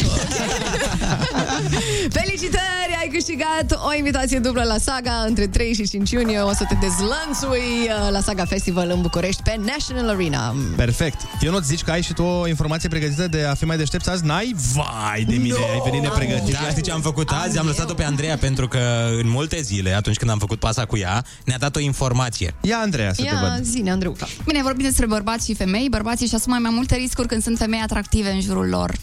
[2.20, 2.95] Felicitări!
[3.06, 6.40] Ai câștigat o invitație dublă la Saga între 3 și 5 iunie.
[6.40, 10.56] O să te dezlănțui uh, la Saga Festival în București pe National Arena.
[10.76, 11.22] Perfect.
[11.42, 14.08] Eu nu zici că ai și tu o informație pregătită de a fi mai deștept
[14.08, 14.26] azi?
[14.26, 14.56] N-ai?
[14.74, 16.54] Vai de mine, ai venit nepregătit.
[16.54, 17.58] Da, știi ce am făcut azi?
[17.58, 18.80] Am lăsat-o pe Andreea pentru că
[19.22, 22.54] în multe zile, atunci când am făcut pasa cu ea, ne-a dat o informație.
[22.62, 24.16] Ia, Andreea, să Ia, zine, Andreu.
[24.46, 25.88] Bine, vorbim despre bărbați și femei.
[25.90, 28.96] Bărbații își asumă mai multe riscuri când sunt femei atractive în jurul lor.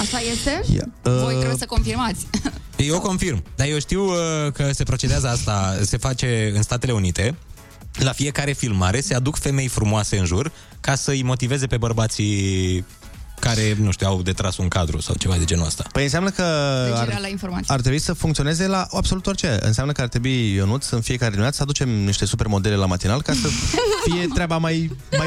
[0.00, 0.60] Așa este?
[0.74, 0.88] Ia.
[1.02, 2.26] Voi Uh, trebuie să confirmați.
[2.86, 7.34] Eu confirm, dar eu știu uh, că se procedează asta, se face în Statele Unite.
[7.92, 12.84] La fiecare filmare se aduc femei frumoase în jur ca să îi motiveze pe bărbații
[13.40, 15.84] care, nu știu, au de tras un cadru sau ceva de genul ăsta.
[15.92, 16.42] Păi înseamnă că
[16.90, 17.66] Legerea ar, la informații.
[17.68, 19.58] ar trebui să funcționeze la absolut orice.
[19.60, 23.32] Înseamnă că ar trebui, Ionuț, în fiecare dimineață să aducem niște supermodele la matinal ca
[23.32, 23.48] să
[24.10, 25.26] fie treaba mai, mai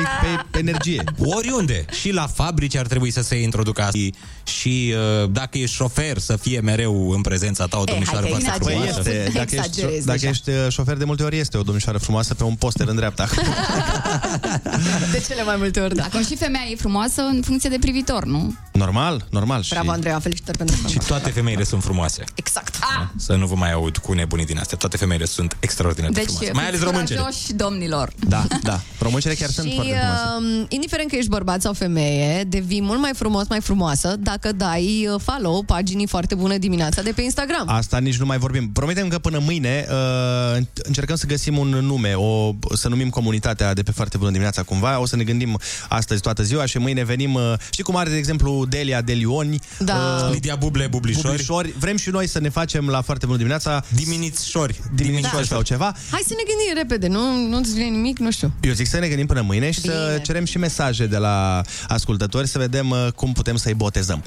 [0.51, 1.03] pe energie.
[1.19, 1.85] Oriunde.
[2.01, 3.97] Și la fabrici ar trebui să se introducă asta.
[4.43, 8.39] Și uh, dacă ești șofer, să fie mereu în prezența ta o domnișoară hai că
[8.39, 8.99] foarte Păi frumoasă.
[9.09, 10.29] este, dacă ești, Exagerezi dacă deja.
[10.31, 13.27] ești uh, șofer de multe ori este o domnișoară frumoasă pe un poster în dreapta.
[15.11, 16.03] De cele mai multe ori, da.
[16.03, 18.53] Acum și femeia e frumoasă în funcție de privitor, nu?
[18.71, 19.63] Normal, normal.
[19.69, 20.87] Bravo, Andreea, felicitări pentru asta.
[20.87, 22.23] Și toate femeile sunt frumoase.
[22.35, 22.75] Exact.
[22.81, 23.07] Ah!
[23.15, 24.77] Să nu vă mai aud cu nebunii din astea.
[24.77, 26.51] Toate femeile sunt extraordinar de Deci, frumoase.
[26.53, 27.19] Mai ales fiți româncele.
[27.19, 28.11] curajoși, domnilor.
[28.27, 28.79] Da, da.
[28.99, 30.59] Româncele chiar sunt Și, foarte frumoase.
[30.59, 35.07] uh, indiferent că ești bărbat sau femeie, devii mult mai frumos, mai frumoasă dacă dai
[35.13, 37.69] uh, follow paginii foarte bună dimineața de pe Instagram.
[37.69, 38.71] Asta nici nu mai vorbim.
[38.71, 43.83] Promitem că până mâine uh, încercăm să găsim un nume, o, să numim comunitatea de
[43.83, 44.99] pe foarte bună dimineața cumva.
[44.99, 45.59] O să ne gândim
[45.89, 50.29] astăzi toată ziua și mâine venim, uh, știi cum are, de exemplu, Delia Delioni, Da.
[50.31, 51.27] Lidia Buble, bublișori.
[51.27, 51.73] Bublișori.
[51.79, 54.79] Vrem și noi să ne facem la foarte bună dimineața Diminițșori.
[54.95, 55.55] Diminițșori Da.
[55.55, 55.95] sau ceva.
[56.11, 58.53] Hai să ne gândim repede, nu, nu-ți vine nimic, nu știu.
[58.61, 60.21] Eu zic să ne gândim până mâine și să Bine.
[60.21, 64.23] cerem și mesaje de la ascultători să vedem uh, cum putem să-i botezăm.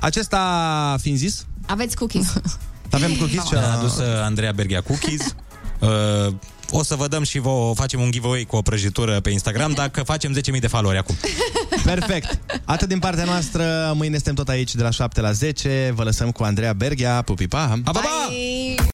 [0.00, 2.32] Acesta fiind zis, Aveți cookies.
[2.90, 5.34] avem cookies și Ne-a adus uh, Andreea Berghia Cookies.
[5.80, 5.88] Uh,
[6.70, 10.02] o să vă dăm și vă facem un giveaway cu o prăjitură pe Instagram dacă
[10.02, 11.16] facem 10.000 de followeri acum.
[11.84, 12.38] Perfect.
[12.64, 15.92] Atât din partea noastră, mâine suntem tot aici de la 7 la 10.
[15.94, 17.22] Vă lăsăm cu Andreea Berghia.
[17.22, 17.80] Pupi, pa!
[17.84, 18.26] Pa, pa, pa!
[18.28, 18.76] Bye!